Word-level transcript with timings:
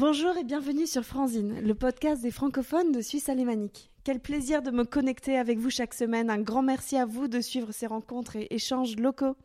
Bonjour 0.00 0.34
et 0.38 0.44
bienvenue 0.44 0.86
sur 0.86 1.04
Franzine, 1.04 1.60
le 1.60 1.74
podcast 1.74 2.22
des 2.22 2.30
francophones 2.30 2.90
de 2.90 3.02
Suisse 3.02 3.28
alémanique. 3.28 3.90
Quel 4.02 4.18
plaisir 4.18 4.62
de 4.62 4.70
me 4.70 4.84
connecter 4.84 5.36
avec 5.36 5.58
vous 5.58 5.68
chaque 5.68 5.92
semaine. 5.92 6.30
Un 6.30 6.40
grand 6.40 6.62
merci 6.62 6.96
à 6.96 7.04
vous 7.04 7.28
de 7.28 7.42
suivre 7.42 7.70
ces 7.70 7.86
rencontres 7.86 8.36
et 8.36 8.46
échanges 8.48 8.96
locaux. 8.96 9.36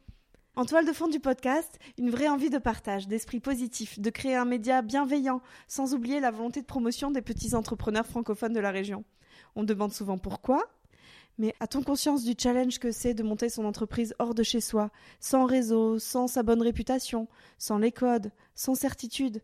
En 0.55 0.63
toile 0.63 0.87
de 0.87 0.93
fond 0.93 1.09
du 1.09 1.19
podcast, 1.19 1.77
une 1.97 2.09
vraie 2.09 2.29
envie 2.29 2.49
de 2.49 2.57
partage, 2.57 3.09
d'esprit 3.09 3.41
positif, 3.41 3.99
de 3.99 4.09
créer 4.09 4.35
un 4.35 4.45
média 4.45 4.81
bienveillant, 4.81 5.41
sans 5.67 5.93
oublier 5.93 6.21
la 6.21 6.31
volonté 6.31 6.61
de 6.61 6.65
promotion 6.65 7.11
des 7.11 7.21
petits 7.21 7.53
entrepreneurs 7.53 8.07
francophones 8.07 8.53
de 8.53 8.61
la 8.61 8.71
région. 8.71 9.03
On 9.57 9.65
demande 9.65 9.91
souvent 9.91 10.17
pourquoi, 10.17 10.63
mais 11.37 11.53
a-t-on 11.59 11.83
conscience 11.83 12.23
du 12.23 12.33
challenge 12.41 12.79
que 12.79 12.93
c'est 12.93 13.13
de 13.13 13.23
monter 13.23 13.49
son 13.49 13.65
entreprise 13.65 14.15
hors 14.19 14.33
de 14.33 14.43
chez 14.43 14.61
soi, 14.61 14.89
sans 15.19 15.43
réseau, 15.43 15.99
sans 15.99 16.27
sa 16.27 16.43
bonne 16.43 16.61
réputation, 16.61 17.27
sans 17.57 17.77
les 17.77 17.91
codes, 17.91 18.31
sans 18.53 18.73
certitude? 18.73 19.41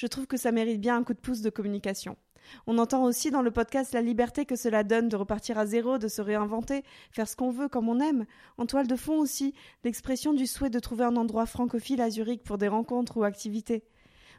Je 0.00 0.06
trouve 0.06 0.26
que 0.26 0.38
ça 0.38 0.50
mérite 0.50 0.80
bien 0.80 0.96
un 0.96 1.04
coup 1.04 1.12
de 1.12 1.18
pouce 1.18 1.42
de 1.42 1.50
communication. 1.50 2.16
On 2.66 2.78
entend 2.78 3.04
aussi 3.04 3.30
dans 3.30 3.42
le 3.42 3.50
podcast 3.50 3.92
la 3.92 4.00
liberté 4.00 4.46
que 4.46 4.56
cela 4.56 4.82
donne 4.82 5.10
de 5.10 5.16
repartir 5.16 5.58
à 5.58 5.66
zéro, 5.66 5.98
de 5.98 6.08
se 6.08 6.22
réinventer, 6.22 6.84
faire 7.12 7.28
ce 7.28 7.36
qu'on 7.36 7.50
veut 7.50 7.68
comme 7.68 7.90
on 7.90 8.00
aime. 8.00 8.24
En 8.56 8.64
toile 8.64 8.86
de 8.86 8.96
fond 8.96 9.18
aussi, 9.18 9.52
l'expression 9.84 10.32
du 10.32 10.46
souhait 10.46 10.70
de 10.70 10.78
trouver 10.78 11.04
un 11.04 11.16
endroit 11.16 11.44
francophile 11.44 12.00
à 12.00 12.08
Zurich 12.08 12.42
pour 12.42 12.56
des 12.56 12.68
rencontres 12.68 13.18
ou 13.18 13.24
activités. 13.24 13.84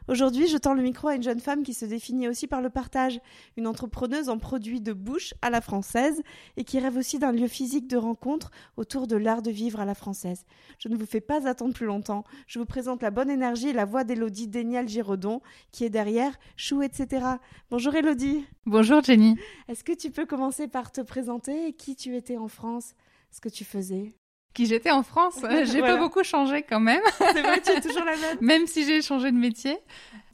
Aujourd'hui, 0.08 0.48
je 0.48 0.56
tends 0.56 0.74
le 0.74 0.82
micro 0.82 1.08
à 1.08 1.14
une 1.14 1.22
jeune 1.22 1.38
femme 1.38 1.62
qui 1.62 1.74
se 1.74 1.84
définit 1.84 2.28
aussi 2.28 2.48
par 2.48 2.60
le 2.60 2.70
partage, 2.70 3.20
une 3.56 3.68
entrepreneuse 3.68 4.28
en 4.28 4.38
produits 4.38 4.80
de 4.80 4.92
bouche 4.92 5.32
à 5.42 5.50
la 5.50 5.60
française 5.60 6.22
et 6.56 6.64
qui 6.64 6.80
rêve 6.80 6.96
aussi 6.96 7.18
d'un 7.18 7.30
lieu 7.30 7.46
physique 7.46 7.86
de 7.88 7.96
rencontre 7.96 8.50
autour 8.76 9.06
de 9.06 9.16
l'art 9.16 9.42
de 9.42 9.50
vivre 9.50 9.80
à 9.80 9.84
la 9.84 9.94
française. 9.94 10.44
Je 10.78 10.88
ne 10.88 10.96
vous 10.96 11.06
fais 11.06 11.20
pas 11.20 11.46
attendre 11.48 11.72
plus 11.72 11.86
longtemps. 11.86 12.24
Je 12.48 12.58
vous 12.58 12.64
présente 12.64 13.02
la 13.02 13.10
bonne 13.10 13.30
énergie 13.30 13.68
et 13.68 13.72
la 13.72 13.84
voix 13.84 14.02
d'Elodie 14.02 14.48
Dénial 14.48 14.88
Giraudon 14.88 15.40
qui 15.70 15.84
est 15.84 15.90
derrière 15.90 16.36
Chou, 16.56 16.82
etc. 16.82 17.24
Bonjour 17.70 17.94
Elodie. 17.94 18.44
Bonjour 18.66 19.02
Jenny. 19.02 19.36
Est-ce 19.68 19.84
que 19.84 19.92
tu 19.92 20.10
peux 20.10 20.26
commencer 20.26 20.66
par 20.66 20.90
te 20.90 21.00
présenter 21.00 21.68
et 21.68 21.72
qui 21.72 21.94
tu 21.94 22.16
étais 22.16 22.36
en 22.36 22.48
France, 22.48 22.94
ce 23.30 23.40
que 23.40 23.48
tu 23.48 23.64
faisais? 23.64 24.14
Qui 24.54 24.66
j'étais 24.66 24.90
en 24.90 25.02
France. 25.02 25.40
J'ai 25.64 25.80
pas 25.80 25.96
beaucoup 25.96 26.22
changé 26.22 26.62
quand 26.62 26.80
même. 26.80 27.02
C'est 27.18 27.42
vrai, 27.42 27.60
tu 27.60 27.70
es 27.72 27.80
toujours 27.80 28.04
la 28.04 28.16
même. 28.16 28.38
même 28.40 28.66
si 28.66 28.84
j'ai 28.84 29.02
changé 29.02 29.30
de 29.32 29.36
métier. 29.36 29.78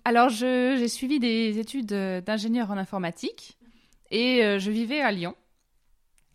Alors, 0.05 0.29
j'ai 0.31 0.89
suivi 0.89 1.19
des 1.19 1.59
études 1.59 1.93
d'ingénieur 2.25 2.71
en 2.71 2.79
informatique 2.79 3.59
et 4.11 4.45
euh, 4.45 4.59
je 4.59 4.71
vivais 4.71 5.01
à 5.01 5.13
Lyon. 5.13 5.35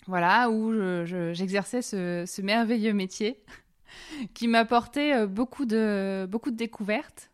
Voilà, 0.05 0.49
où 0.49 0.73
j'exerçais 1.05 1.81
ce, 1.81 2.41
merveilleux 2.41 2.93
métier 2.93 3.43
qui 4.33 4.47
m'apportait 4.47 5.15
euh, 5.15 5.27
beaucoup 5.27 5.65
de, 5.65 6.27
beaucoup 6.29 6.51
de 6.51 6.57
découvertes 6.57 7.31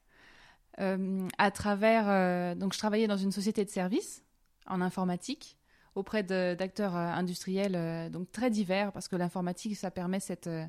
euh, 0.80 1.28
à 1.38 1.52
travers. 1.52 2.56
donc, 2.56 2.74
je 2.74 2.80
travaillais 2.80 3.08
dans 3.08 3.18
une 3.18 3.32
société 3.32 3.66
de 3.66 3.70
services 3.70 4.24
en 4.68 4.82
informatique 4.82 5.58
auprès 6.00 6.24
d'acteurs 6.24 6.96
euh, 6.96 7.08
industriels 7.12 7.76
euh, 7.76 8.10
donc 8.10 8.32
très 8.32 8.50
divers 8.50 8.92
parce 8.92 9.08
que 9.08 9.16
l'informatique 9.16 9.76
ça 9.76 9.92
permet 9.92 10.20
cette, 10.20 10.48
euh, 10.48 10.66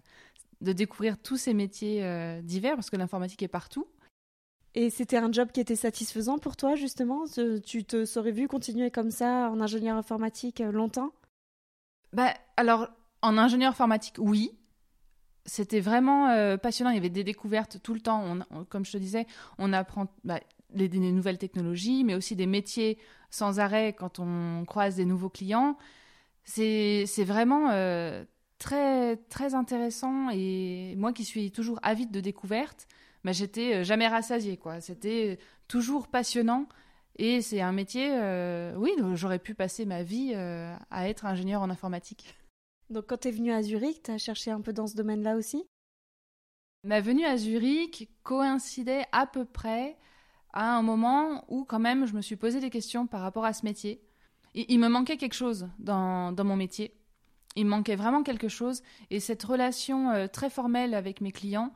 de 0.60 0.72
découvrir 0.72 1.16
tous 1.18 1.36
ces 1.36 1.54
métiers 1.54 2.04
divers 2.42 2.74
parce 2.74 2.90
que 2.90 2.96
l'informatique 2.96 3.42
est 3.42 3.48
partout. 3.48 3.86
Et 4.74 4.90
c'était 4.90 5.16
un 5.16 5.32
job 5.32 5.50
qui 5.52 5.60
était 5.60 5.74
satisfaisant 5.74 6.38
pour 6.38 6.56
toi 6.56 6.74
justement 6.74 7.24
Tu 7.64 7.84
te 7.84 8.04
serais 8.04 8.30
vu 8.30 8.46
continuer 8.46 8.90
comme 8.90 9.10
ça 9.10 9.50
en 9.50 9.60
ingénieur 9.60 9.96
informatique 9.96 10.60
longtemps? 10.60 11.12
Bah, 12.12 12.34
Alors 12.58 12.88
en 13.22 13.38
ingénieur 13.38 13.70
informatique 13.70 14.16
oui, 14.18 14.52
c'était 15.46 15.80
vraiment 15.80 16.58
passionnant. 16.58 16.90
Il 16.90 16.96
y 16.96 16.98
avait 16.98 17.08
des 17.08 17.24
découvertes 17.24 17.80
tout 17.82 17.94
le 17.94 18.00
temps. 18.00 18.38
comme 18.68 18.84
je 18.84 18.92
te 18.92 18.98
disais, 18.98 19.26
on 19.56 19.72
apprend 19.72 20.08
bah, 20.24 20.40
les, 20.74 20.88
nouvelles 20.88 21.38
technologies, 21.38 22.04
mais 22.04 22.14
aussi 22.14 22.36
des 22.36 22.46
métiers 22.46 22.98
sans 23.30 23.60
arrêt 23.60 23.92
quand 23.92 24.18
on 24.18 24.64
croise 24.64 24.96
des 24.96 25.04
nouveaux 25.04 25.28
clients. 25.28 25.76
C'est 26.44 27.24
vraiment 27.24 27.70
euh, 27.70 28.24
très, 28.58 29.16
très 29.16 29.54
intéressant 29.54 30.30
et 30.30 30.94
moi 30.96 31.12
qui 31.12 31.24
suis 31.24 31.52
toujours 31.52 31.78
avide 31.82 32.10
de 32.10 32.20
découvertes, 32.20 32.88
bah, 33.24 33.32
j'étais 33.32 33.76
euh, 33.76 33.84
jamais 33.84 34.08
rassasiée. 34.08 34.58
C'était 34.80 35.38
toujours 35.68 36.08
passionnant 36.08 36.66
et 37.16 37.42
c'est 37.42 37.60
un 37.60 37.72
métier, 37.72 38.08
euh, 38.12 38.74
oui, 38.76 38.92
j'aurais 39.14 39.38
pu 39.38 39.54
passer 39.54 39.84
ma 39.84 40.02
vie 40.02 40.34
à 40.34 41.08
être 41.08 41.26
ingénieur 41.26 41.62
en 41.62 41.70
informatique. 41.70 42.34
Donc 42.88 43.06
quand 43.06 43.18
tu 43.18 43.28
es 43.28 43.30
venu 43.30 43.52
à 43.52 43.62
Zurich, 43.62 44.02
tu 44.02 44.10
as 44.10 44.18
cherché 44.18 44.50
un 44.50 44.60
peu 44.60 44.72
dans 44.72 44.88
ce 44.88 44.96
domaine-là 44.96 45.36
aussi? 45.36 45.64
Ma 46.82 47.00
venue 47.00 47.24
à 47.24 47.36
Zurich 47.36 48.08
coïncidait 48.22 49.04
à 49.12 49.26
peu 49.26 49.44
près 49.44 49.98
à 50.52 50.76
un 50.76 50.82
moment 50.82 51.44
où 51.48 51.64
quand 51.64 51.78
même 51.78 52.06
je 52.06 52.14
me 52.14 52.22
suis 52.22 52.36
posé 52.36 52.60
des 52.60 52.70
questions 52.70 53.06
par 53.06 53.20
rapport 53.20 53.44
à 53.44 53.52
ce 53.52 53.64
métier. 53.64 54.02
Il 54.54 54.80
me 54.80 54.88
manquait 54.88 55.16
quelque 55.16 55.34
chose 55.34 55.68
dans, 55.78 56.32
dans 56.32 56.44
mon 56.44 56.56
métier. 56.56 56.94
Il 57.56 57.66
manquait 57.66 57.96
vraiment 57.96 58.22
quelque 58.22 58.48
chose. 58.48 58.82
Et 59.10 59.20
cette 59.20 59.42
relation 59.42 60.10
euh, 60.10 60.26
très 60.26 60.50
formelle 60.50 60.94
avec 60.94 61.20
mes 61.20 61.32
clients, 61.32 61.72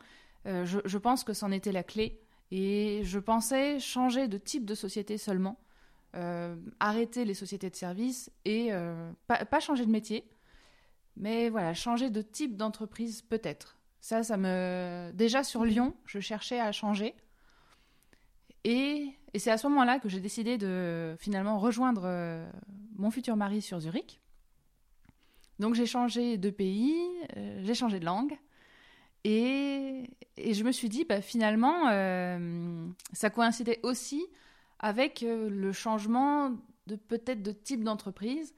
euh, 0.47 0.65
je, 0.65 0.81
je, 0.85 0.99
pense 0.99 1.25
que 1.25 1.33
c'en 1.33 1.53
était 1.53 1.73
la 1.73 1.83
clé. 1.83 2.21
Et 2.51 3.01
je 3.05 3.19
pensais 3.19 3.79
changer 3.79 4.29
de 4.29 4.39
type 4.39 4.65
de 4.65 4.75
société 4.75 5.19
seulement, 5.19 5.59
euh, 6.15 6.56
arrêter 6.79 7.25
les 7.25 7.35
sociétés 7.35 7.71
de 7.71 7.77
services 7.77 8.31
et 8.45 8.71
pas, 9.27 9.45
pas, 9.45 9.61
changer 9.61 9.85
de 9.87 9.91
métier, 9.91 10.29
mais 11.17 11.49
voilà, 11.49 11.75
changer 11.75 12.11
de 12.11 12.23
type 12.23 12.56
d'entreprise 12.56 13.23
peut-être. 13.23 13.79
Ça, 14.01 14.23
ça 14.23 14.37
me. 14.37 15.11
Déjà 15.15 15.43
sur 15.43 15.65
Lyon, 15.65 15.95
je 16.05 16.21
cherchais 16.21 16.61
à 16.61 16.71
changer. 16.71 17.15
Et, 18.64 19.12
c'est 19.36 19.50
à 19.50 19.58
ce 19.58 19.66
moment-là 19.69 19.98
que 19.98 20.08
j'ai 20.08 20.20
décidé 20.20 20.58
de 20.58 21.16
finalement 21.19 21.58
rejoindre 21.58 22.02
euh, 22.04 22.48
mon 22.97 23.10
futur 23.10 23.36
mari 23.36 23.60
sur 23.60 23.80
Zurich. 23.80 24.20
Donc 25.58 25.75
j'ai 25.75 25.86
changé 25.86 26.36
de 26.38 26.50
pays, 26.50 26.94
euh, 27.36 27.60
j'ai 27.64 27.75
changé 27.75 28.00
de 28.00 28.04
langue. 28.04 28.36
Et, 29.25 30.10
je 30.36 30.64
me 30.64 30.72
suis 30.72 30.88
dit, 30.88 31.04
bah, 31.04 31.20
finalement, 31.20 31.88
euh, 31.88 32.86
ça 33.12 33.30
coïncidait 33.30 33.80
aussi 33.82 34.25
avec 34.78 35.25
le 35.26 35.72
changement 35.72 36.52
de 36.86 36.96
peut-être 36.96 37.42
de 37.42 37.52
type 37.52 37.84
d'entreprise. 37.84 38.54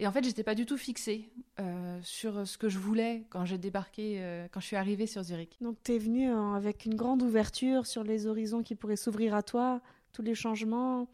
Et 0.00 0.06
en 0.06 0.12
fait, 0.12 0.24
j'étais 0.24 0.42
pas 0.42 0.54
du 0.54 0.64
tout 0.64 0.78
fixée 0.78 1.28
euh, 1.60 2.00
sur 2.02 2.48
ce 2.48 2.56
que 2.56 2.70
je 2.70 2.78
voulais 2.78 3.26
quand 3.28 3.44
j'ai 3.44 3.58
débarqué, 3.58 4.16
euh, 4.20 4.48
quand 4.50 4.58
je 4.58 4.64
suis 4.64 4.76
arrivée 4.76 5.06
sur 5.06 5.22
Zurich. 5.22 5.58
Donc, 5.60 5.76
tu 5.84 5.92
es 5.92 5.98
venue 5.98 6.32
avec 6.32 6.86
une 6.86 6.94
grande 6.94 7.22
ouverture 7.22 7.86
sur 7.86 8.02
les 8.02 8.26
horizons 8.26 8.62
qui 8.62 8.74
pourraient 8.74 8.96
s'ouvrir 8.96 9.34
à 9.34 9.42
toi, 9.42 9.82
tous 10.14 10.22
les 10.22 10.34
changements. 10.34 11.06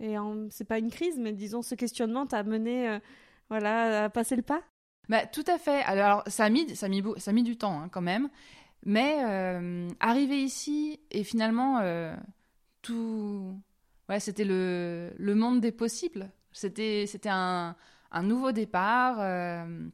Et 0.00 0.16
c'est 0.48 0.64
pas 0.64 0.78
une 0.78 0.90
crise, 0.90 1.18
mais 1.18 1.32
disons, 1.32 1.60
ce 1.60 1.74
questionnement 1.74 2.24
t'a 2.24 2.42
mené 2.42 2.88
euh, 2.88 2.98
voilà, 3.50 4.04
à 4.04 4.08
passer 4.08 4.34
le 4.34 4.40
pas? 4.40 4.62
Bah, 5.10 5.26
Tout 5.26 5.44
à 5.46 5.58
fait. 5.58 5.82
Alors, 5.82 6.22
ça 6.26 6.46
a 6.46 6.48
mis, 6.48 6.74
ça 6.74 6.86
a 6.86 6.88
mis, 6.88 7.02
ça 7.18 7.32
a 7.32 7.34
mis 7.34 7.42
du 7.42 7.58
temps 7.58 7.82
hein, 7.82 7.90
quand 7.90 8.00
même. 8.00 8.30
Mais 8.86 9.16
arriver 10.00 10.42
ici 10.42 11.00
et 11.10 11.22
finalement, 11.22 11.82
tout. 12.80 13.60
Ouais, 14.08 14.20
c'était 14.20 14.44
le, 14.44 15.12
le 15.18 15.34
monde 15.34 15.60
des 15.60 15.72
possibles. 15.72 16.30
C'était 16.52 17.04
un, 17.26 17.76
un 18.10 18.22
nouveau 18.22 18.52
départ 18.52 19.16
euh, 19.20 19.88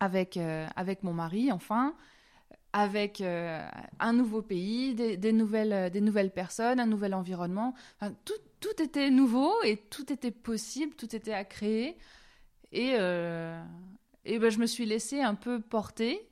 avec, 0.00 0.36
euh, 0.36 0.66
avec 0.76 1.02
mon 1.02 1.12
mari, 1.12 1.52
enfin, 1.52 1.94
avec 2.72 3.20
euh, 3.20 3.66
un 3.98 4.12
nouveau 4.12 4.42
pays, 4.42 4.94
des, 4.94 5.32
nouvelles, 5.32 5.90
des 5.90 6.00
nouvelles 6.00 6.32
personnes, 6.32 6.80
un 6.80 6.86
nouvel 6.86 7.14
environnement. 7.14 7.74
tout, 8.24 8.32
tout, 8.60 8.82
était 8.82 9.10
nouveau 9.10 9.52
et 9.64 9.76
tout 9.76 10.12
était 10.12 10.30
possible, 10.30 10.94
tout 10.94 11.14
était 11.14 11.32
à 11.32 11.44
créer. 11.44 11.96
Et, 12.72 12.90
et 12.90 14.38
ben, 14.38 14.50
je 14.50 14.58
me 14.58 14.66
suis 14.66 14.86
laissée 14.86 15.20
un 15.20 15.34
peu 15.34 15.60
porter. 15.60 16.26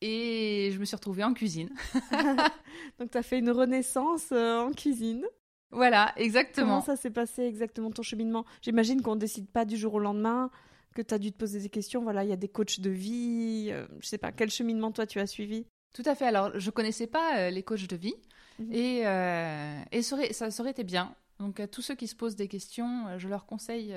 Et 0.00 0.70
je 0.72 0.78
me 0.78 0.84
suis 0.84 0.96
retrouvée 0.96 1.22
en 1.22 1.32
cuisine. 1.32 1.70
Donc, 2.98 3.10
tu 3.10 3.18
as 3.18 3.22
fait 3.22 3.38
une 3.38 3.50
renaissance 3.50 4.32
en 4.32 4.72
cuisine. 4.72 5.24
Voilà, 5.72 6.12
exactement. 6.16 6.66
Comment 6.66 6.80
ça 6.82 6.96
s'est 6.96 7.10
passé 7.10 7.42
exactement 7.42 7.90
ton 7.90 8.02
cheminement? 8.02 8.44
J'imagine 8.60 9.00
qu'on 9.00 9.14
ne 9.14 9.20
décide 9.20 9.48
pas 9.48 9.64
du 9.64 9.76
jour 9.76 9.94
au 9.94 9.98
lendemain, 9.98 10.50
que 10.94 11.00
tu 11.00 11.14
as 11.14 11.18
dû 11.18 11.32
te 11.32 11.38
poser 11.38 11.60
des 11.60 11.70
questions. 11.70 12.02
Voilà, 12.02 12.24
il 12.24 12.30
y 12.30 12.32
a 12.32 12.36
des 12.36 12.48
coachs 12.48 12.80
de 12.80 12.90
vie. 12.90 13.68
Je 13.68 13.74
euh, 13.74 13.86
je 14.00 14.06
sais 14.06 14.18
pas, 14.18 14.32
quel 14.32 14.50
cheminement 14.50 14.92
toi 14.92 15.06
tu 15.06 15.18
as 15.18 15.26
suivi? 15.26 15.64
Tout 15.94 16.02
à 16.04 16.14
fait. 16.14 16.26
Alors, 16.26 16.58
je 16.58 16.70
connaissais 16.70 17.06
pas 17.06 17.38
euh, 17.38 17.50
les 17.50 17.62
coachs 17.62 17.88
de 17.88 17.96
vie 17.96 18.14
mhm. 18.58 18.72
et, 18.72 19.06
euh, 19.06 19.82
et 19.92 20.02
ça, 20.02 20.16
aurait, 20.16 20.32
ça 20.32 20.48
aurait 20.60 20.70
été 20.70 20.84
bien. 20.84 21.14
Donc, 21.38 21.58
à 21.58 21.66
tous 21.66 21.80
ceux 21.80 21.94
qui 21.94 22.06
se 22.06 22.14
posent 22.14 22.36
des 22.36 22.48
questions, 22.48 23.18
je 23.18 23.28
leur 23.28 23.46
conseille 23.46 23.96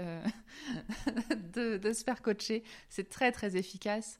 de, 1.53 1.77
de, 1.77 1.93
se 1.93 2.03
faire 2.03 2.21
coacher. 2.21 2.63
C'est 2.89 3.09
très, 3.09 3.31
très 3.31 3.57
efficace 3.57 4.19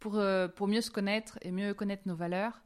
pour, 0.00 0.20
pour 0.56 0.66
mieux 0.66 0.80
se 0.80 0.90
connaître 0.90 1.38
et 1.42 1.52
mieux 1.52 1.72
connaître 1.74 2.02
nos 2.06 2.16
valeurs 2.16 2.63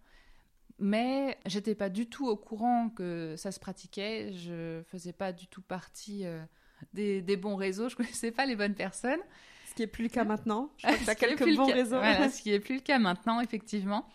mais 0.79 1.37
j'étais 1.47 1.75
pas 1.75 1.89
du 1.89 2.07
tout 2.07 2.27
au 2.27 2.37
courant 2.37 2.89
que 2.91 3.35
ça 3.37 3.53
se 3.53 3.61
pratiquait. 3.61 4.33
Je 4.33 4.83
faisais 4.91 5.13
pas 5.13 5.33
du 5.33 5.47
tout 5.47 5.63
partie 5.63 6.25
euh, 6.25 6.41
des, 6.93 7.37
bons 7.37 7.57
réseaux. 7.57 7.89
Je 7.89 7.97
connaissais 7.97 8.31
pas 8.31 8.47
les 8.47 8.57
bonnes 8.57 8.75
personnes. 8.75 9.21
Ce 9.69 9.75
qui 9.75 9.83
est 9.83 9.89
plus 9.89 10.05
le 10.05 10.09
cas 10.09 10.25
maintenant. 10.25 10.71
Je 10.79 10.87
crois 10.87 10.97
que 10.99 11.05
tu 11.05 11.11
as 11.11 11.15
quelques 11.15 11.57
bons 11.57 11.67
réseaux. 11.67 11.99
Voilà, 11.99 12.29
ce 12.29 12.43
qui 12.43 12.53
est 12.53 12.61
plus 12.61 12.77
le 12.77 12.81
cas 12.81 12.99
maintenant, 12.99 13.41
effectivement. 13.41 14.09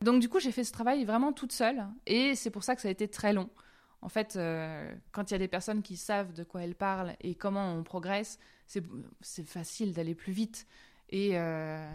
Donc 0.00 0.20
du 0.20 0.28
coup, 0.28 0.40
j'ai 0.40 0.52
fait 0.52 0.64
ce 0.64 0.72
travail 0.72 1.04
vraiment 1.04 1.32
toute 1.32 1.52
seule, 1.52 1.86
et 2.06 2.34
c'est 2.34 2.50
pour 2.50 2.64
ça 2.64 2.74
que 2.74 2.82
ça 2.82 2.88
a 2.88 2.90
été 2.90 3.06
très 3.06 3.32
long. 3.32 3.48
En 4.00 4.08
fait, 4.08 4.34
euh, 4.34 4.92
quand 5.12 5.30
il 5.30 5.34
y 5.34 5.36
a 5.36 5.38
des 5.38 5.46
personnes 5.46 5.80
qui 5.80 5.96
savent 5.96 6.32
de 6.32 6.42
quoi 6.42 6.62
elles 6.64 6.74
parlent 6.74 7.14
et 7.20 7.36
comment 7.36 7.72
on 7.72 7.84
progresse, 7.84 8.40
c'est 8.66 9.46
facile 9.46 9.92
d'aller 9.92 10.16
plus 10.16 10.32
vite. 10.32 10.66
Et, 11.10 11.38
euh, 11.38 11.88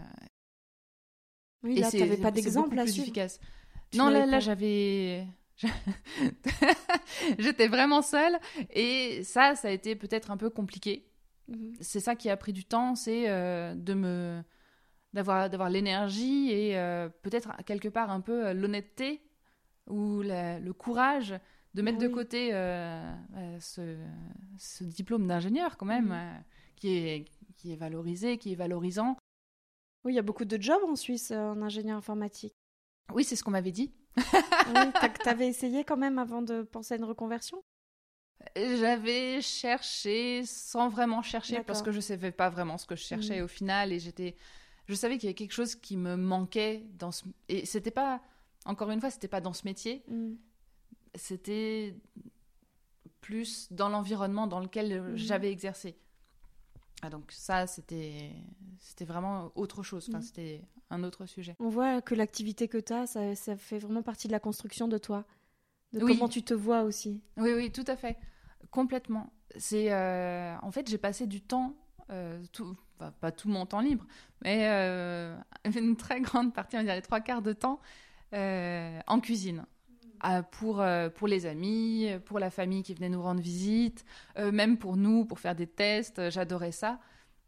Oui, 1.62 1.76
et 1.76 1.80
là, 1.80 1.90
c'est- 1.90 1.98
t'avais 1.98 2.16
pas 2.16 2.30
d'exemple 2.30 2.78
à 2.78 2.84
plus 2.84 2.92
suivre. 2.92 3.08
efficace. 3.08 3.40
Tu 3.90 3.98
non, 3.98 4.08
là, 4.10 4.26
là 4.26 4.40
j'avais. 4.40 5.26
J'étais 7.38 7.68
vraiment 7.68 8.02
seule 8.02 8.38
et 8.70 9.22
ça, 9.24 9.54
ça 9.54 9.68
a 9.68 9.70
été 9.70 9.96
peut-être 9.96 10.30
un 10.30 10.36
peu 10.36 10.50
compliqué. 10.50 11.04
Mhm. 11.48 11.74
C'est 11.80 12.00
ça 12.00 12.14
qui 12.14 12.30
a 12.30 12.36
pris 12.36 12.52
du 12.52 12.64
temps, 12.64 12.94
c'est 12.94 13.28
euh, 13.28 13.74
de 13.74 13.94
me 13.94 14.42
d'avoir 15.14 15.48
d'avoir 15.48 15.70
l'énergie 15.70 16.50
et 16.52 16.78
euh, 16.78 17.08
peut-être 17.22 17.50
quelque 17.64 17.88
part 17.88 18.10
un 18.10 18.20
peu 18.20 18.48
euh, 18.48 18.52
l'honnêteté 18.54 19.22
ou 19.88 20.20
la- 20.20 20.60
le 20.60 20.72
courage 20.74 21.34
de 21.74 21.82
mettre 21.82 21.98
Ah 21.98 22.02
de 22.02 22.06
oui. 22.08 22.12
côté 22.14 22.50
euh, 22.52 23.10
ce, 23.58 23.96
ce 24.58 24.84
diplôme 24.84 25.26
d'ingénieur 25.26 25.76
quand 25.78 25.86
même 25.86 26.08
Mhm. 26.08 26.44
qui 26.76 26.88
est 26.96 27.24
qui 27.56 27.72
est 27.72 27.76
valorisé, 27.76 28.38
qui 28.38 28.52
est 28.52 28.56
valorisant. 28.56 29.16
Oui, 30.04 30.12
il 30.12 30.16
y 30.16 30.20
a 30.20 30.22
beaucoup 30.22 30.44
de 30.44 30.60
jobs 30.62 30.84
en 30.86 30.94
Suisse 30.94 31.30
en 31.32 31.60
ingénieur 31.62 31.96
informatique. 31.96 32.54
Oui, 33.12 33.24
c'est 33.24 33.36
ce 33.36 33.44
qu'on 33.44 33.50
m'avait 33.50 33.72
dit. 33.72 33.92
Ah 34.16 34.90
oui, 35.02 35.08
t'avais 35.24 35.48
essayé 35.48 35.84
quand 35.84 35.96
même 35.96 36.18
avant 36.18 36.42
de 36.42 36.62
penser 36.62 36.94
à 36.94 36.96
une 36.96 37.04
reconversion? 37.04 37.62
J'avais 38.56 39.40
cherché 39.40 40.44
sans 40.44 40.88
vraiment 40.88 41.22
chercher 41.22 41.62
parce 41.62 41.82
que 41.82 41.90
je 41.90 42.00
savais 42.00 42.30
pas 42.32 42.48
vraiment 42.50 42.78
ce 42.78 42.86
que 42.86 42.94
je 42.96 43.02
cherchais 43.02 43.38
Mhm. 43.38 43.44
au 43.44 43.48
final 43.48 43.92
et 43.92 43.98
j'étais 43.98 44.36
je 44.86 44.94
savais 44.94 45.16
qu'il 45.18 45.24
y 45.24 45.28
avait 45.28 45.34
quelque 45.34 45.52
chose 45.52 45.74
qui 45.74 45.96
me 45.96 46.16
manquait 46.16 46.84
dans 46.98 47.10
ce 47.12 47.24
et 47.48 47.66
c'était 47.66 47.90
pas 47.90 48.22
encore 48.64 48.90
une 48.90 49.00
fois 49.00 49.10
c'était 49.10 49.28
pas 49.28 49.40
dans 49.40 49.52
ce 49.52 49.64
métier 49.64 50.04
Mhm. 50.08 50.38
c'était 51.16 51.96
plus 53.20 53.70
dans 53.72 53.88
l'environnement 53.88 54.46
dans 54.46 54.60
lequel 54.60 55.02
Mhm. 55.02 55.16
j'avais 55.16 55.50
exercé 55.50 55.96
ah, 57.02 57.10
donc 57.10 57.30
ça 57.32 57.66
c'était 57.66 58.32
c'était 58.80 59.04
vraiment 59.04 59.52
autre 59.54 59.82
chose 59.82 60.06
enfin 60.08 60.18
Mhm. 60.18 60.24
c'était 60.24 60.62
un 60.90 61.04
autre 61.04 61.26
sujet 61.26 61.54
On 61.60 61.68
voit 61.68 62.00
que 62.02 62.14
l'activité 62.14 62.66
que 62.68 62.78
tu 62.78 62.92
as, 62.92 63.06
ça, 63.06 63.34
ça 63.34 63.56
fait 63.56 63.78
vraiment 63.78 64.02
partie 64.02 64.26
de 64.26 64.32
la 64.32 64.40
construction 64.40 64.88
de 64.88 64.98
toi. 64.98 65.24
De 65.92 66.02
Oui. 66.02 66.12
comment 66.16 66.28
tu 66.28 66.42
te 66.42 66.54
vois 66.54 66.82
aussi. 66.82 67.22
Oui, 67.36 67.52
oui, 67.54 67.70
tout 67.72 67.84
à 67.86 67.96
fait. 67.96 68.18
Complètement. 68.70 69.32
C'est, 69.56 69.92
euh, 69.92 70.54
en 70.62 70.70
fait, 70.70 70.88
j'ai 70.88 70.98
passé 70.98 71.26
du 71.26 71.40
temps, 71.40 71.74
euh, 72.10 72.42
tout, 72.52 72.76
enfin, 72.96 73.12
pas 73.20 73.32
tout 73.32 73.48
mon 73.48 73.64
temps 73.66 73.80
libre, 73.80 74.04
mais 74.42 74.66
euh, 74.68 75.36
une 75.78 75.96
très 75.96 76.20
grande 76.20 76.52
partie, 76.54 76.76
on 76.76 76.80
va 76.80 76.84
dire 76.84 76.94
les 76.94 77.02
trois 77.02 77.20
quarts 77.20 77.42
de 77.42 77.52
temps, 77.52 77.80
en 78.32 79.20
cuisine. 79.20 79.64
Pour, 80.50 80.80
euh, 80.80 81.08
pour 81.10 81.28
les 81.28 81.46
amis, 81.46 82.08
pour 82.24 82.38
la 82.38 82.50
famille 82.50 82.82
qui 82.82 82.94
venait 82.94 83.08
nous 83.08 83.22
rendre 83.22 83.40
visite, 83.40 84.04
euh, 84.38 84.50
même 84.52 84.76
pour 84.78 84.96
nous, 84.96 85.24
pour 85.24 85.38
faire 85.38 85.54
des 85.54 85.66
tests, 85.66 86.18
euh, 86.18 86.30
j'adorais 86.30 86.72
ça. 86.72 86.98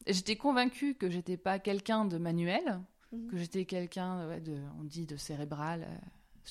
J'étais 0.06 0.36
convaincue 0.36 0.94
que 0.94 1.10
j'étais 1.10 1.36
pas 1.36 1.58
quelqu'un 1.58 2.04
de 2.04 2.16
manuel, 2.18 2.80
Mhm. 3.12 3.26
que 3.28 3.36
j'étais 3.36 3.64
quelqu'un, 3.64 4.28
ouais, 4.28 4.40
de, 4.40 4.56
on 4.80 4.84
dit, 4.84 5.04
de 5.06 5.16
cérébral. 5.16 5.86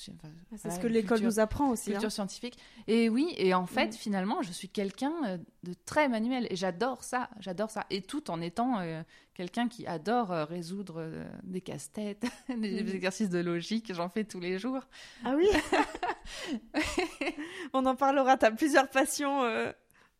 Enfin, 0.08 0.28
Ah, 0.34 0.44
C'est 0.52 0.62
voilà, 0.62 0.76
ce 0.76 0.80
que 0.80 0.86
l'école 0.86 1.20
nous 1.20 1.38
apprend 1.40 1.70
aussi. 1.70 1.90
hein. 1.90 1.94
culture 1.94 2.12
scientifique. 2.12 2.58
Et 2.86 3.08
oui, 3.08 3.34
et 3.36 3.54
en 3.54 3.66
fait, 3.66 3.88
Mm. 3.88 3.92
finalement, 3.92 4.42
je 4.42 4.52
suis 4.52 4.68
quelqu'un 4.68 5.12
euh, 5.26 5.38
de 5.62 5.74
très 5.84 6.08
manuel 6.08 6.46
et 6.50 6.56
j'adore 6.56 7.04
ça, 7.04 7.28
j'adore 7.40 7.70
ça. 7.70 7.86
Et 7.90 8.02
tout 8.02 8.30
en 8.30 8.40
étant 8.40 8.78
euh, 8.80 9.02
quelqu'un 9.34 9.68
qui 9.68 9.86
adore 9.86 10.32
euh, 10.32 10.44
résoudre 10.44 10.96
euh, 11.00 11.24
des 11.42 11.60
casse-têtes, 11.60 12.24
des 12.48 12.82
Mm. 12.82 12.88
exercices 12.88 13.30
de 13.30 13.40
logique, 13.40 13.92
j'en 13.92 14.08
fais 14.08 14.24
tous 14.24 14.40
les 14.40 14.58
jours. 14.58 14.82
Ah 15.24 15.34
oui 15.36 15.48
On 17.72 17.84
en 17.86 17.96
parlera, 17.96 18.36
tu 18.38 18.46
as 18.46 18.52
plusieurs 18.52 18.88
passions 18.88 19.42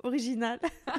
originales. 0.02 0.60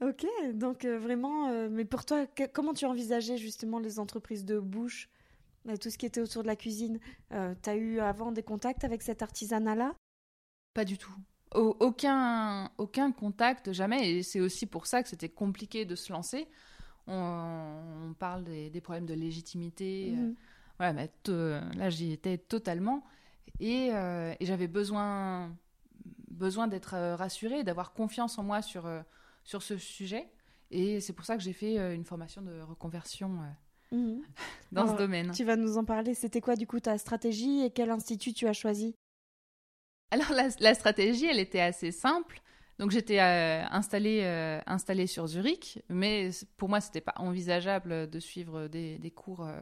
ok, 0.00 0.26
donc 0.54 0.84
vraiment, 0.84 1.68
mais 1.68 1.84
pour 1.84 2.04
toi, 2.04 2.26
que- 2.26 2.46
comment 2.46 2.74
tu 2.74 2.84
envisageais 2.86 3.36
justement 3.38 3.78
les 3.78 3.98
entreprises 3.98 4.44
de 4.44 4.58
bouche, 4.58 5.08
tout 5.80 5.90
ce 5.90 5.98
qui 5.98 6.06
était 6.06 6.20
autour 6.20 6.42
de 6.42 6.48
la 6.48 6.56
cuisine 6.56 6.98
Tu 7.30 7.70
as 7.70 7.76
eu 7.76 8.00
avant 8.00 8.32
des 8.32 8.42
contacts 8.42 8.84
avec 8.84 9.02
cet 9.02 9.22
artisanat-là? 9.22 9.94
Pas 10.74 10.84
du 10.84 10.98
tout. 10.98 11.12
Au- 11.54 11.76
aucun, 11.80 12.70
aucun 12.78 13.12
contact, 13.12 13.72
jamais. 13.72 14.10
Et 14.10 14.22
c'est 14.22 14.40
aussi 14.40 14.66
pour 14.66 14.86
ça 14.86 15.02
que 15.02 15.08
c'était 15.08 15.28
compliqué 15.28 15.84
de 15.84 15.94
se 15.94 16.12
lancer. 16.12 16.48
On, 17.06 18.08
on 18.10 18.14
parle 18.14 18.44
des, 18.44 18.70
des 18.70 18.80
problèmes 18.80 19.06
de 19.06 19.14
légitimité. 19.14 20.14
euh, 20.16 20.20
Mhm. 20.28 20.36
Voilà, 20.78 20.92
mais 20.94 21.08
to- 21.22 21.32
là, 21.76 21.90
j'y 21.90 22.12
étais 22.12 22.38
totalement. 22.38 23.04
Et, 23.60 23.90
euh, 23.92 24.34
et 24.40 24.46
j'avais 24.46 24.66
besoin, 24.66 25.54
besoin 26.30 26.66
d'être 26.68 26.94
euh, 26.94 27.14
rassurée, 27.16 27.62
d'avoir 27.64 27.92
confiance 27.92 28.38
en 28.38 28.42
moi 28.42 28.62
sur, 28.62 28.86
euh, 28.86 29.02
sur 29.44 29.62
ce 29.62 29.76
sujet. 29.76 30.28
Et 30.70 31.00
c'est 31.00 31.12
pour 31.12 31.26
ça 31.26 31.36
que 31.36 31.42
j'ai 31.42 31.52
fait 31.52 31.78
euh, 31.78 31.94
une 31.94 32.04
formation 32.04 32.40
de 32.40 32.60
reconversion 32.62 33.40
dans 34.72 34.82
Alors, 34.82 34.96
ce 34.96 35.02
domaine. 35.02 35.30
Tu 35.32 35.44
vas 35.44 35.56
nous 35.56 35.76
en 35.78 35.84
parler. 35.84 36.14
C'était 36.14 36.40
quoi 36.40 36.56
du 36.56 36.66
coup 36.66 36.80
ta 36.80 36.98
stratégie 36.98 37.62
et 37.64 37.70
quel 37.70 37.90
institut 37.90 38.32
tu 38.32 38.46
as 38.46 38.52
choisi? 38.52 38.94
Alors, 40.10 40.30
la, 40.32 40.48
la 40.60 40.74
stratégie, 40.74 41.26
elle 41.26 41.38
était 41.38 41.60
assez 41.60 41.90
simple. 41.90 42.40
Donc, 42.78 42.90
j'étais 42.90 43.20
euh, 43.20 43.64
installée, 43.70 44.20
euh, 44.24 44.60
installée 44.66 45.06
sur 45.06 45.26
Zurich, 45.26 45.78
mais 45.88 46.30
pour 46.56 46.68
moi, 46.68 46.80
c'était 46.80 47.00
pas 47.00 47.14
envisageable 47.16 48.10
de 48.10 48.20
suivre 48.20 48.68
des, 48.68 48.98
des 48.98 49.10
cours 49.10 49.44
euh, 49.46 49.60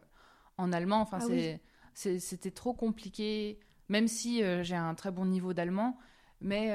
en 0.59 0.73
allemand. 0.73 1.00
Enfin, 1.00 1.19
Ah 1.19 1.25
c'est- 1.27 1.61
oui. 1.94 2.19
c'était 2.21 2.50
trop 2.50 2.73
compliqué, 2.73 3.59
même 3.88 4.09
si 4.09 4.43
j'ai 4.62 4.77
un 4.77 4.94
très 4.94 5.11
bon 5.11 5.27
niveau 5.27 5.53
d'allemand, 5.53 5.99
mais 6.41 6.69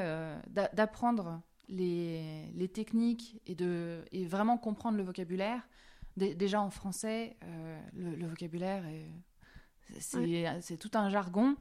d'a- 0.48 0.70
d'apprendre 0.74 1.42
les, 1.68 2.52
les 2.54 2.68
techniques 2.68 3.40
et 3.48 3.56
de 3.56 4.04
et 4.12 4.26
vraiment 4.26 4.58
comprendre 4.58 4.98
le 4.98 5.04
vocabulaire. 5.04 5.68
Dé- 6.18 6.36
déjà 6.36 6.62
en 6.62 6.70
français, 6.70 7.36
euh, 7.44 7.80
le, 7.94 8.16
le 8.16 8.28
vocabulaire, 8.28 8.86
est- 8.86 9.12
c'est 10.62 10.78
tout 10.78 10.92
un 10.94 11.10
jargon. 11.10 11.56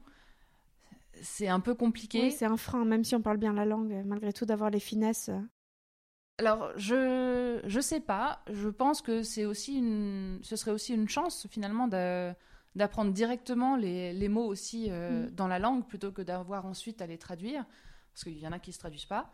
C'est 1.21 1.47
un 1.47 1.59
peu 1.59 1.75
compliqué. 1.75 2.21
Oui, 2.23 2.31
c'est 2.31 2.45
un 2.45 2.57
frein, 2.57 2.83
même 2.85 3.03
si 3.03 3.15
on 3.15 3.21
parle 3.21 3.37
bien 3.37 3.53
la 3.53 3.65
langue, 3.65 4.01
malgré 4.05 4.33
tout 4.33 4.45
d'avoir 4.45 4.69
les 4.69 4.79
finesses. 4.79 5.29
Alors, 6.37 6.71
je 6.77 7.61
je 7.65 7.79
sais 7.79 8.01
pas. 8.01 8.43
Je 8.51 8.67
pense 8.67 9.01
que 9.01 9.23
c'est 9.23 9.45
aussi 9.45 9.75
une, 9.77 10.39
ce 10.43 10.55
serait 10.57 10.71
aussi 10.71 10.93
une 10.93 11.07
chance 11.07 11.47
finalement 11.49 11.87
d'apprendre 11.87 13.11
directement 13.13 13.77
les, 13.77 14.11
les 14.11 14.27
mots 14.27 14.45
aussi 14.45 14.87
euh, 14.89 15.27
Mm. 15.27 15.31
dans 15.31 15.47
la 15.47 15.59
langue 15.59 15.87
plutôt 15.87 16.11
que 16.11 16.21
d'avoir 16.21 16.65
ensuite 16.65 17.01
à 17.01 17.07
les 17.07 17.17
traduire, 17.17 17.65
parce 18.13 18.25
qu'il 18.25 18.37
y 18.37 18.47
en 18.47 18.51
a 18.51 18.59
qui 18.59 18.73
se 18.73 18.79
traduisent 18.79 19.05
pas. 19.05 19.31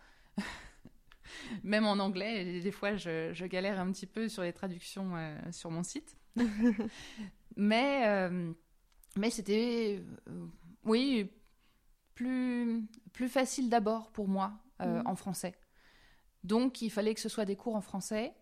Même 1.64 1.86
en 1.86 2.00
anglais, 2.00 2.60
des 2.62 2.72
fois, 2.72 2.96
je, 2.96 3.32
je 3.34 3.46
galère 3.46 3.80
un 3.80 3.92
petit 3.92 4.08
peu 4.08 4.30
sur 4.30 4.44
les 4.44 4.54
traductions 4.54 5.16
euh, 5.16 5.38
sur 5.52 5.72
mon 5.72 5.84
site. 5.84 6.18
mais 7.56 8.08
euh, 8.08 8.54
mais 9.18 9.30
c'était, 9.30 10.02
euh, 10.30 10.46
oui, 10.84 11.30
plus 12.16 12.88
plus 13.14 13.30
facile 13.30 13.70
d'abord 13.70 14.12
pour 14.12 14.28
moi 14.28 14.54
Mhm. 14.86 15.04
en 15.06 15.16
français. 15.16 15.54
Donc, 16.44 16.82
il 16.82 16.90
fallait 16.90 17.14
que 17.14 17.20
ce 17.22 17.30
soit 17.30 17.46
des 17.46 17.56
cours 17.56 17.76
en 17.76 17.82
français. 17.82 18.34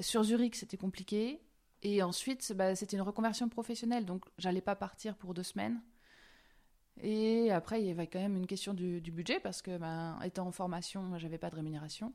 Sur 0.00 0.22
Zurich, 0.22 0.54
c'était 0.54 0.76
compliqué. 0.76 1.40
Et 1.82 2.02
ensuite, 2.02 2.52
bah, 2.54 2.74
c'était 2.74 2.96
une 2.96 3.02
reconversion 3.02 3.48
professionnelle. 3.48 4.04
Donc, 4.04 4.24
j'allais 4.38 4.60
pas 4.60 4.74
partir 4.76 5.16
pour 5.16 5.32
deux 5.34 5.42
semaines. 5.42 5.80
Et 7.02 7.50
après, 7.50 7.80
il 7.80 7.86
y 7.86 7.90
avait 7.90 8.06
quand 8.06 8.20
même 8.20 8.36
une 8.36 8.46
question 8.46 8.72
du, 8.72 9.00
du 9.00 9.10
budget 9.10 9.40
parce 9.40 9.62
que, 9.62 9.76
ben, 9.76 10.18
étant 10.24 10.46
en 10.46 10.52
formation, 10.52 11.18
j'avais 11.18 11.38
pas 11.38 11.50
de 11.50 11.56
rémunération. 11.56 12.12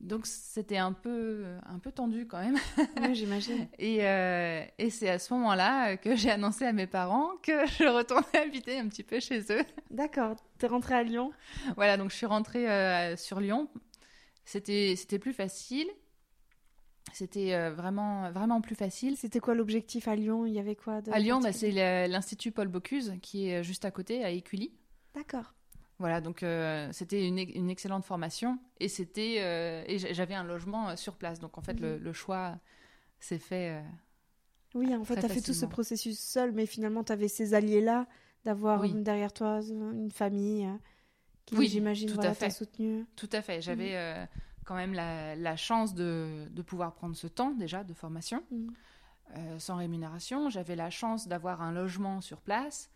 Donc, 0.00 0.26
c'était 0.26 0.78
un 0.78 0.92
peu, 0.92 1.44
un 1.66 1.78
peu 1.78 1.92
tendu 1.92 2.26
quand 2.26 2.40
même. 2.40 2.56
Oui, 3.00 3.14
j'imagine. 3.14 3.68
Et, 3.78 4.04
euh, 4.06 4.64
et 4.78 4.90
c'est 4.90 5.08
à 5.08 5.18
ce 5.18 5.32
moment-là 5.34 5.96
que 5.96 6.16
j'ai 6.16 6.30
annoncé 6.30 6.64
à 6.64 6.72
mes 6.72 6.86
parents 6.86 7.30
que 7.42 7.66
je 7.78 7.84
retournais 7.84 8.38
habiter 8.42 8.78
un 8.78 8.88
petit 8.88 9.04
peu 9.04 9.20
chez 9.20 9.40
eux. 9.50 9.64
D'accord, 9.90 10.36
t'es 10.58 10.66
rentrée 10.66 10.94
à 10.94 11.02
Lyon? 11.02 11.30
Voilà, 11.76 11.96
donc 11.96 12.10
je 12.10 12.16
suis 12.16 12.26
rentrée 12.26 12.68
euh, 12.68 13.16
sur 13.16 13.38
Lyon. 13.38 13.68
C'était, 14.44 14.94
c'était 14.96 15.18
plus 15.18 15.32
facile. 15.32 15.86
C'était 17.12 17.52
euh, 17.54 17.70
vraiment, 17.72 18.30
vraiment 18.30 18.60
plus 18.60 18.74
facile. 18.74 19.16
C'était 19.16 19.40
quoi 19.40 19.54
l'objectif 19.54 20.08
à 20.08 20.16
Lyon? 20.16 20.46
Il 20.46 20.52
y 20.54 20.58
avait 20.58 20.76
quoi 20.76 21.02
de 21.02 21.10
À 21.12 21.18
Lyon, 21.18 21.40
bah, 21.40 21.52
c'est 21.52 21.70
l'Institut 22.08 22.52
Paul 22.52 22.68
Bocuse, 22.68 23.14
qui 23.22 23.48
est 23.48 23.62
juste 23.62 23.84
à 23.84 23.90
côté, 23.90 24.24
à 24.24 24.30
Écully. 24.30 24.72
D'accord. 25.14 25.52
Voilà, 25.98 26.20
donc 26.20 26.42
euh, 26.42 26.88
c'était 26.92 27.26
une, 27.28 27.38
une 27.38 27.70
excellente 27.70 28.04
formation. 28.04 28.58
Et, 28.80 28.88
c'était, 28.88 29.36
euh, 29.40 29.84
et 29.86 29.98
j'a- 29.98 30.12
j'avais 30.12 30.34
un 30.34 30.42
logement 30.44 30.88
euh, 30.90 30.96
sur 30.96 31.16
place. 31.16 31.38
Donc 31.38 31.58
en 31.58 31.60
fait, 31.60 31.78
le, 31.80 31.96
Mhm. 31.98 32.02
le 32.04 32.12
choix 32.12 32.58
s'est 33.20 33.38
fait. 33.38 33.70
euh, 33.70 33.82
Oui, 34.74 34.94
en 34.96 35.04
fait, 35.04 35.14
Très 35.14 35.22
t'as 35.22 35.28
fait 35.34 35.42
tout 35.42 35.52
ce 35.52 35.66
processus 35.66 36.18
seul, 36.18 36.52
mais 36.52 36.66
finalement, 36.66 37.04
t'avais 37.04 37.28
ces 37.28 37.52
alliés-là, 37.54 38.06
d'avoir 38.44 38.80
Oui. 38.80 38.92
euh, 38.96 39.00
derrière 39.02 39.32
toi 39.32 39.60
euh, 39.62 39.92
une 39.92 40.10
famille 40.10 40.64
euh, 40.64 40.74
qui, 41.44 41.56
Oui, 41.56 41.68
j'imagine, 41.68 42.08
tout 42.08 42.14
à 42.14 42.16
voilà, 42.16 42.34
t'a 42.34 42.46
fait. 42.46 42.50
soutenu. 42.50 43.04
Tout 43.14 43.28
à 43.32 43.42
fait. 43.42 43.60
J'avais 43.60 43.94
euh, 43.94 44.24
quand 44.64 44.74
même 44.74 44.94
la, 44.94 45.34
la 45.36 45.56
chance 45.56 45.94
de, 45.94 46.46
de 46.50 46.62
pouvoir 46.62 46.94
prendre 46.94 47.16
ce 47.16 47.26
temps 47.26 47.50
déjà 47.52 47.84
de 47.84 47.94
formation. 47.94 48.42
Mhm. 48.50 48.72
euh, 49.36 49.58
sans 49.58 49.76
rémunération. 49.76 50.50
J'avais 50.50 50.76
la 50.76 50.90
chance 50.90 51.28
d'avoir 51.28 51.62
un 51.62 51.72
logement 51.72 52.20
sur 52.20 52.40
place. 52.40 52.90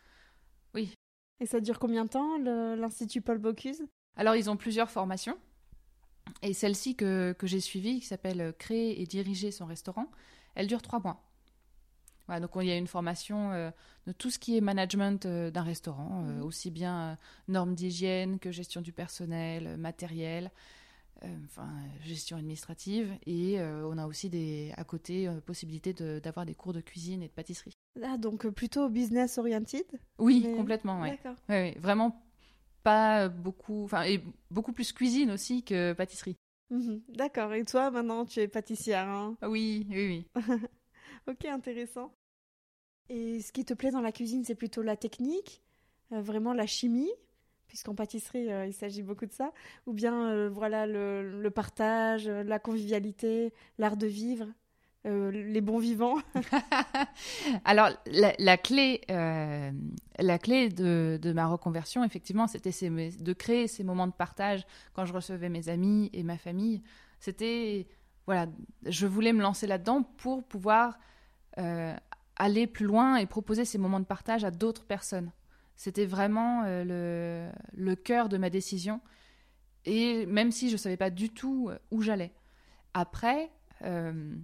Oui, 0.74 0.92
Et 1.40 1.46
ça 1.46 1.60
dure 1.60 1.78
combien 1.78 2.04
de 2.04 2.10
temps, 2.10 2.38
l'Institut 2.38 3.22
Paul 3.22 3.38
Bocuse? 3.38 3.82
Alors, 4.16 4.36
ils 4.36 4.50
ont 4.50 4.56
plusieurs 4.56 4.90
formations. 4.90 5.38
Et 6.42 6.52
celle-ci 6.52 6.96
que, 6.96 7.32
que 7.32 7.46
j'ai 7.46 7.60
suivie, 7.60 8.00
qui 8.00 8.06
s'appelle 8.06 8.54
Créer 8.58 9.00
et 9.00 9.06
diriger 9.06 9.50
son 9.50 9.64
restaurant, 9.66 10.10
elle 10.54 10.66
dure 10.66 10.82
trois 10.82 11.00
mois. 11.00 11.22
Voilà, 12.26 12.40
donc 12.40 12.50
il 12.56 12.66
y 12.66 12.72
a 12.72 12.76
une 12.76 12.88
formation 12.88 13.52
euh, 13.52 13.70
de 14.06 14.12
tout 14.12 14.30
ce 14.30 14.38
qui 14.38 14.56
est 14.56 14.60
management 14.60 15.24
euh, 15.26 15.50
d'un 15.50 15.62
restaurant, 15.62 16.24
euh, 16.24 16.40
mmh. 16.40 16.42
aussi 16.42 16.70
bien 16.70 17.16
normes 17.46 17.74
d'hygiène 17.74 18.38
que 18.40 18.50
gestion 18.50 18.80
du 18.80 18.92
personnel, 18.92 19.76
matériel, 19.76 20.50
enfin 21.44 21.68
gestion 22.02 22.36
administrative, 22.36 23.12
et 23.26 23.60
on 23.60 23.98
a 23.98 24.06
aussi 24.06 24.28
des, 24.28 24.72
à 24.76 24.84
côté 24.84 25.28
possibilité 25.44 25.92
d'avoir 25.92 26.46
des 26.46 26.54
cours 26.54 26.72
de 26.72 26.80
cuisine 26.80 27.22
et 27.22 27.28
de 27.28 27.32
pâtisserie. 27.32 27.72
Ah 28.02 28.18
donc 28.18 28.46
plutôt 28.48 28.88
business 28.88 29.38
oriented 29.38 29.86
Oui, 30.18 30.46
complètement, 30.56 31.00
ouais. 31.00 31.10
D'accord. 31.10 31.36
Ouais, 31.48 31.76
vraiment 31.80 32.22
pas 32.82 33.28
beaucoup, 33.28 33.84
enfin 33.84 34.02
et 34.04 34.22
beaucoup 34.50 34.72
plus 34.72 34.92
cuisine 34.92 35.30
aussi 35.30 35.62
que 35.64 35.92
pâtisserie. 35.92 36.36
Mmh 36.70 36.98
D'accord. 37.08 37.52
Et 37.54 37.64
toi 37.64 37.90
maintenant 37.90 38.24
tu 38.24 38.40
es 38.40 38.48
pâtissière 38.48 39.08
hein? 39.08 39.36
Oui, 39.42 39.86
oui, 39.90 40.26
oui. 40.36 40.42
ok, 41.28 41.44
intéressant. 41.46 42.12
Et 43.08 43.40
ce 43.40 43.52
qui 43.52 43.64
te 43.64 43.74
plaît 43.74 43.90
dans 43.90 44.00
la 44.00 44.12
cuisine, 44.12 44.44
c'est 44.44 44.54
plutôt 44.54 44.82
la 44.82 44.96
technique, 44.96 45.62
euh, 46.12 46.20
vraiment 46.20 46.52
la 46.52 46.66
chimie, 46.66 47.10
puisqu'en 47.76 47.94
pâtisserie, 47.94 48.50
euh, 48.50 48.64
il 48.64 48.72
s'agit 48.72 49.02
beaucoup 49.02 49.26
de 49.26 49.32
ça, 49.34 49.52
ou 49.86 49.92
bien 49.92 50.30
euh, 50.30 50.48
voilà 50.48 50.86
le, 50.86 51.50
partage, 51.50 52.26
la 52.26 52.58
convivialité, 52.58 53.52
l'art 53.76 53.98
de 53.98 54.06
vivre, 54.06 54.46
les 55.04 55.60
bons 55.60 55.78
vivants. 55.78 56.16
Alors 57.66 57.90
la, 58.06 58.56
clé, 58.56 59.02
la 59.08 60.38
clé 60.38 60.70
de, 60.70 61.18
de, 61.20 61.32
ma 61.32 61.46
reconversion, 61.46 62.02
effectivement, 62.02 62.46
c'était 62.46 62.70
de 62.70 63.32
créer 63.34 63.68
ces 63.68 63.84
moments 63.84 64.06
de 64.06 64.12
partage 64.12 64.66
quand 64.94 65.04
je 65.04 65.12
recevais 65.12 65.50
mes 65.50 65.68
amis 65.68 66.08
et 66.14 66.22
ma 66.22 66.38
famille. 66.38 66.82
C'était 67.20 67.86
voilà, 68.24 68.46
je 68.86 69.06
voulais 69.06 69.34
me 69.34 69.42
lancer 69.42 69.66
là-dedans 69.66 70.02
pour 70.02 70.42
pouvoir 70.44 70.98
aller 72.36 72.66
plus 72.66 72.86
loin 72.86 73.16
et 73.16 73.26
proposer 73.26 73.66
ces 73.66 73.76
moments 73.76 74.00
de 74.00 74.06
partage 74.06 74.44
à 74.44 74.50
d'autres 74.50 74.86
personnes. 74.86 75.30
C'était 75.76 76.06
vraiment 76.06 76.62
euh, 76.64 77.52
le, 77.74 77.94
cœur 77.94 78.28
de 78.28 78.38
ma 78.38 78.48
décision. 78.48 79.00
Et 79.84 80.26
même 80.26 80.50
si 80.50 80.68
je 80.68 80.74
ne 80.74 80.78
savais 80.78 80.96
pas 80.96 81.10
du 81.10 81.30
tout 81.30 81.68
euh, 81.70 81.78
où 81.90 82.02
j'allais. 82.02 82.32
Après, 82.94 83.50
euh, 83.82 84.34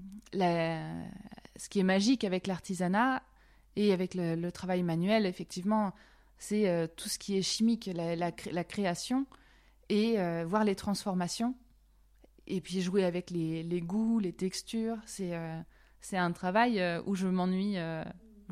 ce 1.56 1.68
qui 1.70 1.80
est 1.80 1.84
magique 1.84 2.24
avec 2.24 2.46
l'artisanat 2.46 3.22
et 3.76 3.92
avec 3.92 4.14
le, 4.14 4.50
travail 4.50 4.82
manuel, 4.82 5.24
effectivement, 5.24 5.94
c'est 6.38 6.90
tout 6.96 7.08
ce 7.08 7.18
qui 7.18 7.38
est 7.38 7.42
chimique, 7.42 7.88
la, 7.94 8.64
création 8.64 9.26
et 9.88 10.16
voir 10.44 10.64
les 10.64 10.74
transformations. 10.74 11.54
Et 12.46 12.60
puis 12.60 12.82
jouer 12.82 13.04
avec 13.04 13.30
les, 13.30 13.62
les 13.62 13.80
goûts, 13.80 14.18
les 14.18 14.34
textures. 14.34 14.98
C'est 15.06 15.32
un 16.12 16.32
travail 16.32 16.82
où 17.06 17.14
je 17.14 17.26
m'ennuie, 17.28 17.78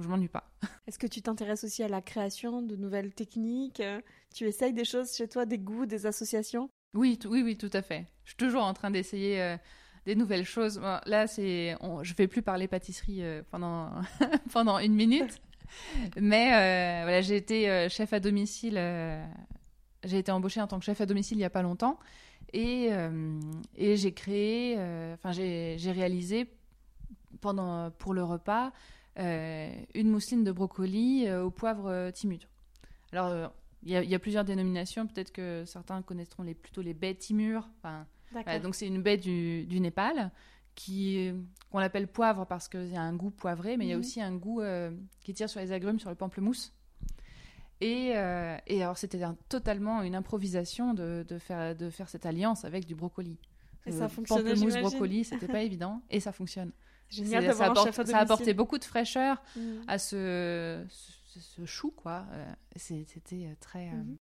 je 0.02 0.08
m'ennuie 0.08 0.28
pas. 0.28 0.50
Est-ce 0.86 0.98
que 0.98 1.06
tu 1.06 1.22
t'intéresses 1.22 1.64
aussi 1.64 1.82
à 1.82 1.88
la 1.88 2.00
création 2.00 2.62
de 2.62 2.76
nouvelles 2.76 3.12
techniques 3.12 3.82
Tu 4.34 4.46
essayes 4.46 4.72
des 4.72 4.84
choses 4.84 5.14
chez 5.14 5.28
toi, 5.28 5.46
des 5.46 5.58
goûts, 5.58 5.86
des 5.86 6.06
associations? 6.06 6.70
Oui, 6.94 7.18
oui, 7.26 7.42
oui, 7.42 7.56
tout 7.56 7.70
à 7.72 7.82
fait. 7.82 8.06
Je 8.24 8.30
suis 8.30 8.36
toujours 8.36 8.64
en 8.64 8.74
train 8.74 8.90
d'essayer 8.90 9.40
euh, 9.40 9.56
des 10.06 10.14
nouvelles 10.14 10.44
choses. 10.44 10.80
là, 11.06 11.26
c'est, 11.26 11.76
je 12.02 12.14
vais 12.14 12.26
plus 12.26 12.42
parler 12.42 12.66
pâtisserie 12.68 13.22
pendant 13.50 13.90
pendant 14.52 14.78
une 14.78 14.94
minute, 14.94 15.40
mais 16.20 16.48
voilà, 17.02 17.20
j'ai 17.20 17.36
été 17.36 17.88
chef 17.88 18.12
à 18.12 18.18
domicile. 18.20 18.74
j'ai 20.04 20.18
été 20.18 20.32
embauchée 20.32 20.60
en 20.60 20.66
tant 20.66 20.78
que 20.78 20.84
chef 20.84 21.00
à 21.00 21.06
domicile 21.06 21.38
il 21.38 21.42
y 21.42 21.44
a 21.44 21.50
pas 21.50 21.62
longtemps. 21.62 21.98
Et, 22.52 22.90
et 23.76 23.96
j'ai 23.96 24.12
créé, 24.12 24.74
enfin 25.14 25.30
j'ai 25.30 25.92
réalisé 25.92 26.48
pendant, 27.40 27.90
pour 27.90 28.14
le 28.14 28.22
repas 28.24 28.66
euh, 28.66 28.70
une 29.16 30.10
mousseline 30.10 30.44
de 30.44 30.52
brocoli 30.52 31.26
euh, 31.26 31.44
au 31.44 31.50
poivre 31.50 31.88
euh, 31.88 32.10
timut. 32.10 32.48
Alors, 33.12 33.52
il 33.82 33.90
y, 33.90 34.14
a 34.14 34.18
plusieurs 34.18 34.44
dénominations. 34.44 35.06
Peut-être 35.06 35.32
que 35.32 35.64
certains 35.66 36.02
connaîtront 36.02 36.42
les, 36.42 36.54
plutôt 36.54 36.82
les 36.82 36.94
baies 36.94 37.14
timur. 37.14 37.68
Enfin, 37.78 38.06
donc, 38.60 38.74
c'est 38.74 38.86
une 38.86 39.02
baie 39.02 39.16
du, 39.16 39.64
du 39.64 39.80
Népal 39.80 40.30
qui 40.74 41.32
qu'on 41.70 41.78
appelle 41.78 42.06
poivre 42.06 42.46
parce 42.46 42.68
qu'il 42.68 42.88
y 42.88 42.96
a 42.96 43.02
un 43.02 43.14
goût 43.14 43.30
poivré, 43.30 43.76
mais 43.76 43.86
il 43.86 43.88
y 43.88 43.92
a 43.92 43.96
mhm. 43.96 44.00
aussi 44.00 44.20
un 44.20 44.34
goût 44.34 44.60
qui 45.20 45.32
tire 45.34 45.48
sur 45.48 45.60
les 45.60 45.72
agrumes, 45.72 45.98
sur 45.98 46.10
le 46.10 46.14
pamplemousse. 46.14 46.72
Et, 47.80 48.10
et 48.66 48.82
alors, 48.82 48.98
c'était 48.98 49.20
totalement 49.48 50.02
une 50.02 50.14
improvisation 50.14 50.92
de, 50.92 51.24
de, 51.26 51.38
faire, 51.38 51.74
de 51.74 51.90
faire 51.90 52.08
cette 52.08 52.26
alliance 52.26 52.64
avec 52.64 52.84
du 52.84 52.94
brocoli. 52.94 53.38
Et 53.86 53.92
ça 53.92 54.08
fonctionne. 54.08 54.44
Pamplemousse, 54.44 54.76
brocoli, 54.76 55.24
c'était 55.24 55.48
pas 55.48 55.62
évident, 55.62 56.02
et 56.10 56.20
ça 56.20 56.32
fonctionne. 56.32 56.72
Génial 57.10 57.54
ça, 57.54 57.66
apporte, 57.66 58.06
ça 58.06 58.18
a 58.18 58.20
apporté 58.20 58.54
beaucoup 58.54 58.78
de 58.78 58.84
fraîcheur 58.84 59.42
mm. 59.56 59.60
à 59.88 59.98
ce, 59.98 60.84
ce, 61.38 61.64
chou, 61.64 61.90
quoi. 61.90 62.24
Euh, 62.32 62.52
c'était 62.76 63.46
euh, 63.46 63.54
très, 63.60 63.88
euh, 63.88 63.92
mm-hmm. 63.92 64.16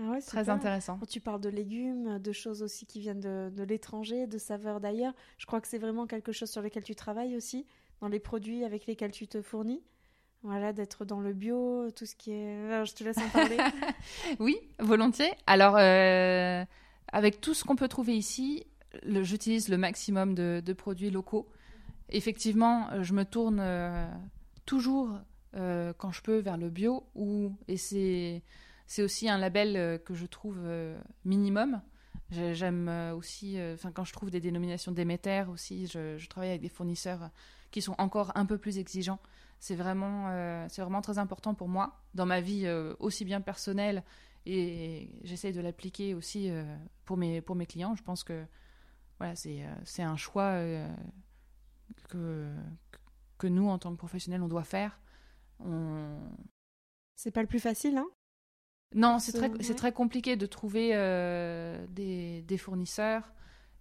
ah 0.00 0.10
ouais, 0.10 0.20
très 0.20 0.48
intéressant. 0.48 0.98
Quand 0.98 1.06
tu 1.06 1.20
parles 1.20 1.40
de 1.40 1.48
légumes, 1.48 2.18
de 2.18 2.32
choses 2.32 2.62
aussi 2.62 2.86
qui 2.86 3.00
viennent 3.00 3.20
de, 3.20 3.52
de 3.54 3.62
l'étranger, 3.62 4.26
de 4.26 4.38
saveurs 4.38 4.80
d'ailleurs, 4.80 5.14
je 5.38 5.46
crois 5.46 5.60
que 5.60 5.68
c'est 5.68 5.78
vraiment 5.78 6.06
quelque 6.06 6.32
chose 6.32 6.50
sur 6.50 6.62
lequel 6.62 6.82
tu 6.82 6.96
travailles 6.96 7.36
aussi, 7.36 7.66
dans 8.00 8.08
les 8.08 8.20
produits 8.20 8.64
avec 8.64 8.86
lesquels 8.86 9.12
tu 9.12 9.28
te 9.28 9.40
fournis. 9.40 9.82
Voilà, 10.44 10.72
d'être 10.72 11.04
dans 11.04 11.20
le 11.20 11.32
bio, 11.32 11.88
tout 11.92 12.04
ce 12.04 12.16
qui 12.16 12.32
est. 12.32 12.84
je 12.84 12.92
te 12.94 13.04
laisse 13.04 13.18
en 13.18 13.28
parler. 13.28 13.58
oui, 14.40 14.56
volontiers. 14.80 15.32
Alors, 15.46 15.76
avec 15.76 17.40
tout 17.40 17.54
ce 17.54 17.62
qu'on 17.62 17.76
peut 17.76 17.86
trouver 17.86 18.16
ici, 18.16 18.66
j'utilise 19.04 19.68
le 19.68 19.78
maximum 19.78 20.34
de, 20.34 20.72
produits 20.72 21.10
locaux. 21.10 21.48
Effectivement, 22.08 22.90
euh, 22.90 23.02
je 23.02 23.14
me 23.14 23.24
tourne 23.24 23.60
euh, 23.60 24.06
toujours 24.66 25.18
euh, 25.54 25.92
quand 25.96 26.12
je 26.12 26.22
peux 26.22 26.38
vers 26.38 26.56
le 26.56 26.68
bio 26.68 27.04
ou 27.14 27.52
et 27.68 27.76
c'est 27.76 28.42
c'est 28.86 29.02
aussi 29.02 29.28
un 29.28 29.38
label 29.38 30.00
que 30.02 30.12
je 30.12 30.26
trouve 30.26 30.60
minimum. 31.24 31.80
J'aime 32.30 32.90
aussi, 33.16 33.56
enfin 33.72 33.90
quand 33.90 34.04
je 34.04 34.12
trouve 34.12 34.30
des 34.30 34.40
dénominations 34.40 34.92
Déméter 34.92 35.44
aussi, 35.50 35.86
je, 35.86 36.26
travaille 36.28 36.50
avec 36.50 36.60
des 36.60 36.68
fournisseurs 36.68 37.30
qui 37.70 37.80
sont 37.80 37.94
encore 37.96 38.32
un 38.34 38.44
peu 38.44 38.58
plus 38.58 38.76
exigeants. 38.76 39.18
C'est 39.60 39.76
vraiment, 39.76 40.66
c'est 40.68 40.82
vraiment 40.82 41.00
très 41.00 41.16
important 41.16 41.54
pour 41.54 41.68
moi 41.68 42.02
dans 42.12 42.26
ma 42.26 42.42
vie 42.42 42.68
aussi 42.98 43.24
bien 43.24 43.40
personnelle 43.40 44.02
et 44.44 45.08
j'essaye 45.22 45.54
de 45.54 45.62
l'appliquer 45.62 46.12
aussi 46.12 46.50
pour 47.06 47.16
mes 47.16 47.40
pour 47.40 47.56
mes 47.56 47.64
clients. 47.64 47.94
Je 47.96 48.02
pense 48.02 48.24
que 48.24 48.44
voilà, 49.22 49.34
euh, 49.46 49.74
c'est 49.84 50.02
un 50.02 50.16
choix 50.16 50.50
euh, 50.54 50.88
que, 52.08 52.52
que 53.38 53.46
nous, 53.46 53.68
en 53.68 53.78
tant 53.78 53.92
que 53.92 53.96
professionnels, 53.96 54.42
on 54.42 54.48
doit 54.48 54.64
faire. 54.64 54.98
On... 55.60 56.18
C'est 57.14 57.30
pas 57.30 57.42
le 57.42 57.46
plus 57.46 57.60
facile, 57.60 57.98
hein? 57.98 58.08
Non, 58.96 59.20
c'est 59.20 59.32
très, 59.32 59.48
très 59.74 59.92
compliqué 59.92 60.34
de 60.34 60.44
trouver 60.44 60.90
euh, 60.94 61.86
des, 61.86 62.42
des, 62.42 62.58
fournisseurs. 62.58 63.32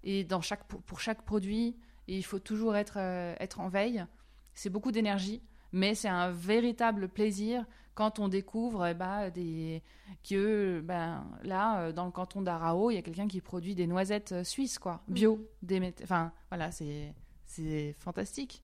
Et 0.04 0.24
dans 0.24 0.42
chaque, 0.42 0.68
pour, 0.68 1.00
chaque 1.00 1.24
produit, 1.24 1.76
il 2.08 2.24
faut 2.24 2.40
toujours 2.40 2.76
être, 2.76 2.98
être 2.98 3.60
en 3.60 3.68
veille. 3.68 4.06
C'est 4.54 4.70
beaucoup 4.70 4.92
d'énergie, 4.92 5.42
mais 5.72 5.96
c'est 5.96 6.10
un 6.10 6.32
véritable 6.32 7.08
plaisir 7.08 7.66
quand 7.94 8.20
on 8.20 8.28
découvre 8.28 8.88
eh 8.88 8.94
ben, 8.94 9.30
des, 9.30 9.82
que 10.28 10.82
ben, 10.82 11.26
là, 11.44 11.82
euh, 11.82 11.92
dans 11.92 12.06
le 12.06 12.12
canton 12.12 12.42
d'Arao, 12.42 12.92
il 12.92 12.96
y 12.96 12.98
a 12.98 13.02
quelqu'un 13.02 13.28
qui 13.28 13.42
produit 13.42 13.76
des 13.76 13.88
noisettes 13.88 14.32
euh, 14.32 14.44
suisses, 14.44 14.80
quoi, 14.80 15.02
bio. 15.08 15.36
Mhm. 15.36 15.44
Des, 15.64 15.94
enfin, 16.04 16.32
voilà, 16.50 16.72
c'est, 16.72 17.14
c'est 17.46 17.94
fantastique. 18.00 18.62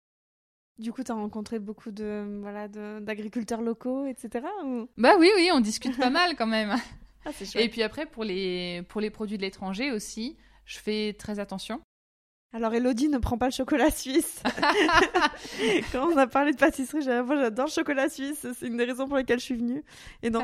Du 0.80 0.92
coup, 0.92 1.04
tu 1.04 1.12
as 1.12 1.16
rencontré 1.16 1.60
beaucoup 1.60 1.92
de, 1.92 2.40
voilà, 2.42 2.68
d'agriculteurs 2.68 3.62
locaux, 3.62 4.06
etc. 4.06 4.46
Bah 4.98 5.16
oui, 5.20 5.30
oui, 5.36 5.50
on 5.52 5.60
discute 5.60 5.98
pas 5.98 6.10
mal 6.10 6.36
quand 6.36 6.48
même. 6.48 6.76
Ah, 7.26 7.32
Et 7.56 7.68
puis 7.68 7.84
après, 7.84 8.06
pour 8.06 8.24
les, 8.24 8.84
pour 8.88 9.02
les 9.02 9.10
produits 9.10 9.36
de 9.36 9.42
l'étranger 9.42 9.92
aussi, 9.92 10.38
je 10.64 10.78
fais 10.78 11.12
très 11.12 11.40
attention. 11.40 11.82
Alors 12.54 12.74
Elodie 12.74 13.10
ne 13.10 13.18
prend 13.18 13.38
pas 13.38 13.48
le 13.48 13.52
chocolat 13.52 13.92
suisse. 13.92 14.42
Quand 15.92 16.08
on 16.08 16.18
a 16.18 16.28
parlé 16.28 16.54
de 16.54 16.58
pâtisserie, 16.58 17.06
moi 17.24 17.36
j'adore 17.36 17.66
le 17.66 17.72
chocolat 17.72 18.10
suisse. 18.10 18.48
C'est 18.58 18.68
une 18.68 18.78
des 18.78 18.86
raisons 18.86 19.08
pour 19.08 19.18
lesquelles 19.18 19.40
je 19.40 19.46
suis 19.46 19.58
venue. 19.58 19.84
Et 20.24 20.30
non. 20.30 20.44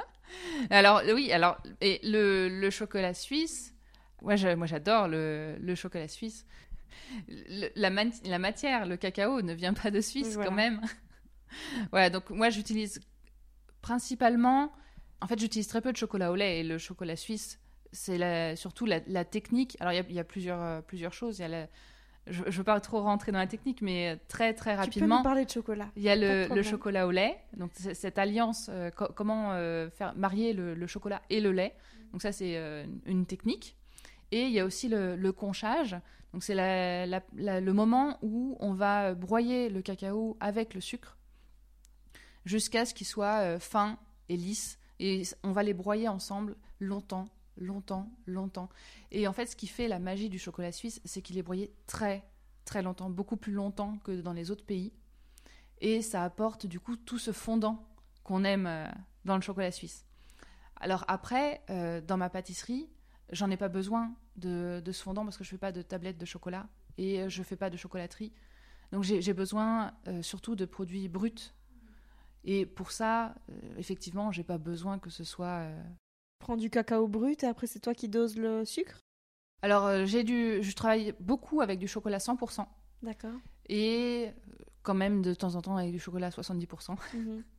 alors 0.70 1.02
oui, 1.12 1.32
alors 1.32 1.58
et 1.80 2.00
le, 2.04 2.48
le 2.48 2.70
chocolat 2.70 3.12
suisse, 3.12 3.74
moi 4.22 4.36
j'adore 4.36 5.08
le, 5.08 5.56
le, 5.60 5.74
chocolat 5.74 6.08
suisse. 6.08 6.46
la, 7.28 7.68
la, 7.74 8.38
matière, 8.38 8.86
le 8.86 8.96
cacao, 8.96 9.42
ne 9.42 9.52
vient 9.52 9.74
pas 9.74 9.90
de 9.90 10.00
Suisse 10.00 10.36
quand 10.36 10.52
même. 10.52 10.80
voilà, 11.90 12.08
donc 12.08 12.30
moi 12.30 12.50
j'utilise 12.50 13.00
principalement, 13.82 14.72
en 15.20 15.26
fait 15.26 15.38
j'utilise 15.38 15.68
très 15.68 15.80
peu 15.80 15.92
de 15.92 15.96
chocolat 15.96 16.30
au 16.30 16.36
lait 16.36 16.60
et 16.60 16.62
le 16.62 16.78
chocolat 16.78 17.16
suisse 17.16 17.60
c'est 17.96 18.56
surtout 18.56 18.86
la, 18.86 19.24
technique. 19.24 19.76
Alors, 19.80 19.92
il 19.92 20.14
y, 20.14 20.20
a, 20.20 20.24
plusieurs, 20.24 20.62
euh, 20.62 20.80
plusieurs 20.80 21.12
choses. 21.12 21.38
Il 21.38 21.42
y 21.42 21.54
a 21.54 21.68
je 22.26 22.42
ne 22.42 22.50
veux 22.50 22.64
pas 22.64 22.80
trop 22.80 23.00
rentrer 23.00 23.32
dans 23.32 23.38
la 23.38 23.46
technique, 23.46 23.82
mais 23.82 24.18
très 24.28 24.52
très 24.52 24.74
rapidement. 24.74 24.92
Tu 24.92 25.00
peux 25.00 25.16
nous 25.16 25.22
parler 25.22 25.44
de 25.44 25.50
chocolat. 25.50 25.90
Il 25.96 26.02
y 26.02 26.08
a 26.08 26.16
le, 26.16 26.62
chocolat 26.62 27.06
au 27.06 27.10
lait, 27.10 27.38
donc 27.56 27.70
cette 27.74 28.18
alliance, 28.18 28.68
euh, 28.70 28.90
comment 28.90 29.52
euh, 29.52 29.88
faire 29.90 30.14
marier 30.16 30.52
le, 30.52 30.86
chocolat 30.86 31.22
et 31.30 31.40
le 31.40 31.52
lait. 31.52 31.74
Donc 32.12 32.22
ça 32.22 32.32
c'est 32.32 32.56
euh, 32.56 32.84
une 33.06 33.26
technique. 33.26 33.76
Et 34.32 34.42
il 34.42 34.52
y 34.52 34.60
a 34.60 34.64
aussi 34.64 34.88
le, 34.88 35.30
conchage. 35.30 35.96
Donc 36.32 36.42
c'est 36.42 36.54
le 36.56 37.70
moment 37.70 38.18
où 38.22 38.56
on 38.60 38.74
va 38.74 39.14
broyer 39.14 39.68
le 39.68 39.82
cacao 39.82 40.36
avec 40.40 40.74
le 40.74 40.80
sucre 40.80 41.16
jusqu'à 42.44 42.84
ce 42.84 42.94
qu'il 42.94 43.06
soit 43.06 43.58
fin 43.60 43.98
et 44.28 44.36
lisse. 44.36 44.78
Et 44.98 45.22
on 45.44 45.52
va 45.52 45.62
les 45.62 45.74
broyer 45.74 46.08
ensemble 46.08 46.56
longtemps, 46.80 47.26
longtemps, 47.56 48.10
longtemps. 48.26 48.68
Et 49.10 49.26
en 49.26 49.32
fait, 49.32 49.46
ce 49.46 49.56
qui 49.56 49.66
fait 49.66 49.88
la 49.88 49.98
magie 49.98 50.28
du 50.28 50.38
chocolat 50.38 50.72
suisse, 50.72 51.00
c'est 51.04 51.22
qu'il 51.22 51.38
est 51.38 51.42
broyé 51.42 51.72
très, 51.86 52.28
très 52.64 52.82
longtemps, 52.82 53.10
beaucoup 53.10 53.36
plus 53.36 53.52
longtemps 53.52 53.98
que 53.98 54.20
dans 54.20 54.32
les 54.32 54.50
autres 54.50 54.64
pays. 54.64 54.92
Et 55.80 56.02
ça 56.02 56.24
apporte 56.24 56.66
du 56.66 56.80
coup 56.80 56.96
tout 56.96 57.18
ce 57.18 57.32
fondant 57.32 57.86
qu'on 58.22 58.44
aime 58.44 58.66
euh, 58.66 58.86
dans 59.24 59.36
le 59.36 59.42
chocolat 59.42 59.70
suisse. 59.70 60.04
Alors 60.76 61.04
après, 61.08 61.62
euh, 61.70 62.00
dans 62.00 62.16
ma 62.16 62.30
pâtisserie, 62.30 62.88
j'en 63.30 63.50
ai 63.50 63.56
pas 63.56 63.68
besoin 63.68 64.14
de, 64.36 64.82
ce 64.86 65.02
fondant 65.02 65.24
parce 65.24 65.38
que 65.38 65.44
je 65.44 65.50
fais 65.50 65.58
pas 65.58 65.72
de 65.72 65.82
tablettes 65.82 66.18
de 66.18 66.26
chocolat 66.26 66.68
et 66.98 67.22
euh, 67.22 67.28
je 67.28 67.42
fais 67.42 67.56
pas 67.56 67.70
de 67.70 67.76
chocolaterie. 67.76 68.32
Donc 68.92 69.02
j'ai 69.02 69.32
besoin 69.32 69.92
surtout 70.22 70.54
de 70.54 70.64
produits 70.64 71.08
bruts. 71.08 71.52
Et 72.44 72.64
pour 72.64 72.92
ça, 72.92 73.34
effectivement, 73.78 74.30
j'ai 74.30 74.44
pas 74.44 74.58
besoin 74.58 75.00
que 75.00 75.10
ce 75.10 75.24
soit 75.24 75.68
prends 76.38 76.56
du 76.56 76.70
cacao 76.70 77.08
brut 77.08 77.42
et 77.42 77.46
après 77.46 77.66
c'est 77.66 77.80
toi 77.80 77.94
qui 77.94 78.08
doses 78.08 78.36
le 78.36 78.64
sucre? 78.64 79.00
Alors 79.62 79.86
euh, 79.86 80.04
j'ai 80.04 80.24
du, 80.24 80.62
je 80.62 80.74
travaille 80.74 81.14
beaucoup 81.20 81.60
avec 81.60 81.78
du 81.78 81.88
chocolat 81.88 82.18
100%. 82.18 82.66
D'accord. 83.02 83.34
Et 83.68 84.28
euh, 84.28 84.64
quand 84.82 84.94
même 84.94 85.22
de 85.22 85.34
temps 85.34 85.54
en 85.54 85.62
temps 85.62 85.76
avec 85.76 85.92
du 85.92 85.98
chocolat 85.98 86.30
70%. 86.30 86.96
Mhm. 87.14 87.44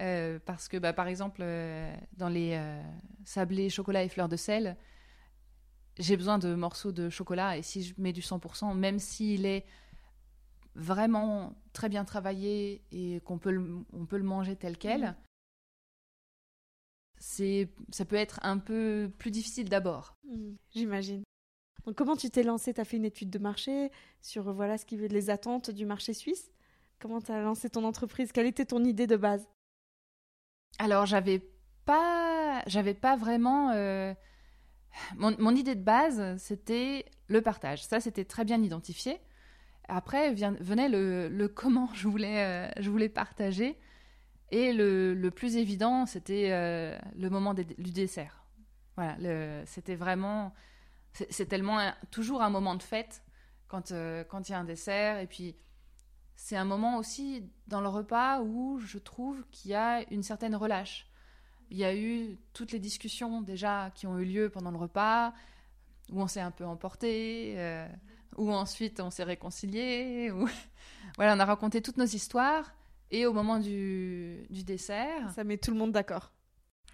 Euh, 0.00 0.38
parce 0.46 0.68
que 0.68 0.78
bah, 0.78 0.94
par 0.94 1.06
exemple 1.06 1.44
dans 2.16 2.30
les 2.30 2.58
sablés 3.24 3.68
chocolat 3.68 4.02
et 4.02 4.08
fleurs 4.08 4.28
de 4.28 4.36
sel, 4.36 4.76
j'ai 5.98 6.16
besoin 6.16 6.38
de 6.38 6.54
morceaux 6.54 6.92
de 6.92 7.10
chocolat 7.10 7.58
et 7.58 7.62
si 7.62 7.82
je 7.82 7.94
mets 7.98 8.14
du 8.14 8.22
100%, 8.22 8.74
même 8.74 8.98
s'il 8.98 9.44
est 9.44 9.66
vraiment 10.74 11.54
très 11.74 11.90
bien 11.90 12.06
travaillé 12.06 12.82
et 12.90 13.20
qu'on 13.20 13.38
peut 13.38 13.84
on 13.92 14.06
peut 14.06 14.16
le 14.16 14.24
manger 14.24 14.56
tel 14.56 14.78
quel, 14.78 15.02
mhm 15.02 15.14
c'est 17.22 17.68
ça 17.90 18.04
peut 18.04 18.16
être 18.16 18.40
un 18.42 18.58
peu 18.58 19.10
plus 19.18 19.30
difficile 19.30 19.68
d'abord. 19.68 20.16
Hmm, 20.24 20.54
j'imagine. 20.70 21.22
Donc 21.86 21.94
comment 21.94 22.16
tu 22.16 22.30
t'es 22.30 22.42
lancé 22.42 22.74
Tu 22.74 22.80
as 22.80 22.84
fait 22.84 22.96
une 22.96 23.04
étude 23.04 23.30
de 23.30 23.38
marché 23.38 23.90
sur 24.20 24.48
euh, 24.48 24.52
voilà 24.52 24.76
ce 24.76 24.84
qui 24.84 24.96
les 24.96 25.30
attentes 25.30 25.70
du 25.70 25.86
marché 25.86 26.14
suisse 26.14 26.50
Comment 26.98 27.20
tu 27.20 27.32
as 27.32 27.40
lancé 27.42 27.70
ton 27.70 27.84
entreprise? 27.84 28.32
Quelle 28.32 28.46
était 28.46 28.64
ton 28.64 28.84
idée 28.84 29.06
de 29.06 29.16
base? 29.16 29.48
Alors 30.78 31.06
j'avais 31.06 31.42
pas 31.84 32.62
j'avais 32.66 32.94
pas 32.94 33.16
vraiment 33.16 33.70
euh, 33.70 34.14
mon, 35.16 35.54
idée 35.54 35.74
de 35.74 35.82
base, 35.82 36.36
c'était 36.38 37.06
le 37.28 37.40
partage. 37.40 37.84
Ça, 37.84 38.00
c'était 38.00 38.24
très 38.24 38.44
bien 38.44 38.62
identifié. 38.62 39.20
Après 39.88 40.34
venait 40.34 40.88
le, 40.88 41.46
comment 41.48 41.88
je 41.94 42.08
voulais, 42.08 42.44
euh, 42.44 42.70
je 42.80 42.90
voulais 42.90 43.08
partager. 43.08 43.78
Et 44.52 44.74
le, 44.74 45.30
plus 45.30 45.56
évident, 45.56 46.04
c'était 46.04 46.52
euh, 46.52 46.98
le 47.16 47.30
moment 47.30 47.54
du 47.54 47.64
dessert. 47.90 48.44
Voilà, 48.96 49.16
c'était 49.64 49.96
vraiment. 49.96 50.52
C'est 51.12 51.46
tellement 51.46 51.78
toujours 52.10 52.42
un 52.42 52.50
moment 52.50 52.74
de 52.74 52.82
fête 52.82 53.22
quand 53.68 53.92
euh, 53.92 54.24
quand 54.24 54.48
il 54.48 54.52
y 54.52 54.54
a 54.54 54.58
un 54.58 54.64
dessert. 54.64 55.18
Et 55.20 55.26
puis, 55.26 55.56
c'est 56.36 56.56
un 56.56 56.66
moment 56.66 56.98
aussi 56.98 57.50
dans 57.66 57.80
le 57.80 57.88
repas 57.88 58.42
où 58.42 58.78
je 58.78 58.98
trouve 58.98 59.42
qu'il 59.50 59.70
y 59.70 59.74
a 59.74 60.02
une 60.12 60.22
certaine 60.22 60.54
relâche. 60.54 61.06
Il 61.70 61.78
y 61.78 61.84
a 61.84 61.96
eu 61.96 62.38
toutes 62.52 62.72
les 62.72 62.78
discussions 62.78 63.40
déjà 63.40 63.90
qui 63.94 64.06
ont 64.06 64.18
eu 64.18 64.26
lieu 64.26 64.50
pendant 64.50 64.70
le 64.70 64.76
repas, 64.76 65.32
où 66.10 66.20
on 66.20 66.26
s'est 66.26 66.40
un 66.40 66.50
peu 66.50 66.66
emporté, 66.66 67.54
euh, 67.56 67.88
où 68.36 68.52
ensuite 68.52 69.00
on 69.00 69.10
s'est 69.10 69.24
réconcilié, 69.24 70.30
où 70.30 70.46
voilà, 71.16 71.34
on 71.34 71.40
a 71.40 71.44
raconté 71.46 71.80
toutes 71.80 71.96
nos 71.96 72.04
histoires. 72.04 72.74
Et 73.12 73.26
au 73.26 73.32
moment 73.32 73.58
du, 73.58 74.46
du 74.50 74.64
dessert. 74.64 75.30
Ça 75.30 75.44
met 75.44 75.58
tout 75.58 75.70
le 75.70 75.76
monde 75.76 75.92
d'accord. 75.92 76.32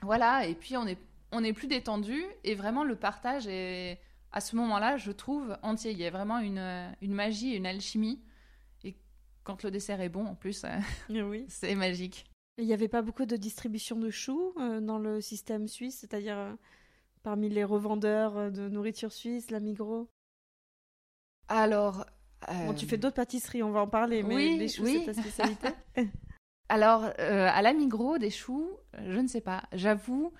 Voilà, 0.02 0.46
et 0.46 0.54
puis 0.54 0.76
on 0.76 0.86
est, 0.86 0.98
on 1.32 1.42
est 1.42 1.52
plus 1.52 1.66
détendu 1.66 2.22
et 2.44 2.54
vraiment 2.54 2.84
le 2.84 2.96
partage 2.96 3.46
est, 3.46 3.98
à 4.32 4.40
ce 4.40 4.56
moment-là, 4.56 4.96
je 4.96 5.10
trouve, 5.10 5.56
entier. 5.62 5.92
Il 5.92 5.98
y 5.98 6.06
a 6.06 6.10
vraiment 6.10 6.38
une, 6.38 6.94
une 7.00 7.14
magie, 7.14 7.52
une 7.54 7.66
alchimie. 7.66 8.20
Et 8.84 8.96
quand 9.44 9.62
le 9.62 9.70
dessert 9.70 10.00
est 10.00 10.08
bon, 10.08 10.26
en 10.26 10.34
plus, 10.34 10.64
oui. 11.08 11.46
c'est 11.48 11.74
magique. 11.74 12.26
Il 12.58 12.66
n'y 12.66 12.72
avait 12.72 12.88
pas 12.88 13.02
beaucoup 13.02 13.24
de 13.24 13.36
distribution 13.36 13.96
de 13.96 14.10
choux 14.10 14.52
euh, 14.58 14.80
dans 14.80 14.98
le 14.98 15.20
système 15.20 15.68
suisse, 15.68 15.98
c'est-à-dire 16.00 16.36
euh, 16.36 16.52
parmi 17.22 17.48
les 17.48 17.62
revendeurs 17.62 18.36
euh, 18.36 18.50
de 18.50 18.68
nourriture 18.68 19.12
suisse, 19.12 19.52
la 19.52 19.60
Migros 19.60 20.10
Alors, 21.46 22.04
Bon, 22.46 22.74
tu 22.74 22.86
fais 22.86 22.96
d'autres 22.96 23.16
pâtisseries, 23.16 23.62
on 23.62 23.70
va 23.70 23.80
en 23.80 23.88
parler, 23.88 24.22
mais 24.22 24.34
oui, 24.34 24.58
les 24.58 24.68
choux, 24.68 24.86
c'est 24.86 25.04
ta 25.04 25.14
spécialité 25.14 25.68
Alors, 26.68 27.04
euh, 27.18 27.48
à 27.50 27.62
la 27.62 27.72
Migros, 27.72 28.18
des 28.18 28.30
choux, 28.30 28.70
je 29.06 29.18
ne 29.18 29.26
sais 29.26 29.40
pas. 29.40 29.64
J'avoue 29.72 30.32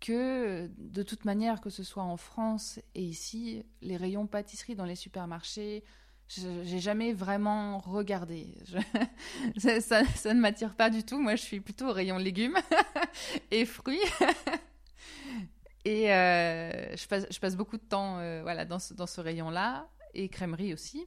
que, 0.00 0.70
de 0.76 1.02
toute 1.02 1.24
manière, 1.24 1.60
que 1.60 1.70
ce 1.70 1.82
soit 1.82 2.02
en 2.02 2.16
France 2.16 2.78
et 2.94 3.02
ici, 3.02 3.64
les 3.80 3.96
rayons 3.96 4.26
pâtisserie 4.26 4.74
dans 4.74 4.84
les 4.84 4.94
supermarchés, 4.94 5.82
j'ai 6.28 6.80
jamais 6.80 7.12
vraiment 7.12 7.78
regardé. 7.78 8.58
ça, 9.56 10.02
ne 10.02 10.40
m'attire 10.40 10.74
pas 10.74 10.90
du 10.90 11.04
tout. 11.04 11.20
Moi, 11.20 11.36
je 11.36 11.42
suis 11.42 11.60
plutôt 11.60 11.88
au 11.88 11.92
rayon 11.92 12.18
légumes 12.18 12.58
et 13.50 13.64
fruits. 13.64 14.00
et 15.84 16.12
euh, 16.12 16.96
je, 16.96 17.06
passe, 17.06 17.26
je, 17.30 17.38
passe, 17.38 17.56
beaucoup 17.56 17.76
de 17.78 17.84
temps 17.84 18.18
euh, 18.18 18.42
voilà, 18.42 18.64
dans 18.64 18.80
ce, 18.80 18.92
dans 18.92 19.06
ce 19.06 19.20
rayon-là, 19.20 19.88
et 20.14 20.28
crèmerie 20.28 20.74
aussi. 20.74 21.06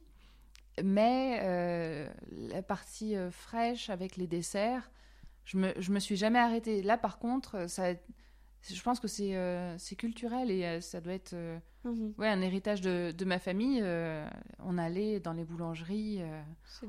Mais 0.84 1.40
euh, 1.42 2.08
la 2.30 2.62
partie 2.62 3.16
euh, 3.16 3.30
fraîche 3.30 3.90
avec 3.90 4.16
les 4.16 4.26
desserts, 4.26 4.90
je 5.44 5.58
me, 5.58 5.72
je 5.78 5.92
me 5.92 5.98
suis 5.98 6.16
jamais 6.16 6.38
arrêtée. 6.38 6.82
Là, 6.82 6.96
par 6.96 7.18
contre, 7.18 7.68
ça, 7.68 7.92
je 8.62 8.82
pense 8.82 9.00
que 9.00 9.08
c'est 9.08 9.36
euh, 9.36 9.76
c'est 9.78 9.96
culturel 9.96 10.50
et 10.50 10.80
ça 10.80 11.00
doit 11.00 11.14
être 11.14 11.34
mhm. 11.84 12.14
ouais, 12.18 12.28
un 12.28 12.40
héritage 12.42 12.80
de, 12.80 13.12
de 13.16 13.24
ma 13.24 13.38
famille. 13.38 13.82
on 14.60 14.78
allait 14.78 15.20
dans 15.20 15.32
les 15.32 15.44
boulangeries, 15.44 16.22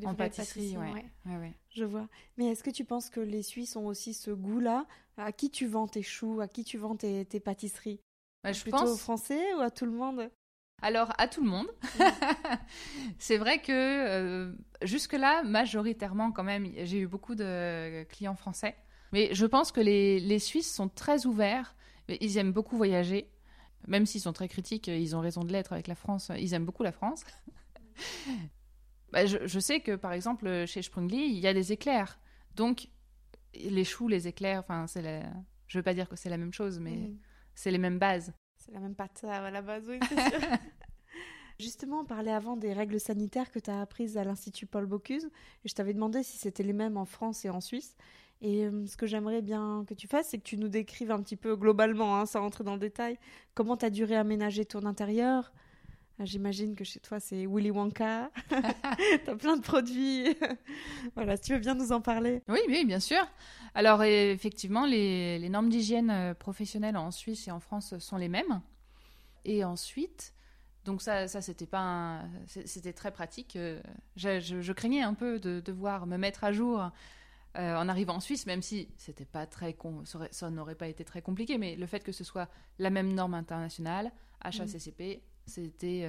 en 0.05 0.15
pâtisserie. 0.15 0.77
Ouais. 0.77 1.05
Ouais. 1.25 1.53
Je 1.69 1.85
vois. 1.85 2.07
Mais 2.37 2.47
est-ce 2.47 2.63
que 2.63 2.71
tu 2.71 2.85
penses 2.85 3.09
que 3.09 3.19
les 3.19 3.43
Suisses 3.43 3.75
ont 3.75 3.87
aussi 3.87 4.13
ce 4.13 4.31
goût-là? 4.31 4.85
À 5.17 5.31
qui 5.31 5.49
tu 5.49 5.67
vends 5.67 5.87
tes 5.87 6.03
choux? 6.03 6.41
À 6.41 6.47
qui 6.47 6.63
tu 6.63 6.77
vends 6.77 6.95
tes, 6.95 7.25
tes 7.25 7.39
pâtisseries? 7.39 8.01
Bah, 8.43 8.51
je 8.51 8.61
Plutôt 8.61 8.79
pense... 8.79 8.89
aux 8.89 8.97
Français 8.97 9.53
ou 9.55 9.59
à 9.59 9.69
tout 9.69 9.85
le 9.85 9.91
monde? 9.91 10.29
Alors, 10.81 11.13
à 11.17 11.27
tout 11.27 11.43
le 11.43 11.49
monde. 11.49 11.67
c'est 13.19 13.37
vrai 13.37 13.61
que 13.61 13.71
euh, 13.71 14.53
jusque-là, 14.81 15.43
majoritairement, 15.43 16.31
quand 16.31 16.43
même, 16.43 16.67
j'ai 16.83 16.99
eu 16.99 17.07
beaucoup 17.07 17.35
de 17.35 18.03
clients 18.05 18.35
français. 18.35 18.75
Mais 19.11 19.33
je 19.33 19.45
pense 19.45 19.71
que 19.71 19.81
les, 19.81 20.39
Suisses 20.39 20.73
sont 20.73 20.89
très 20.89 21.25
ouverts. 21.25 21.75
Ils 22.09 22.37
aiment 22.37 22.53
beaucoup 22.53 22.77
voyager. 22.77 23.29
Même 23.87 24.05
s'ils 24.05 24.21
sont 24.21 24.33
très 24.33 24.47
critiques, 24.47 24.87
ils 24.87 25.15
ont 25.15 25.19
raison 25.19 25.43
de 25.43 25.51
l'être 25.51 25.73
avec 25.73 25.87
la 25.87 25.95
France. 25.95 26.31
Ils 26.37 26.53
aiment 26.53 26.65
beaucoup 26.65 26.83
la 26.83 26.91
France. 26.91 27.23
Bah, 29.11 29.25
je, 29.25 29.59
sais 29.59 29.81
que, 29.81 29.97
par 29.97 30.13
exemple, 30.13 30.65
chez 30.65 30.81
Sprungly, 30.81 31.25
il 31.25 31.39
y 31.39 31.45
a 31.45 31.53
des 31.53 31.73
éclairs. 31.73 32.17
Donc, 32.55 32.87
les 33.53 33.83
choux, 33.83 34.07
les 34.07 34.29
éclairs, 34.29 34.61
enfin, 34.61 34.87
c'est 34.87 35.01
la... 35.01 35.23
je 35.67 35.77
veux 35.77 35.83
pas 35.83 35.93
dire 35.93 36.07
que 36.07 36.15
c'est 36.15 36.29
la 36.29 36.37
même 36.37 36.53
chose, 36.53 36.79
mais 36.79 37.11
c'est 37.53 37.71
les 37.71 37.77
mêmes 37.77 37.99
bases. 37.99 38.31
C'est 38.71 38.75
la 38.75 38.83
même 38.83 38.95
pâte 38.95 39.25
à 39.25 39.51
la 39.51 39.61
base, 39.61 39.83
oui, 39.89 39.99
c'est 40.07 40.29
sûr. 40.29 40.39
Justement, 41.59 41.99
on 41.99 42.05
parlait 42.05 42.31
avant 42.31 42.55
des 42.55 42.71
règles 42.71 43.01
sanitaires 43.01 43.51
que 43.51 43.59
tu 43.59 43.69
as 43.69 43.81
apprises 43.81 44.17
à 44.17 44.23
l'Institut 44.23 44.65
Paul 44.65 44.85
Bocuse. 44.85 45.25
Et 45.65 45.67
je 45.67 45.75
t'avais 45.75 45.93
demandé 45.93 46.23
si 46.23 46.37
c'était 46.37 46.63
les 46.63 46.71
mêmes 46.71 46.95
en 46.95 47.03
France 47.03 47.43
et 47.43 47.49
en 47.49 47.59
Suisse. 47.59 47.97
Et 48.41 48.65
euh, 48.65 48.87
ce 48.87 48.95
que 48.95 49.07
j'aimerais 49.07 49.41
bien 49.41 49.83
que 49.89 49.93
tu 49.93 50.07
fasses, 50.07 50.29
c'est 50.29 50.37
que 50.37 50.43
tu 50.43 50.55
nous 50.55 50.69
décrives 50.69 51.11
un 51.11 51.21
petit 51.21 51.35
peu 51.35 51.57
globalement, 51.57 52.15
hein, 52.15 52.25
sans 52.25 52.39
rentrer 52.39 52.63
dans 52.63 52.75
le 52.75 52.79
détail, 52.79 53.19
comment 53.55 53.75
tu 53.75 53.85
as 53.85 53.89
dû 53.89 54.05
réaménager 54.05 54.63
ton 54.63 54.85
intérieur. 54.85 55.51
Ah, 56.21 56.25
j'imagine 56.25 56.75
que 56.75 56.83
chez 56.83 56.99
toi, 56.99 57.19
c'est 57.19 57.47
Willy 57.47 57.71
Wonka. 57.71 58.29
tu 58.49 59.29
as 59.29 59.35
plein 59.35 59.57
de 59.57 59.63
produits. 59.63 60.37
voilà, 61.15 61.35
si 61.35 61.43
tu 61.43 61.53
veux 61.53 61.59
bien 61.59 61.73
nous 61.73 61.91
en 61.91 61.99
parler. 61.99 62.43
Oui, 62.47 62.85
bien 62.85 62.99
sûr. 62.99 63.25
Alors 63.73 64.03
effectivement, 64.03 64.85
les, 64.85 65.49
normes 65.49 65.69
d'hygiène 65.69 66.11
euh, 66.11 66.33
professionnelle 66.35 66.95
en 66.95 67.09
Suisse 67.09 67.47
et 67.47 67.51
en 67.51 67.59
France 67.59 67.97
sont 67.97 68.17
les 68.17 68.27
mêmes. 68.29 68.61
Et 69.45 69.63
ensuite, 69.63 70.35
donc 70.85 71.01
ça, 71.01 71.27
ça 71.27 71.41
c'était 71.41 71.65
pas, 71.65 72.21
c'était 72.45 72.93
très 72.93 73.09
pratique. 73.09 73.55
Euh, 73.55 73.81
je, 74.15 74.71
craignais 74.73 75.01
un 75.01 75.15
peu 75.15 75.39
de 75.39 75.59
devoir 75.59 76.05
me 76.05 76.17
mettre 76.17 76.43
à 76.43 76.51
jour 76.51 76.81
euh, 77.57 77.75
en 77.75 77.89
arrivant 77.89 78.17
en 78.17 78.19
Suisse, 78.19 78.45
même 78.45 78.61
si 78.61 78.89
c'était 78.95 79.25
pas 79.25 79.47
très, 79.47 79.75
ça 80.29 80.51
n'aurait 80.51 80.75
pas 80.75 80.87
été 80.87 81.03
très 81.03 81.23
compliqué, 81.23 81.57
mais 81.57 81.75
le 81.75 81.87
fait 81.87 82.03
que 82.03 82.11
ce 82.11 82.23
soit 82.23 82.47
la 82.77 82.91
même 82.91 83.11
norme 83.11 83.33
internationale, 83.33 84.11
HACCP, 84.41 85.23
c'était 85.45 86.07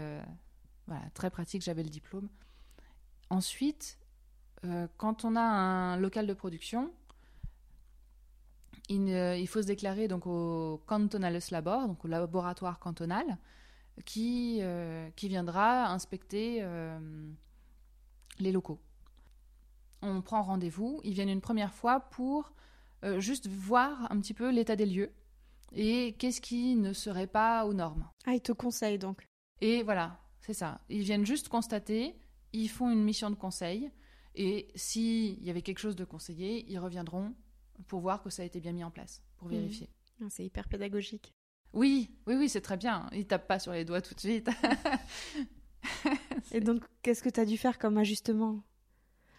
voilà, 0.87 1.03
très 1.15 1.31
pratique, 1.31 1.63
j'avais 1.63 1.83
le 1.83 1.89
diplôme. 1.89 2.29
Ensuite, 3.31 3.99
euh, 4.65 4.87
quand 4.97 5.25
on 5.25 5.37
a 5.37 5.41
un 5.41 5.97
local 5.97 6.27
de 6.27 6.35
production, 6.35 6.93
il, 8.89 9.11
euh, 9.11 9.47
faut 9.47 9.63
se 9.63 9.67
déclarer 9.67 10.09
donc 10.09 10.27
au 10.27 10.83
Cantonales 10.87 11.41
Labor, 11.51 11.89
donc 11.89 12.05
au 12.05 12.09
laboratoire 12.09 12.79
cantonal, 12.79 13.39
qui, 14.05 14.59
euh, 14.61 15.09
viendra 15.23 15.87
inspecter 15.87 16.59
euh, 16.61 16.99
les 18.39 18.53
locaux. 18.53 18.81
On 20.03 20.21
prend 20.21 20.43
rendez-vous, 20.43 21.01
ils 21.05 21.15
viennent 21.15 21.29
une 21.29 21.41
première 21.41 21.75
fois 21.75 22.01
pour 22.01 22.53
euh, 23.05 23.21
juste 23.21 23.47
voir 23.49 24.11
un 24.11 24.21
petit 24.21 24.35
peu 24.35 24.51
l'état 24.51 24.77
des 24.77 24.87
lieux 24.87 25.13
et 25.75 26.15
qu'est-ce 26.19 26.41
qui 26.41 26.77
ne 26.77 26.93
serait 26.93 27.27
pas 27.27 27.65
aux 27.67 27.75
normes? 27.75 28.09
Ah, 28.27 28.35
ils 28.35 28.41
te 28.41 28.53
conseillent 28.53 28.99
donc. 28.99 29.27
Et 29.61 29.83
voilà, 29.83 30.21
c'est 30.41 30.55
ça. 30.55 30.81
Ils 30.89 31.03
viennent 31.03 31.27
juste 31.27 31.49
constater, 31.49 32.15
ils 32.53 32.69
font 32.69 32.91
une 32.91 33.03
mission 33.03 33.31
de 33.31 33.35
conseil 33.37 33.91
et 34.35 34.69
s'il 34.75 35.43
y 35.45 35.51
avait 35.51 35.63
quelque 35.63 35.79
chose 35.79 35.97
de 35.97 36.05
conseillé, 36.05 36.65
ils 36.71 36.79
reviendront 36.79 37.35
pour 37.89 38.01
voir 38.01 38.23
que 38.23 38.31
ça 38.31 38.43
a 38.43 38.47
été 38.47 38.61
bien 38.61 38.73
mis 38.73 38.85
en 38.85 38.91
place, 38.91 39.23
pour 39.37 39.49
Mmh. 39.49 39.53
vérifier. 39.53 39.91
Ah, 40.23 40.27
C'est 40.31 40.45
hyper 40.45 40.69
pédagogique. 40.69 41.33
Oui, 41.73 42.11
oui, 42.27 42.35
oui, 42.37 42.49
c'est 42.49 42.61
très 42.61 42.77
bien. 42.77 43.09
Ils 43.13 43.27
tapent 43.27 43.49
pas 43.49 43.59
sur 43.59 43.73
les 43.73 43.85
doigts 43.85 44.03
tout 44.03 44.15
de 44.15 44.21
suite. 44.21 44.49
Et 46.53 46.61
donc, 46.61 46.85
qu'est-ce 47.03 47.23
que 47.23 47.31
tu 47.31 47.41
as 47.41 47.47
dû 47.47 47.57
faire 47.57 47.79
comme 47.79 47.97
ajustement? 47.99 48.63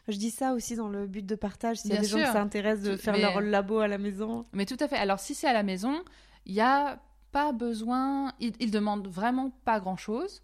Je 0.07 0.17
dis 0.17 0.31
ça 0.31 0.53
aussi 0.53 0.75
dans 0.75 0.89
le 0.89 1.07
but 1.07 1.25
de 1.25 1.35
partage, 1.35 1.77
s'il 1.77 1.93
y 1.93 1.97
a 1.97 2.01
des 2.01 2.07
gens 2.07 2.17
sûr. 2.17 2.27
qui 2.27 2.33
s'intéressent 2.33 2.87
de 2.89 2.95
Tout- 2.95 3.01
faire 3.01 3.13
mais- 3.13 3.21
leur 3.21 3.39
labo 3.41 3.79
à 3.79 3.87
la 3.87 3.97
maison. 3.97 4.45
Mais 4.51 4.65
tout 4.65 4.77
à 4.79 4.87
fait. 4.87 4.97
Alors, 4.97 5.19
si 5.19 5.33
c'est 5.33 5.47
à 5.47 5.53
la 5.53 5.63
maison, 5.63 6.03
il 6.45 6.53
n'y 6.53 6.61
a 6.61 7.01
pas 7.31 7.51
besoin. 7.53 8.33
Ils 8.39 8.53
il 8.59 8.69
demandent 8.71 9.07
vraiment 9.07 9.49
pas 9.63 9.79
grand-chose. 9.79 10.41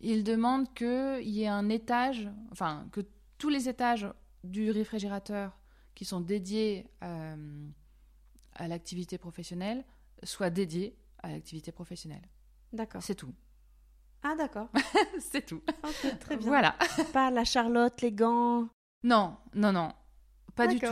Ils 0.00 0.24
demandent 0.24 0.72
qu'il 0.74 1.20
y 1.28 1.42
ait 1.42 1.48
un 1.48 1.68
étage, 1.68 2.30
enfin, 2.52 2.86
que 2.92 3.00
tous 3.36 3.48
les 3.50 3.68
étages 3.68 4.06
du 4.44 4.70
réfrigérateur 4.70 5.58
qui 5.94 6.04
sont 6.04 6.20
dédiés 6.20 6.86
euh, 7.02 7.68
à 8.54 8.68
l'activité 8.68 9.18
professionnelle 9.18 9.84
soient 10.22 10.50
dédiés 10.50 10.96
à 11.22 11.30
l'activité 11.30 11.72
professionnelle. 11.72 12.22
D'accord. 12.72 13.02
C'est 13.02 13.16
tout. 13.16 13.34
Ah, 14.22 14.34
d'accord. 14.36 14.68
c'est 15.20 15.44
tout. 15.44 15.60
Très 16.20 16.36
bien. 16.36 16.46
Voilà. 16.48 16.76
Pas 17.12 17.30
la 17.30 17.44
Charlotte, 17.44 18.00
les 18.00 18.12
gants. 18.12 18.68
Non, 19.02 19.36
non, 19.54 19.72
non. 19.72 19.92
Pas 20.54 20.66
du 20.66 20.78
tout. 20.78 20.86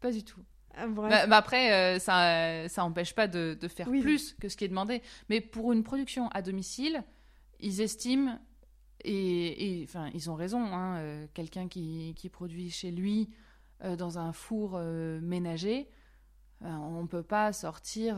Pas 0.00 0.10
du 0.10 0.24
tout. 0.24 0.40
Ah. 0.74 0.86
Bah, 0.86 1.26
bah 1.26 1.36
après, 1.36 1.72
euh, 1.72 1.98
ça, 1.98 2.68
ça 2.68 2.84
empêche 2.84 3.14
pas 3.14 3.28
de, 3.28 3.56
de 3.60 3.68
faire 3.68 3.88
Oui. 3.88 4.00
plus 4.00 4.34
que 4.34 4.48
ce 4.48 4.56
qui 4.56 4.64
est 4.64 4.68
demandé. 4.68 5.02
Mais 5.28 5.40
pour 5.40 5.72
une 5.72 5.82
production 5.82 6.28
à 6.28 6.42
domicile, 6.42 7.04
ils 7.60 7.80
estiment, 7.80 8.38
et, 9.04 9.82
enfin, 9.84 10.10
ils 10.14 10.30
ont 10.30 10.34
raison, 10.34 10.64
hein, 10.64 10.96
euh, 10.98 11.26
quelqu'un 11.34 11.68
qui, 11.68 12.14
qui 12.16 12.28
produit 12.28 12.70
chez 12.70 12.90
lui 12.90 13.30
euh, 13.84 13.96
dans 13.96 14.18
un 14.18 14.32
four 14.32 14.78
ménager, 14.78 15.88
on 16.60 17.02
ne 17.02 17.08
peut 17.08 17.24
pas 17.24 17.52
sortir 17.52 18.14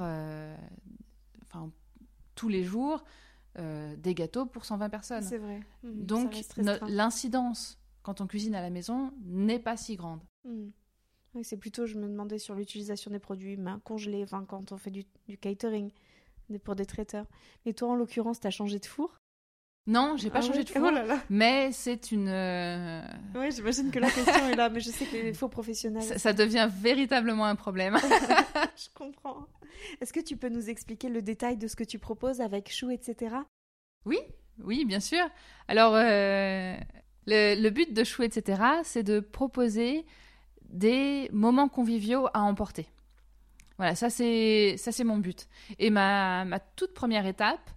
enfin, 1.46 1.70
tous 2.34 2.48
les 2.48 2.62
jours 2.62 3.02
des 3.56 4.14
gâteaux 4.14 4.44
pour 4.44 4.64
120 4.66 4.90
personnes. 4.90 5.22
c'est 5.22 5.38
vrai. 5.38 5.60
Ça 5.82 5.88
Donc 5.90 6.34
l'incidence 6.88 7.78
quand 8.04 8.20
on 8.20 8.28
cuisine 8.28 8.54
à 8.54 8.60
la 8.62 8.70
maison 8.70 9.12
n'est 9.24 9.58
pas 9.58 9.76
si 9.76 9.96
grande. 9.96 10.20
Oui, 11.34 11.42
c'est 11.42 11.56
plutôt, 11.56 11.86
je 11.86 11.96
me 11.98 12.06
demandais 12.06 12.38
sur 12.38 12.54
l'utilisation 12.54 13.10
des 13.10 13.18
produits 13.18 13.58
congelés, 13.82 14.22
enfin, 14.22 14.44
quand 14.48 14.70
on 14.70 14.76
fait 14.78 14.92
du, 14.92 15.04
du 15.26 15.36
catering 15.36 15.90
pour 16.62 16.76
des 16.76 16.86
traiteurs. 16.86 17.26
Mais 17.66 17.72
toi, 17.72 17.88
en 17.88 17.96
l'occurrence, 17.96 18.38
t'as 18.38 18.50
changé 18.50 18.78
de 18.78 18.86
four? 18.86 19.18
Non, 19.86 20.16
j'ai 20.16 20.30
pas 20.30 20.38
Ah 20.38 20.42
changé 20.42 20.64
de 20.64 20.68
four. 20.70 20.82
Oh 20.86 20.90
là 20.90 21.04
là 21.04 21.22
Mais 21.28 21.70
c'est 21.72 22.10
une. 22.12 22.28
euh, 22.28 23.02
Ouais, 23.34 23.50
j'imagine 23.50 23.90
que 23.90 23.98
la 23.98 24.10
question 24.10 24.48
est 24.48 24.54
là, 24.56 24.70
mais 24.70 24.80
je 24.80 24.90
sais 24.90 25.04
que 25.06 25.12
les 25.12 25.34
fours 25.34 25.50
professionnels. 25.50 26.02
ça, 26.02 26.18
ça 26.18 26.32
devient 26.32 26.70
véritablement 26.72 27.44
un 27.46 27.56
problème. 27.56 27.96
je 28.76 28.88
comprends. 28.94 29.46
Est-ce 30.00 30.12
que 30.12 30.20
tu 30.20 30.36
peux 30.36 30.48
nous 30.48 30.70
expliquer 30.70 31.08
le 31.08 31.20
détail 31.20 31.56
de 31.58 31.66
ce 31.68 31.76
que 31.76 31.84
tu 31.84 31.98
proposes 31.98 32.40
avec 32.40 32.72
chou, 32.72 32.90
etc. 32.90 33.36
oui, 34.06 34.18
oui, 34.62 34.84
bien 34.84 35.00
sûr. 35.00 35.24
Alors, 35.68 35.94
euh, 35.96 36.76
le, 37.26 37.70
but 37.70 37.92
de 37.92 38.04
Chou, 38.04 38.22
etc., 38.22 38.62
c'est 38.82 39.02
de 39.02 39.20
proposer 39.20 40.04
des 40.68 41.28
moments 41.32 41.68
conviviaux 41.68 42.26
à 42.34 42.40
emporter. 42.42 42.86
Voilà, 43.76 43.94
ça 43.94 44.08
c'est 44.10 45.04
mon 45.04 45.18
but. 45.18 45.48
Et 45.78 45.90
ma, 45.90 46.44
ma 46.44 46.60
toute 46.60 46.94
première 46.94 47.26
étape, 47.26 47.70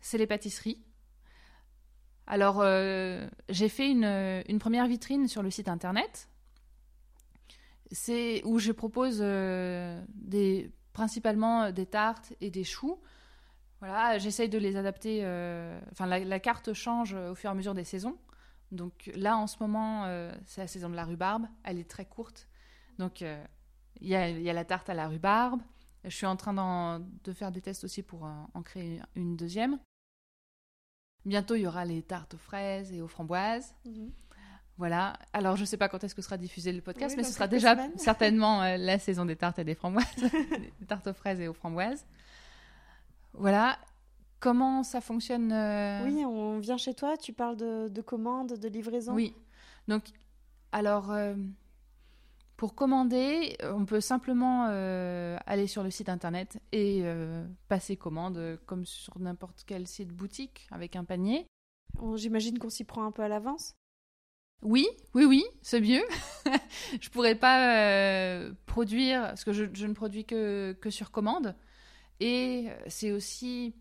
c'est 0.00 0.18
les 0.18 0.26
pâtisseries. 0.26 0.82
Alors, 2.26 2.60
euh, 2.60 3.26
j'ai 3.48 3.68
fait 3.68 3.88
une, 3.88 4.42
une 4.48 4.58
première 4.58 4.86
vitrine 4.86 5.28
sur 5.28 5.42
le 5.42 5.50
site 5.50 5.68
internet. 5.68 6.28
C'est 7.92 8.42
où 8.44 8.58
je 8.58 8.72
propose 8.72 9.20
euh, 9.20 10.02
des, 10.14 10.72
principalement 10.92 11.70
des 11.70 11.86
tartes 11.86 12.32
et 12.40 12.50
des 12.50 12.64
choux. 12.64 12.98
Voilà, 13.78 14.18
j'essaye 14.18 14.48
de 14.48 14.58
les 14.58 14.76
adapter. 14.76 15.20
euh, 15.22 15.78
Enfin, 15.92 16.06
la, 16.06 16.18
la 16.18 16.40
carte 16.40 16.72
change 16.72 17.14
au 17.14 17.34
fur 17.36 17.48
et 17.48 17.52
à 17.52 17.54
mesure 17.54 17.74
des 17.74 17.84
saisons. 17.84 18.18
Donc 18.72 19.10
là, 19.14 19.36
en 19.36 19.46
ce 19.46 19.56
moment, 19.60 20.04
euh, 20.06 20.32
c'est 20.44 20.60
la 20.60 20.66
saison 20.66 20.88
de 20.88 20.96
la 20.96 21.04
rhubarbe. 21.04 21.46
Elle 21.64 21.78
est 21.78 21.88
très 21.88 22.04
courte. 22.04 22.48
Donc, 22.98 23.22
euh, 23.22 23.42
il 24.00 24.08
y, 24.08 24.14
a, 24.14 24.28
il 24.28 24.42
y 24.42 24.50
a 24.50 24.52
la 24.52 24.64
tarte 24.64 24.90
à 24.90 24.94
la 24.94 25.08
rhubarbe. 25.08 25.60
Je 26.04 26.10
suis 26.14 26.26
en 26.26 26.36
train 26.36 27.00
de 27.24 27.32
faire 27.32 27.50
des 27.50 27.60
tests 27.60 27.84
aussi 27.84 28.02
pour 28.02 28.24
en, 28.24 28.48
en 28.54 28.62
créer 28.62 29.00
une 29.16 29.36
deuxième. 29.36 29.78
Bientôt, 31.24 31.56
il 31.56 31.62
y 31.62 31.66
aura 31.66 31.84
les 31.84 32.02
tartes 32.02 32.34
aux 32.34 32.38
fraises 32.38 32.92
et 32.92 33.02
aux 33.02 33.08
framboises. 33.08 33.74
Voilà. 34.78 35.14
Alors, 35.32 35.56
je 35.56 35.62
ne 35.62 35.66
sais 35.66 35.76
pas 35.76 35.88
quand 35.88 36.04
est-ce 36.04 36.14
que 36.14 36.22
sera 36.22 36.36
diffusé 36.36 36.72
le 36.72 36.82
podcast, 36.82 37.16
Oui, 37.16 37.22
mais 37.22 37.24
ce 37.24 37.32
sera 37.32 37.48
déjà 37.48 37.72
semaines. 37.72 37.92
certainement 37.98 38.62
euh, 38.62 38.76
la 38.76 38.98
saison 38.98 39.24
des 39.24 39.36
tartes 39.36 39.58
et 39.58 39.64
des 39.64 39.74
framboises, 39.74 40.04
des 40.80 40.86
tartes 40.86 41.06
aux 41.06 41.14
fraises 41.14 41.40
et 41.40 41.48
aux 41.48 41.54
framboises. 41.54 42.04
Voilà. 43.32 43.78
Comment 44.40 44.82
ça 44.82 45.00
fonctionne 45.00 45.52
euh, 45.52 46.04
Oui, 46.04 46.24
on 46.24 46.58
vient 46.58 46.76
chez 46.76 46.94
toi, 46.94 47.16
tu 47.16 47.32
parles 47.32 47.56
de, 47.56 47.88
de 47.88 48.00
commandes, 48.02 48.52
de 48.54 48.68
livraison. 48.68 49.14
Oui. 49.14 49.34
Donc, 49.88 50.04
alors, 50.72 51.10
euh, 51.10 51.34
pour 52.56 52.74
commander, 52.74 53.56
on 53.62 53.84
peut 53.86 54.00
simplement 54.00 54.66
euh, 54.68 55.38
aller 55.46 55.66
sur 55.66 55.82
le 55.82 55.90
site 55.90 56.08
internet 56.08 56.60
et 56.72 57.04
passer 57.68 57.96
commande 57.96 58.58
comme 58.66 58.84
sur 58.84 59.18
n'importe 59.18 59.64
quel 59.66 59.86
site 59.86 60.12
boutique 60.12 60.66
avec 60.70 60.96
un 60.96 61.04
panier. 61.04 61.46
J'imagine 62.16 62.58
qu'on 62.58 62.70
s'y 62.70 62.84
prend 62.84 63.04
un 63.04 63.12
peu 63.12 63.22
à 63.22 63.28
l'avance. 63.28 63.74
Oui, 64.62 64.86
oui, 65.14 65.24
oui, 65.24 65.44
c'est 65.62 65.80
mieux. 65.80 66.04
je 67.00 67.08
pourrais 67.10 67.34
pas 67.34 67.78
euh, 67.78 68.52
produire, 68.66 69.22
parce 69.22 69.44
que 69.44 69.52
je, 69.52 69.64
je 69.72 69.86
ne 69.86 69.92
produis 69.92 70.24
que, 70.24 70.72
que 70.80 70.90
sur 70.90 71.10
commande. 71.10 71.54
Et 72.20 72.68
c'est 72.88 73.12
aussi. 73.12 73.74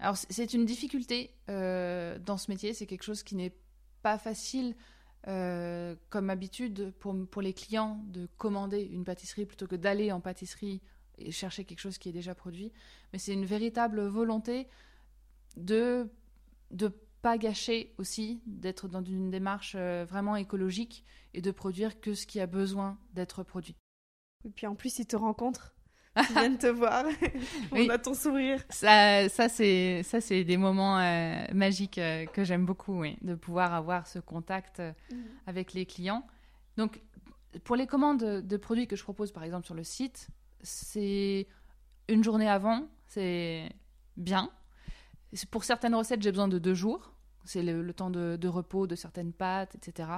Alors, 0.00 0.16
c'est- 0.16 0.54
une 0.54 0.64
difficulté 0.64 1.30
euh, 1.48 2.18
dans 2.18 2.36
ce 2.38 2.50
métier, 2.50 2.72
c'est 2.74 2.86
quelque 2.86 3.02
chose 3.02 3.22
qui 3.22 3.36
n'est 3.36 3.54
pas 4.02 4.18
facile 4.18 4.74
euh, 5.28 5.94
comme 6.08 6.30
habitude 6.30 6.92
pour, 6.98 7.14
pour 7.30 7.42
les 7.42 7.52
clients 7.52 8.02
de 8.06 8.26
commander 8.38 8.80
une 8.80 9.04
pâtisserie 9.04 9.44
plutôt 9.44 9.66
que 9.66 9.76
d'aller 9.76 10.10
en 10.12 10.20
pâtisserie 10.20 10.80
et 11.18 11.30
chercher 11.30 11.64
quelque 11.66 11.80
chose 11.80 11.98
qui 11.98 12.08
est 12.08 12.12
déjà 12.12 12.34
produit. 12.34 12.72
Mais 13.12 13.18
c'est 13.18 13.34
une 13.34 13.44
véritable 13.44 14.02
volonté 14.06 14.66
de 15.56 16.08
de 16.70 16.88
pas 17.22 17.36
gâcher 17.36 17.92
aussi, 17.98 18.40
d'être 18.46 18.88
dans 18.88 19.04
une 19.04 19.30
démarche 19.30 19.74
euh, 19.76 20.06
vraiment 20.08 20.36
écologique 20.36 21.04
et 21.34 21.42
de 21.42 21.50
produire 21.50 22.00
que 22.00 22.14
ce 22.14 22.26
qui 22.26 22.40
a 22.40 22.46
besoin 22.46 22.98
d'être 23.12 23.42
produit. 23.42 23.76
Et 24.46 24.50
puis 24.50 24.66
en 24.66 24.74
plus, 24.74 24.98
ils 25.00 25.06
te 25.06 25.16
rencontrent. 25.16 25.74
Ils 26.30 26.34
viennent 26.34 26.58
te 26.58 26.66
voir. 26.66 27.04
Oui. 27.72 27.86
On 27.88 27.90
a 27.90 27.98
ton 27.98 28.14
sourire. 28.14 28.62
Ça, 28.68 29.28
ça 29.28 29.48
c'est 29.48 30.02
ça 30.02 30.20
c'est 30.20 30.42
des 30.44 30.56
moments 30.56 30.98
euh, 30.98 31.44
magiques 31.54 31.98
euh, 31.98 32.26
que 32.26 32.42
j'aime 32.44 32.66
beaucoup, 32.66 33.00
oui, 33.00 33.16
de 33.22 33.34
pouvoir 33.36 33.74
avoir 33.74 34.06
ce 34.06 34.18
contact 34.18 34.80
euh, 34.80 34.92
avec 35.46 35.72
les 35.72 35.86
clients. 35.86 36.26
Donc, 36.76 37.00
pour 37.64 37.76
les 37.76 37.86
commandes 37.86 38.22
de 38.24 38.56
produits 38.56 38.86
que 38.86 38.96
je 38.96 39.02
propose, 39.02 39.32
par 39.32 39.44
exemple, 39.44 39.66
sur 39.66 39.74
le 39.74 39.84
site, 39.84 40.28
c'est 40.62 41.46
une 42.08 42.24
journée 42.24 42.48
avant, 42.48 42.88
c'est 43.06 43.68
bien. 44.16 44.50
Pour 45.52 45.62
certaines 45.64 45.94
recettes, 45.94 46.22
j'ai 46.22 46.32
besoin 46.32 46.48
de 46.48 46.58
deux 46.58 46.74
jours. 46.74 47.12
C'est 47.44 47.62
le, 47.62 47.82
le 47.82 47.94
temps 47.94 48.10
de, 48.10 48.36
de 48.36 48.48
repos 48.48 48.86
de 48.86 48.94
certaines 48.96 49.32
pâtes, 49.32 49.74
etc. 49.76 50.08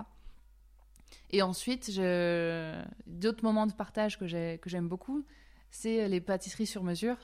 Et 1.30 1.42
ensuite, 1.42 1.90
je... 1.90 2.82
d'autres 3.06 3.44
moments 3.44 3.66
de 3.66 3.72
partage 3.72 4.18
que 4.18 4.26
j'ai- 4.26 4.58
que 4.62 4.68
j'aime 4.70 4.88
beaucoup, 4.88 5.24
c'est 5.72 6.06
les 6.08 6.20
pâtisseries 6.20 6.66
sur 6.66 6.84
mesure. 6.84 7.16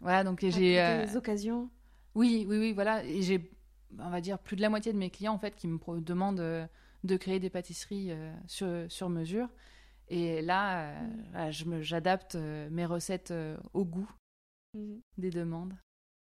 Voilà, 0.00 0.24
donc 0.24 0.40
j'ai... 0.44 0.80
Euh, 0.80 1.04
Des 1.06 1.16
occasions. 1.16 1.70
oui, 2.14 2.46
oui, 2.48 2.58
oui, 2.58 2.72
voilà. 2.72 3.04
Et 3.04 3.22
j'ai, 3.22 3.52
on 3.98 4.10
va 4.10 4.20
dire, 4.20 4.38
plus 4.38 4.56
de 4.56 4.62
la 4.62 4.70
moitié 4.70 4.92
de 4.92 4.98
mes 4.98 5.10
clients, 5.10 5.34
en 5.34 5.38
fait, 5.38 5.54
qui 5.54 5.68
me 5.68 5.78
demandent 6.00 6.40
euh, 6.40 6.66
de 7.04 7.16
créer 7.16 7.38
des 7.38 7.50
pâtisseries 7.50 8.10
euh, 8.10 8.32
sur, 8.46 8.90
sur 8.90 9.08
mesure. 9.10 9.48
Et 10.08 10.42
là, 10.42 10.90
euh, 11.36 11.52
me- 11.66 11.82
j'adapte 11.82 12.34
euh, 12.34 12.68
mes 12.70 12.86
recettes 12.86 13.30
euh, 13.30 13.56
au 13.74 13.84
goût 13.84 14.10
Mhm. 14.74 15.00
des 15.18 15.30
demandes. 15.30 15.74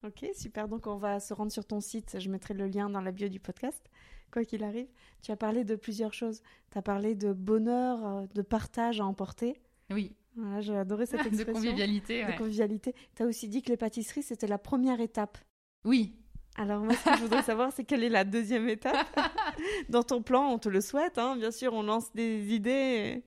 Ok, 0.06 0.24
super. 0.34 0.68
Donc 0.68 0.86
on 0.86 0.96
va 0.98 1.18
se 1.18 1.34
rendre 1.34 1.50
sur 1.50 1.66
ton 1.66 1.80
site. 1.80 2.16
Je 2.20 2.30
mettrai 2.30 2.54
le 2.54 2.68
lien 2.68 2.88
dans 2.88 3.00
la 3.00 3.10
bio 3.10 3.28
du 3.28 3.40
podcast, 3.40 3.84
quoi 4.32 4.44
qu'il 4.44 4.62
arrive. 4.62 4.86
Tu 5.22 5.32
as 5.32 5.36
parlé 5.36 5.64
de 5.64 5.74
plusieurs 5.74 6.14
choses. 6.14 6.42
Tu 6.70 6.78
as 6.78 6.82
parlé 6.82 7.16
de 7.16 7.32
bonheur, 7.32 8.06
euh, 8.06 8.26
de 8.34 8.42
partage 8.42 9.00
à 9.00 9.04
emporter. 9.04 9.60
Oui. 9.90 10.14
Voilà, 10.36 10.60
j'ai 10.60 10.76
adoré 10.76 11.06
cette 11.06 11.20
expression. 11.26 11.52
de 11.52 11.52
convivialité. 11.52 12.24
De 12.24 12.36
convivialité. 12.36 12.94
Tu 13.14 13.22
as 13.22 13.26
aussi 13.26 13.48
dit 13.48 13.62
que 13.62 13.70
les 13.70 13.76
pâtisseries, 13.76 14.22
c'était 14.22 14.46
la 14.46 14.58
première 14.58 15.00
étape. 15.00 15.38
Oui. 15.84 16.14
Alors 16.56 16.82
moi, 16.82 16.94
ce 16.94 17.04
que 17.04 17.16
je 17.16 17.22
voudrais 17.22 17.42
savoir, 17.42 17.72
c'est 17.72 17.84
quelle 17.84 18.04
est 18.04 18.08
la 18.08 18.24
deuxième 18.24 18.68
étape? 18.68 19.06
Dans 19.88 20.02
ton 20.02 20.22
plan, 20.22 20.48
on 20.48 20.58
te 20.58 20.68
le 20.68 20.80
souhaite, 20.80 21.18
hein. 21.18 21.36
bien 21.36 21.50
sûr, 21.50 21.72
on 21.72 21.82
lance 21.82 22.12
des 22.14 22.54
idées. 22.54 23.22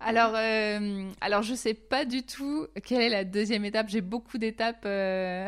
Alors, 0.00 0.32
euh, 0.34 1.10
alors 1.20 1.42
je 1.42 1.54
sais 1.54 1.74
pas 1.74 2.06
du 2.06 2.22
tout 2.22 2.66
quelle 2.84 3.02
est 3.02 3.10
la 3.10 3.24
deuxième 3.24 3.66
étape. 3.66 3.88
J'ai 3.88 4.00
beaucoup 4.00 4.38
d'étapes 4.38 4.84
euh, 4.86 5.46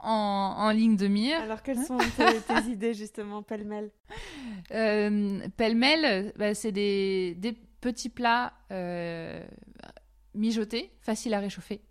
en, 0.00 0.70
ligne 0.70 0.96
de 0.96 1.08
mire. 1.08 1.40
Alors, 1.40 1.62
quelles 1.62 1.82
sont 1.82 1.98
tes, 1.98 2.70
idées 2.70 2.94
justement, 2.94 3.42
pêle-mêle? 3.42 3.90
Euh, 4.70 5.40
Pêle-mêle, 5.56 6.32
bah, 6.36 6.54
c'est 6.54 6.70
des, 6.70 7.34
des, 7.36 7.56
petits 7.80 8.08
plats 8.08 8.52
mijotés, 10.34 10.92
faciles 11.00 11.34
à 11.34 11.40
réchauffer. 11.40 11.82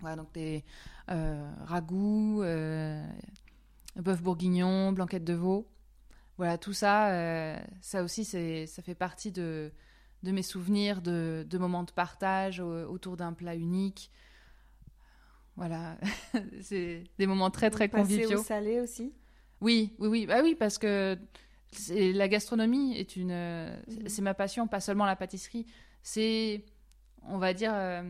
Voilà, 0.00 0.16
donc 0.16 0.32
des 0.32 0.64
ragoûts, 1.08 2.42
bœuf 3.96 4.22
bourguignon, 4.22 4.92
blanquette 4.92 5.24
de 5.24 5.34
veau. 5.34 5.68
Voilà, 6.38 6.58
tout 6.58 6.72
ça, 6.72 7.58
ça 7.80 8.02
aussi, 8.02 8.24
ça 8.24 8.82
fait 8.82 8.94
partie 8.94 9.32
de 9.32 9.72
de 10.22 10.30
mes 10.30 10.42
souvenirs 10.42 11.02
de, 11.02 11.58
moments 11.58 11.82
de 11.82 11.90
partage 11.90 12.60
autour 12.60 13.16
d'un 13.16 13.32
plat 13.32 13.54
unique. 13.54 14.10
Voilà, 15.56 15.98
c'est 16.60 17.04
des 17.18 17.26
moments 17.26 17.50
très 17.50 17.70
très 17.70 17.88
conviviaux. 17.88 18.40
au 18.40 18.42
salé 18.42 18.80
aussi? 18.80 19.12
Oui, 19.60 19.94
oui, 19.98 20.08
oui, 20.08 20.26
bah 20.26 20.40
oui, 20.42 20.54
parce 20.54 20.78
que 20.78 21.18
la 21.88 22.28
gastronomie 22.28 22.96
est 22.96 23.16
une, 23.16 23.32
mhm. 23.32 24.08
c'est 24.08 24.22
ma 24.22 24.34
passion, 24.34 24.66
pas 24.66 24.80
seulement 24.80 25.06
la 25.06 25.16
pâtisserie. 25.16 25.66
C'est, 26.02 26.64
on 27.22 27.38
va 27.38 27.54
dire, 27.54 27.72
euh, 27.74 28.02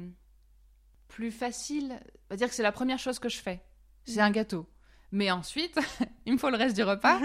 plus 1.09 1.31
facile. 1.31 1.99
On 2.31 2.35
va 2.35 2.37
dire 2.37 2.49
que 2.49 2.55
c'est 2.55 2.63
la 2.63 2.73
première 2.73 2.99
chose 2.99 3.19
que 3.19 3.29
je 3.29 3.39
fais. 3.39 3.61
C'est 4.05 4.21
mhm. 4.21 4.27
un 4.27 4.31
gâteau. 4.31 4.67
Mais 5.13 5.31
ensuite, 5.31 5.79
il 6.27 6.33
me 6.33 6.39
faut 6.39 6.51
le 6.51 6.57
reste 6.57 6.75
du 6.75 6.83
repas. 6.83 7.21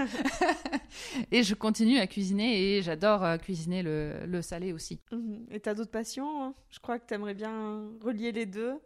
et 1.32 1.44
je 1.44 1.56
continue 1.56 1.98
à 2.00 2.08
cuisiner 2.08 2.78
et 2.78 2.82
j'adore 2.82 3.24
euh, 3.24 3.38
cuisiner 3.38 3.82
le, 3.82 4.42
salé 4.42 4.74
aussi. 4.74 5.00
Mhm. 5.12 5.48
Et 5.52 5.60
tu 5.60 5.70
as 5.70 5.74
d'autres 5.74 5.92
passions 5.92 6.44
hein? 6.44 6.54
Je 6.70 6.80
crois 6.80 7.00
que 7.00 7.08
tu 7.08 7.14
aimerais 7.14 7.34
bien 7.34 7.90
relier 8.02 8.32
les 8.32 8.46
deux. 8.46 8.80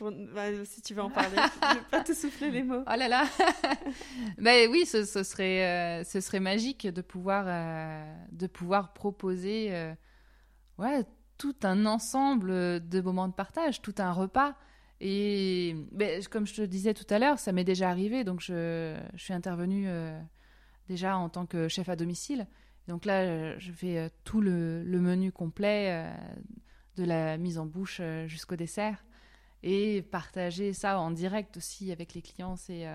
Bah, 0.00 0.64
si 0.64 0.82
tu 0.82 0.94
veux 0.94 1.02
en 1.02 1.10
parler, 1.10 1.36
je 1.36 1.74
vais 1.74 1.84
pas 1.90 2.00
te 2.02 2.12
souffler 2.12 2.50
les 2.50 2.62
mots. 2.62 2.82
Oh 2.86 2.96
là 2.96 3.08
là 3.08 3.24
ben 4.38 4.70
oui, 4.70 4.86
ce, 4.86 5.04
serait, 5.04 6.00
euh, 6.00 6.04
ce 6.04 6.20
serait 6.20 6.40
magique 6.40 6.86
de 6.86 7.02
pouvoir, 7.02 7.44
euh, 7.46 8.14
de 8.32 8.46
pouvoir 8.46 8.92
proposer 8.92 9.92
ouais, 10.78 11.04
tout 11.38 11.56
un 11.62 11.86
ensemble 11.86 12.50
de 12.88 13.00
moments 13.00 13.28
de 13.28 13.34
partage, 13.34 13.82
tout 13.82 13.94
un 13.98 14.12
repas. 14.12 14.56
Et 15.00 15.74
ben, 15.92 16.22
comme 16.30 16.46
je 16.46 16.54
te 16.54 16.62
disais 16.62 16.92
tout 16.92 17.06
à 17.08 17.18
l'heure, 17.18 17.38
ça 17.38 17.52
m'est 17.52 17.64
déjà 17.64 17.88
arrivé, 17.88 18.22
donc 18.22 18.40
je, 18.40 18.98
je 19.14 19.22
suis 19.22 19.32
intervenue 19.32 19.86
euh, 19.88 20.20
déjà 20.88 21.16
en 21.16 21.30
tant 21.30 21.46
que 21.46 21.68
chef 21.68 21.88
à 21.88 21.96
domicile. 21.96 22.46
Donc 22.86 23.06
là, 23.06 23.58
je 23.58 23.72
fais 23.72 23.98
euh, 23.98 24.08
tout 24.24 24.42
le, 24.42 24.82
le 24.84 25.00
menu 25.00 25.32
complet, 25.32 25.88
euh, 25.90 26.12
de 26.96 27.04
la 27.04 27.38
mise 27.38 27.58
en 27.58 27.64
bouche 27.64 28.02
jusqu'au 28.26 28.56
dessert. 28.56 29.02
Et 29.62 30.02
partager 30.02 30.72
ça 30.72 30.98
en 30.98 31.10
direct 31.10 31.56
aussi 31.56 31.92
avec 31.92 32.14
les 32.14 32.22
clients, 32.22 32.56
c'est 32.56 32.86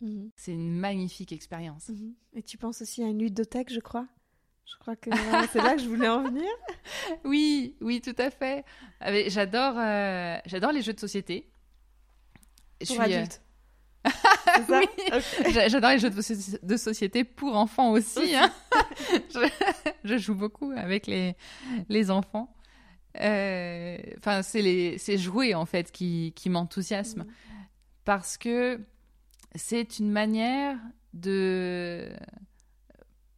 mhm. 0.00 0.30
c'est 0.36 0.52
une 0.52 0.72
magnifique 0.72 1.32
expérience. 1.32 1.88
Mhm. 1.88 2.14
Et 2.34 2.42
tu 2.42 2.58
penses 2.58 2.82
aussi 2.82 3.02
à 3.02 3.06
une 3.06 3.20
ludothèque, 3.20 3.72
je 3.72 3.80
crois? 3.80 4.08
Je 4.66 4.74
crois 4.78 4.96
que 4.96 5.10
c'est 5.52 5.62
là 5.62 5.76
que 5.76 5.82
je 5.82 5.88
voulais 5.88 6.08
en 6.08 6.24
venir. 6.24 6.50
oui, 7.24 7.76
oui, 7.80 8.00
tout 8.00 8.16
à 8.18 8.30
fait. 8.30 8.64
Ah, 9.00 9.12
j'adore, 9.28 9.74
euh, 9.78 10.38
j'adore 10.44 10.72
les 10.72 10.82
jeux 10.82 10.92
de 10.92 10.98
société. 10.98 11.48
Je 12.80 12.86
pour 12.86 13.02
suis, 13.02 13.12
euh, 13.12 13.16
adultes. 13.16 13.42
J'adore 15.68 15.90
les 15.90 15.98
jeux 15.98 16.10
de, 16.10 16.76
société 16.76 17.24
pour 17.24 17.56
enfants 17.56 17.92
aussi. 17.92 18.34
Hein. 18.34 18.52
je, 20.04 20.18
joue 20.18 20.34
beaucoup 20.34 20.72
avec 20.76 21.06
les, 21.06 21.36
les 21.88 22.10
enfants. 22.10 22.55
Euh, 23.20 23.98
enfin, 24.18 24.42
c'est 24.42 24.62
les 24.62 24.98
c'est 24.98 25.18
jouer 25.18 25.54
en 25.54 25.66
fait 25.66 25.90
qui, 25.92 26.32
qui 26.36 26.50
m'enthousiasme 26.50 27.24
parce 28.04 28.36
que 28.36 28.80
c'est 29.54 29.98
une 29.98 30.10
manière 30.10 30.78
de 31.14 32.08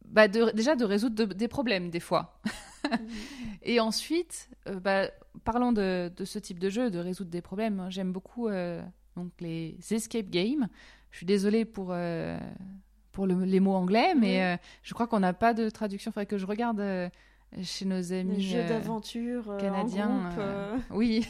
bah 0.05 0.27
déjà 0.27 0.75
de 0.75 0.85
résoudre 0.85 1.25
des 1.25 1.47
problèmes 1.47 1.89
des 1.89 1.99
fois. 1.99 2.39
Mhm. 2.83 2.99
et 3.63 3.79
ensuite, 3.79 4.49
euh, 4.67 4.79
bah, 4.79 5.09
parlons 5.43 5.71
de, 5.71 6.11
de, 6.15 6.25
ce 6.25 6.39
type 6.39 6.59
de 6.59 6.69
jeu, 6.69 6.89
de 6.89 6.99
résoudre 6.99 7.29
des 7.29 7.41
problèmes. 7.41 7.85
J'aime 7.89 8.11
beaucoup 8.11 8.47
euh, 8.47 8.81
donc 9.15 9.31
les 9.39 9.77
escape 9.91 10.29
games. 10.29 10.67
Je 11.11 11.17
suis 11.17 11.25
désolée 11.25 11.65
pour, 11.65 11.95
pour 13.11 13.27
les 13.27 13.59
mots 13.59 13.73
anglais, 13.73 14.13
mais 14.13 14.59
je 14.83 14.93
crois 14.93 15.07
qu'on 15.07 15.19
n'a 15.19 15.33
pas 15.33 15.55
de 15.55 15.69
traduction. 15.71 16.11
Il 16.11 16.13
faudrait 16.13 16.25
que 16.27 16.37
je 16.37 16.45
regarde 16.45 17.11
chez 17.63 17.85
nos 17.85 18.13
amis 18.13 18.35
les 18.37 18.41
jeux 18.41 18.63
d'aventure 18.67 19.57
canadiens. 19.59 20.29
oui, 20.91 21.25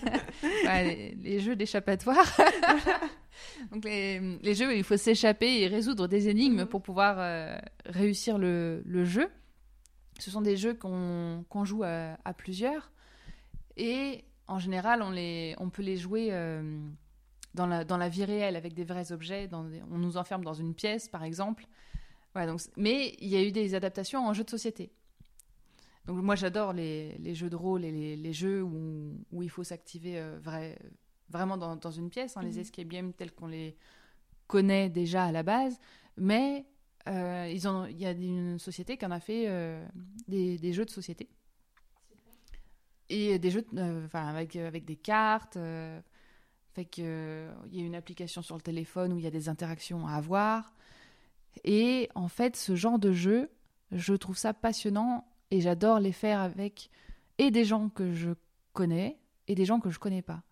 les, 0.65 1.39
jeux 1.39 1.55
d'échappatoire. 1.55 2.25
Donc 3.71 3.85
les, 3.85 4.55
jeux, 4.55 4.75
il 4.75 4.83
faut 4.83 4.97
s'échapper 4.97 5.61
et 5.61 5.67
résoudre 5.67 6.07
des 6.07 6.29
énigmes 6.29 6.61
mhm. 6.61 6.67
pour 6.67 6.81
pouvoir 6.81 7.17
euh, 7.19 7.57
réussir 7.85 8.37
le, 8.37 8.81
jeu. 9.05 9.29
Ce 10.19 10.31
sont 10.31 10.41
des 10.41 10.57
jeux 10.57 10.73
qu'on 10.73 11.65
joue 11.65 11.83
à, 11.83 12.33
plusieurs. 12.37 12.91
Et 13.77 14.25
en 14.47 14.59
général, 14.59 15.01
on, 15.01 15.11
les, 15.11 15.55
on 15.59 15.69
peut 15.69 15.83
les 15.83 15.95
jouer 15.95 16.29
euh, 16.31 16.81
dans, 17.53 17.67
la, 17.67 17.85
dans 17.85 17.97
la 17.97 18.09
vie 18.09 18.25
réelle 18.25 18.55
avec 18.55 18.73
des 18.73 18.83
vrais 18.83 19.11
objets. 19.11 19.47
Dans 19.47 19.65
on 19.91 19.97
nous 19.97 20.17
enferme 20.17 20.43
dans 20.43 20.53
une 20.53 20.73
pièce, 20.73 21.07
par 21.07 21.23
exemple. 21.23 21.65
Voilà, 22.33 22.51
donc, 22.51 22.61
mais 22.75 23.15
il 23.19 23.29
y 23.29 23.37
a 23.37 23.43
eu 23.43 23.51
des 23.51 23.73
adaptations 23.73 24.27
en 24.27 24.33
jeux 24.33 24.43
de 24.43 24.49
société. 24.49 24.91
Donc 26.09 26.23
moi 26.23 26.33
j'adore 26.33 26.73
les, 26.73 27.15
les, 27.19 27.35
jeux 27.35 27.51
de 27.51 27.55
rôle 27.55 27.85
et 27.85 27.91
les, 27.91 28.15
les 28.15 28.33
jeux 28.33 28.63
où, 28.63 29.13
où, 29.31 29.43
il 29.43 29.49
faut 29.51 29.63
s'activer 29.63 30.17
euh, 30.17 30.39
vrai, 30.41 30.75
vraiment 31.29 31.55
dans, 31.55 31.75
dans 31.75 31.91
une 31.91 32.09
pièce, 32.09 32.35
hein, 32.35 32.41
les 32.41 32.53
mhm. 32.53 32.61
escape 32.61 32.87
games 32.87 33.13
tels 33.13 33.31
qu'on 33.31 33.45
les 33.45 33.77
connaît 34.47 34.89
déjà 34.89 35.25
à 35.25 35.31
la 35.31 35.43
base, 35.43 35.79
mais 36.17 36.65
euh, 37.07 37.47
ils 37.53 37.67
ont, 37.67 37.85
il 37.85 37.99
y 37.99 38.07
a 38.07 38.11
une 38.11 38.57
société 38.57 38.97
qui 38.97 39.05
en 39.05 39.11
a 39.11 39.19
fait 39.19 39.43
euh, 39.49 39.85
des, 40.27 40.57
des, 40.57 40.73
jeux 40.73 40.83
de 40.83 40.89
société. 40.89 41.29
Et 43.09 43.37
des 43.37 43.51
jeux, 43.51 43.67
enfin 44.03 44.29
avec, 44.29 44.55
avec 44.55 44.85
des 44.85 44.95
cartes, 44.95 45.59
fait 46.73 46.85
que 46.85 47.51
il 47.71 47.79
y 47.79 47.83
a 47.83 47.85
une 47.85 47.93
application 47.93 48.41
sur 48.41 48.55
le 48.55 48.61
téléphone 48.61 49.13
où 49.13 49.19
il 49.19 49.23
y 49.23 49.27
a 49.27 49.31
des 49.31 49.47
interactions 49.47 50.07
à 50.07 50.13
avoir. 50.13 50.73
Et 51.63 52.09
en 52.15 52.29
fait, 52.29 52.55
ce 52.55 52.75
genre 52.75 52.97
de 52.97 53.11
jeu, 53.11 53.51
je 53.91 54.15
trouve 54.15 54.39
ça 54.39 54.55
passionnant 54.55 55.28
et 55.51 55.61
j'adore 55.61 55.99
les 55.99 56.11
faire 56.11 56.39
avec 56.39 56.89
et 57.37 57.51
des 57.51 57.65
gens 57.65 57.89
que 57.89 58.13
je 58.13 58.31
connais 58.73 59.17
et 59.47 59.55
des 59.55 59.65
gens 59.65 59.79
que 59.79 59.89
je 59.89 59.99
connais 59.99 60.21
pas. 60.21 60.43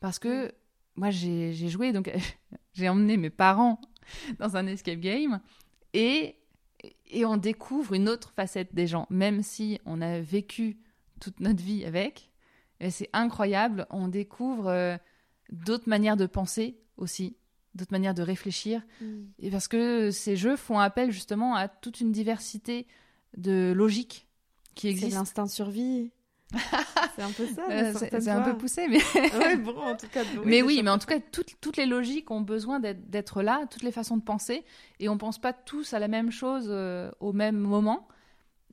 Parce 0.00 0.18
que 0.18 0.52
moi, 0.96 1.10
j'ai 1.10 1.52
joué, 1.68 1.92
donc 1.92 2.10
j'ai 2.74 2.88
emmené 2.88 3.16
mes 3.16 3.30
parents 3.30 3.80
dans 4.38 4.56
un 4.56 4.66
escape 4.66 5.00
game 5.00 5.40
et, 5.92 6.36
et 7.06 7.24
on 7.24 7.36
découvre 7.36 7.94
une 7.94 8.08
autre 8.08 8.30
facette 8.30 8.74
des 8.74 8.86
gens, 8.86 9.06
même 9.10 9.42
si 9.42 9.80
on 9.84 10.00
a 10.00 10.20
vécu 10.20 10.78
toute 11.20 11.40
notre 11.40 11.62
vie 11.62 11.84
avec. 11.84 12.30
C'est 12.90 13.08
incroyable, 13.14 13.86
on 13.88 14.08
découvre 14.08 14.66
euh, 14.66 14.96
d'autres 15.50 15.88
manières 15.88 16.18
de 16.18 16.26
penser 16.26 16.78
aussi, 16.98 17.36
d'autres 17.74 17.92
manières 17.92 18.14
de 18.14 18.22
réfléchir. 18.22 18.82
Mm. 19.00 19.22
Et 19.38 19.50
parce 19.50 19.66
que 19.66 20.10
ces 20.10 20.36
jeux 20.36 20.56
font 20.56 20.78
appel 20.78 21.10
justement 21.10 21.54
à 21.54 21.68
toute 21.68 22.00
une 22.00 22.12
diversité 22.12 22.86
de 23.36 23.72
logiques 23.74 24.25
qui 24.76 24.88
existent. 24.88 25.10
C'est 25.10 25.16
l'instinct 25.16 25.44
de 25.46 25.50
survie. 25.50 26.12
c'est 27.16 27.22
un 27.22 27.32
peu 27.32 27.46
ça. 27.46 27.66
Euh, 27.68 27.92
c'est 27.98 28.28
un 28.28 28.42
peu 28.42 28.56
poussé, 28.56 28.86
mais. 28.86 29.00
bon, 29.56 29.76
en 29.76 29.96
tout 29.96 30.06
cas. 30.06 30.22
mais 30.44 30.62
oui, 30.62 30.80
mais 30.84 30.90
en 30.90 30.98
tout 30.98 31.08
cas, 31.08 31.18
toutes, 31.18 31.60
toutes 31.60 31.76
les 31.76 31.86
logiques 31.86 32.30
ont 32.30 32.42
besoin 32.42 32.78
d'être 32.78 33.42
là, 33.42 33.66
toutes 33.68 33.82
les 33.82 33.90
façons 33.90 34.16
de 34.16 34.22
penser, 34.22 34.64
et 35.00 35.08
on 35.08 35.18
pense 35.18 35.40
pas 35.40 35.52
tous 35.52 35.92
à 35.92 35.98
la 35.98 36.06
même 36.06 36.30
chose 36.30 36.66
euh, 36.68 37.10
au 37.18 37.32
même 37.32 37.56
moment. 37.56 38.06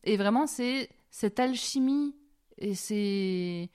Et 0.04 0.18
vraiment, 0.18 0.46
c'est 0.46 0.89
cette 1.10 1.39
alchimie 1.39 2.16
et 2.60 2.76
ces, 2.76 3.72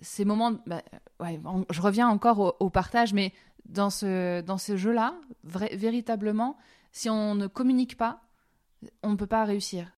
ces 0.00 0.24
moments. 0.24 0.52
Bah, 0.66 0.82
ouais, 1.18 1.40
je 1.70 1.80
reviens 1.80 2.08
encore 2.08 2.56
au, 2.60 2.70
partage, 2.70 3.14
mais 3.14 3.32
dans 3.64 3.90
ce, 3.90 4.42
dans 4.42 4.58
ce 4.58 4.76
jeu-là, 4.76 5.14
véritablement, 5.42 6.56
si 6.92 7.10
on 7.10 7.34
ne 7.34 7.48
communique 7.48 7.96
pas, 7.96 8.20
on 9.02 9.10
ne 9.10 9.16
peut 9.16 9.26
pas 9.26 9.44
réussir. 9.44 9.92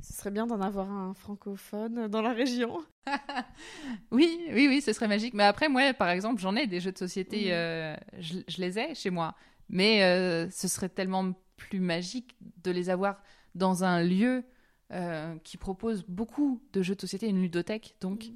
Ce 0.00 0.12
serait 0.12 0.30
bien 0.30 0.46
d'en 0.46 0.60
avoir 0.60 0.90
un 0.90 1.12
francophone 1.14 2.06
dans 2.08 2.22
la 2.22 2.32
région. 2.32 2.78
oui, 4.10 4.38
oui, 4.52 4.66
oui, 4.68 4.80
ce 4.80 4.92
serait 4.92 5.08
magique. 5.08 5.34
Mais 5.34 5.42
après, 5.44 5.68
moi, 5.68 5.92
par 5.92 6.08
exemple, 6.08 6.40
j'en 6.40 6.54
ai 6.56 6.66
des 6.66 6.80
jeux 6.80 6.92
de 6.92 6.98
société, 6.98 7.52
euh, 7.52 7.96
je, 8.18 8.38
je 8.46 8.60
les 8.60 8.78
ai 8.78 8.94
chez 8.94 9.10
moi. 9.10 9.34
Mais 9.68 10.02
euh, 10.04 10.48
ce 10.50 10.68
serait 10.68 10.88
tellement 10.88 11.32
plus 11.56 11.80
magique 11.80 12.36
de 12.62 12.70
les 12.70 12.90
avoir 12.90 13.20
dans 13.54 13.82
un 13.84 14.02
lieu 14.02 14.44
euh, 14.92 15.34
qui 15.42 15.56
propose 15.56 16.04
beaucoup 16.06 16.62
de 16.72 16.80
jeux 16.82 16.94
de 16.94 17.00
société, 17.00 17.28
une 17.28 17.42
ludothèque. 17.42 17.96
Donc, 18.00 18.26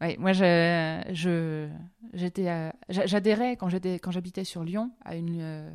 ouais, 0.00 0.16
moi, 0.18 0.32
je, 0.32 1.02
je, 1.12 1.68
j'adhérais 2.12 3.56
quand 3.56 3.68
j'étais, 3.68 4.00
quand 4.00 4.10
j'habitais 4.10 4.44
sur 4.44 4.64
Lyon 4.64 4.90
à 5.04 5.14
une, 5.14 5.40
euh, 5.40 5.70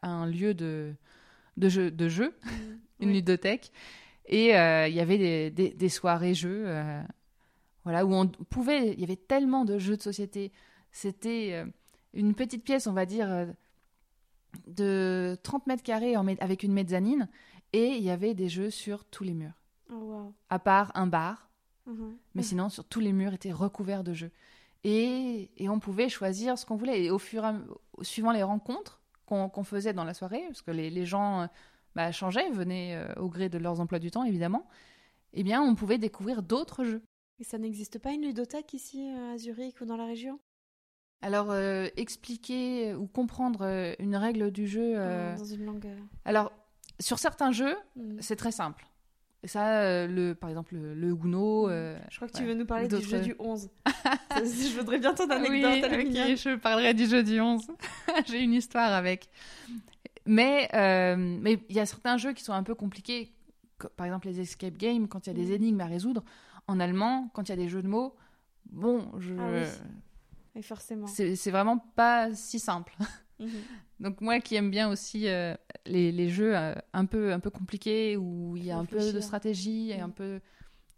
à 0.00 0.08
un 0.08 0.26
lieu 0.26 0.54
de, 0.54 0.94
de 1.58 1.68
jeux, 1.68 1.90
de 1.90 2.08
jeux 2.08 2.34
une 3.00 3.08
Oui. 3.08 3.14
ludothèque. 3.16 3.72
Et 4.26 4.56
euh, 4.56 4.88
il 4.88 4.94
y 4.94 5.00
avait 5.00 5.18
des, 5.18 5.50
des, 5.50 5.70
des 5.70 5.88
soirées 5.88 6.34
jeux, 6.34 6.64
euh, 6.66 7.02
voilà, 7.84 8.04
où 8.06 8.12
on 8.14 8.26
pouvait. 8.28 8.92
Il 8.92 9.00
y 9.00 9.04
avait 9.04 9.16
tellement 9.16 9.64
de 9.64 9.78
jeux 9.78 9.96
de 9.96 10.02
société. 10.02 10.52
C'était 10.92 11.50
euh, 11.52 11.66
une 12.14 12.34
petite 12.34 12.64
pièce, 12.64 12.86
on 12.86 12.92
va 12.92 13.04
dire, 13.06 13.48
de 14.66 15.36
30 15.42 15.66
mètres 15.66 15.82
carrés 15.82 16.16
en, 16.16 16.26
avec 16.26 16.62
une 16.62 16.72
mezzanine. 16.72 17.28
Et 17.72 17.88
il 17.96 18.02
y 18.02 18.10
avait 18.10 18.34
des 18.34 18.48
jeux 18.48 18.70
sur 18.70 19.04
tous 19.06 19.24
les 19.24 19.32
murs. 19.34 19.54
Oh, 19.90 19.94
wow. 19.96 20.34
À 20.50 20.58
part 20.58 20.92
un 20.94 21.06
bar, 21.06 21.48
Mhm. 21.84 22.16
mais 22.36 22.42
sinon, 22.44 22.68
sur 22.68 22.84
tous 22.84 23.00
les 23.00 23.12
murs 23.12 23.34
étaient 23.34 23.50
recouverts 23.50 24.04
de 24.04 24.12
jeux. 24.12 24.30
Et, 24.84 25.50
et 25.56 25.68
on 25.68 25.80
pouvait 25.80 26.08
choisir 26.08 26.56
ce 26.56 26.64
qu'on 26.64 26.76
voulait. 26.76 27.02
Et 27.04 27.10
au 27.10 27.18
fur 27.18 27.44
et 27.44 27.48
à 27.48 27.54
suivant 28.02 28.30
les 28.30 28.44
rencontres 28.44 29.00
qu'on 29.26 29.64
faisait 29.64 29.92
dans 29.94 30.04
la 30.04 30.12
soirée, 30.14 30.42
parce 30.46 30.60
que 30.62 30.70
les, 30.70 30.90
les 30.90 31.06
gens 31.06 31.48
bah, 31.94 32.12
changeaient, 32.12 32.50
venaient 32.50 32.94
euh, 32.96 33.20
au 33.20 33.28
gré 33.28 33.48
de 33.48 33.58
leurs 33.58 33.80
emplois 33.80 33.98
du 33.98 34.10
temps, 34.10 34.24
évidemment, 34.24 34.66
eh 35.34 35.42
bien, 35.42 35.62
on 35.62 35.74
pouvait 35.74 35.98
découvrir 35.98 36.42
d'autres 36.42 36.84
jeux. 36.84 37.02
Et 37.40 37.44
ça 37.44 37.58
n'existe 37.58 37.98
pas 37.98 38.12
une 38.12 38.22
ludothèque 38.22 38.72
ici 38.74 39.10
euh, 39.16 39.34
à 39.34 39.38
Zurich 39.38 39.80
ou 39.80 39.84
dans 39.84 39.96
la 39.96 40.06
région? 40.06 40.38
Alors, 41.22 41.50
euh, 41.50 41.86
expliquer 41.96 42.94
ou 42.94 43.06
comprendre 43.06 43.94
une 43.98 44.16
règle 44.16 44.50
du 44.50 44.66
jeu. 44.66 44.94
euh, 44.96 45.36
Dans 45.36 45.44
une 45.44 45.64
langue. 45.64 45.88
Alors, 46.24 46.52
sur 47.00 47.18
certains 47.18 47.52
jeux, 47.52 47.76
hmm. 47.96 48.16
c'est 48.20 48.36
très 48.36 48.52
simple. 48.52 48.86
Ça, 49.44 50.06
le, 50.06 50.34
par 50.34 50.50
exemple, 50.50 50.74
le, 50.76 50.94
le 50.94 51.08
Uno. 51.08 51.68
euh, 51.68 51.98
Je 52.10 52.16
crois 52.16 52.28
que 52.28 52.32
tu 52.32 52.42
ouais. 52.42 52.48
veux 52.48 52.54
nous 52.54 52.66
parler 52.66 52.86
du 52.86 53.00
jeu 53.00 53.20
du 53.20 53.34
11. 53.40 53.70
je 54.36 54.78
voudrais 54.78 54.98
bien 55.00 55.14
ton 55.14 55.28
anecdote. 55.30 55.50
Oui, 55.50 55.82
elle 55.84 55.94
est 55.94 55.98
ok, 55.98 56.04
mignonne. 56.06 56.36
je 56.36 56.56
parlerai 56.56 56.94
du 56.94 57.06
jeu 57.06 57.24
du 57.24 57.40
11. 57.40 57.66
J'ai 58.26 58.40
une 58.40 58.52
histoire 58.54 58.92
avec. 58.92 59.28
Mais 60.26 60.68
euh, 60.74 61.16
mais 61.16 61.58
il 61.68 61.74
y 61.76 61.80
a 61.80 61.86
certains 61.86 62.16
jeux 62.16 62.32
qui 62.32 62.44
sont 62.44 62.52
un 62.52 62.62
peu 62.62 62.74
compliqués. 62.74 63.32
co- 63.78 63.88
Par 63.96 64.06
exemple, 64.06 64.28
les 64.28 64.40
escape 64.40 64.76
games, 64.76 65.08
quand 65.08 65.26
il 65.26 65.30
y 65.30 65.32
a 65.32 65.34
des 65.36 65.46
Mhm. 65.48 65.54
énigmes 65.54 65.80
à 65.80 65.86
résoudre. 65.86 66.24
En 66.68 66.78
allemand, 66.80 67.28
quand 67.34 67.42
il 67.48 67.48
y 67.50 67.52
a 67.52 67.56
des 67.56 67.68
jeux 67.68 67.82
de 67.82 67.88
mots, 67.88 68.14
bon, 68.66 69.10
je... 69.18 69.34
Ah 69.34 69.50
oui. 69.50 69.66
Et 70.54 70.62
forcément. 70.62 71.06
c'est 71.06 71.50
vraiment 71.50 71.78
pas 71.78 72.34
si 72.34 72.58
simple. 72.58 72.94
Mhm. 73.38 73.48
Donc 73.98 74.20
moi 74.20 74.38
qui 74.38 74.54
aime 74.54 74.70
bien 74.70 74.88
aussi 74.88 75.26
euh, 75.26 75.54
les, 75.86 76.12
les 76.12 76.28
jeux 76.28 76.56
euh, 76.56 76.74
un 76.92 77.06
peu 77.06 77.32
un 77.32 77.40
peu 77.40 77.50
compliqués 77.50 78.16
où 78.16 78.56
il 78.56 78.64
y 78.64 78.70
a 78.70 78.78
un 78.78 78.84
peu 78.84 79.12
de 79.12 79.20
stratégie 79.20 79.90
et 79.90 80.00
un 80.00 80.08
Mhm. 80.08 80.12
peu 80.12 80.40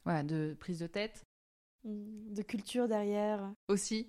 voilà 0.04 0.22
de 0.24 0.54
prise 0.60 0.80
de 0.80 0.86
tête 0.86 1.24
Hmm. 1.84 2.34
De 2.34 2.42
culture 2.42 2.86
derrière. 2.88 3.50
aussi. 3.68 4.08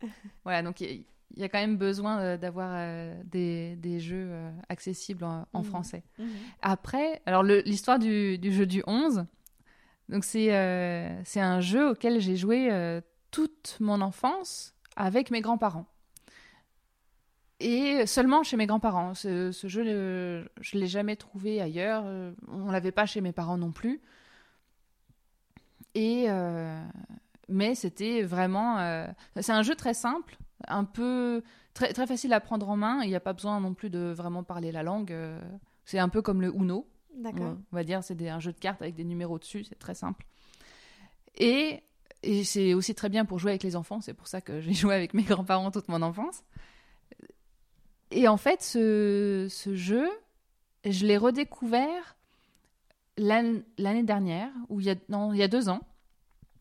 voilà, 0.44 0.62
donc 0.62 0.80
il 0.80 1.04
il 1.36 1.42
y 1.42 1.44
a 1.44 1.48
quand 1.48 1.58
même 1.58 1.76
besoin 1.76 2.18
euh, 2.20 2.36
d'avoir 2.36 2.70
euh, 2.74 3.14
des, 3.24 3.76
des 3.76 4.00
jeux 4.00 4.28
euh, 4.30 4.50
accessibles 4.68 5.24
en, 5.24 5.46
en 5.52 5.58
Mhm. 5.60 5.64
français. 5.64 6.02
Mhm. 6.18 6.28
Après, 6.62 7.20
alors 7.26 7.42
l'histoire 7.42 7.98
du, 7.98 8.38
du 8.38 8.52
jeu 8.52 8.66
du 8.66 8.82
11, 8.86 9.24
donc 10.08 10.24
c'est 10.24 10.54
euh, 10.54 11.22
un 11.36 11.60
jeu 11.60 11.90
auquel 11.90 12.20
j'ai 12.20 12.36
joué 12.36 12.70
toute 13.30 13.76
mon 13.80 14.00
enfance 14.00 14.74
avec 14.96 15.30
mes 15.30 15.40
grands-parents. 15.42 15.86
Et 17.60 18.06
seulement 18.06 18.42
chez 18.44 18.56
mes 18.56 18.66
grands-parents. 18.66 19.14
Ce, 19.14 19.50
ce 19.52 19.66
jeu, 19.66 19.84
je 20.60 20.76
ne 20.76 20.80
l'ai 20.80 20.86
jamais 20.86 21.16
trouvé 21.16 21.60
ailleurs. 21.60 22.04
On 22.48 22.66
ne 22.66 22.72
l'avait 22.72 22.92
pas 22.92 23.04
chez 23.04 23.20
mes 23.20 23.32
parents 23.32 23.58
non 23.58 23.72
plus. 23.72 24.00
Et 25.94 26.26
mais 27.48 27.74
c'était 27.74 28.22
vraiment. 28.22 28.78
c'est 29.40 29.52
un 29.52 29.62
jeu 29.62 29.74
très 29.74 29.94
simple, 29.94 30.36
un 30.66 30.84
peu 30.84 31.42
très, 31.74 31.92
très 31.92 32.06
facile 32.06 32.32
à 32.32 32.40
prendre 32.40 32.68
en 32.68 32.76
main. 32.76 33.02
Il 33.02 33.08
n'y 33.08 33.14
a 33.14 33.20
pas 33.20 33.32
besoin 33.32 33.60
non 33.60 33.74
plus 33.74 33.90
de 33.90 34.12
vraiment 34.16 34.42
parler 34.42 34.72
la 34.72 34.82
langue. 34.82 35.12
euh, 35.12 35.40
c'est 35.84 35.98
un 35.98 36.08
peu 36.08 36.20
comme 36.22 36.40
le 36.40 36.52
Uno. 36.54 36.86
D'accord. 37.14 37.56
On 37.72 37.76
va 37.76 37.84
dire, 37.84 38.02
c'est 38.04 38.28
un 38.28 38.40
jeu 38.40 38.52
de 38.52 38.58
cartes 38.58 38.82
avec 38.82 38.94
des 38.94 39.04
numéros 39.04 39.38
dessus, 39.38 39.64
c'est 39.64 39.78
très 39.78 39.94
simple. 39.94 40.24
Et, 41.36 41.82
et 42.22 42.44
c'est 42.44 42.74
aussi 42.74 42.94
très 42.94 43.08
bien 43.08 43.24
pour 43.24 43.38
jouer 43.38 43.52
avec 43.52 43.62
les 43.62 43.74
enfants, 43.76 44.00
c'est 44.00 44.14
pour 44.14 44.26
ça 44.28 44.40
que 44.40 44.60
j'ai 44.60 44.72
joué 44.74 44.94
avec 44.94 45.14
mes 45.14 45.22
grands-parents 45.22 45.70
toute 45.70 45.88
mon 45.88 46.02
enfance. 46.02 46.42
Et 48.10 48.28
en 48.28 48.36
fait, 48.36 48.62
ce, 48.62 49.46
ce 49.50 49.74
jeu, 49.74 50.08
je 50.84 51.06
l'ai 51.06 51.16
redécouvert 51.16 52.16
l'an- 53.18 53.60
l'année 53.78 54.02
dernière, 54.04 54.50
ou 54.68 54.80
il 54.80 54.86
y, 54.86 54.90
a, 54.90 54.94
non, 55.08 55.32
il 55.32 55.38
y 55.38 55.42
a 55.42 55.48
deux 55.48 55.68
ans. 55.68 55.80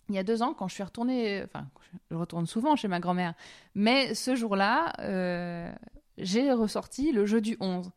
Il 0.10 0.16
y 0.16 0.20
a 0.20 0.24
deux 0.24 0.42
ans, 0.42 0.54
quand 0.54 0.68
je 0.68 0.74
suis 0.74 0.84
retournée, 0.84 1.44
enfin, 1.44 1.68
je 2.10 2.16
retourne 2.16 2.46
souvent 2.46 2.76
chez 2.76 2.88
ma 2.88 3.00
grand-mère, 3.00 3.34
mais 3.76 4.16
ce 4.16 4.36
jour-là, 4.36 4.94
euh, 5.00 5.72
j'ai 6.18 6.52
ressorti 6.52 7.12
le 7.12 7.26
jeu 7.26 7.42
du 7.42 7.58
11 7.60 7.92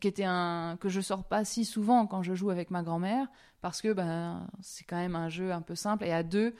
qui 0.00 0.08
était 0.08 0.24
un 0.24 0.76
que 0.80 0.88
je 0.88 1.00
sors 1.00 1.24
pas 1.24 1.44
si 1.44 1.64
souvent 1.64 2.06
quand 2.06 2.22
je 2.22 2.34
joue 2.34 2.50
avec 2.50 2.70
ma 2.70 2.82
grand-mère 2.82 3.26
parce 3.62 3.80
que 3.80 3.92
ben 3.92 4.46
c'est 4.60 4.84
quand 4.84 4.96
même 4.96 5.16
un 5.16 5.30
jeu 5.30 5.50
un 5.50 5.62
peu 5.62 5.74
simple 5.74 6.04
et 6.04 6.12
à 6.12 6.22
deux 6.22 6.54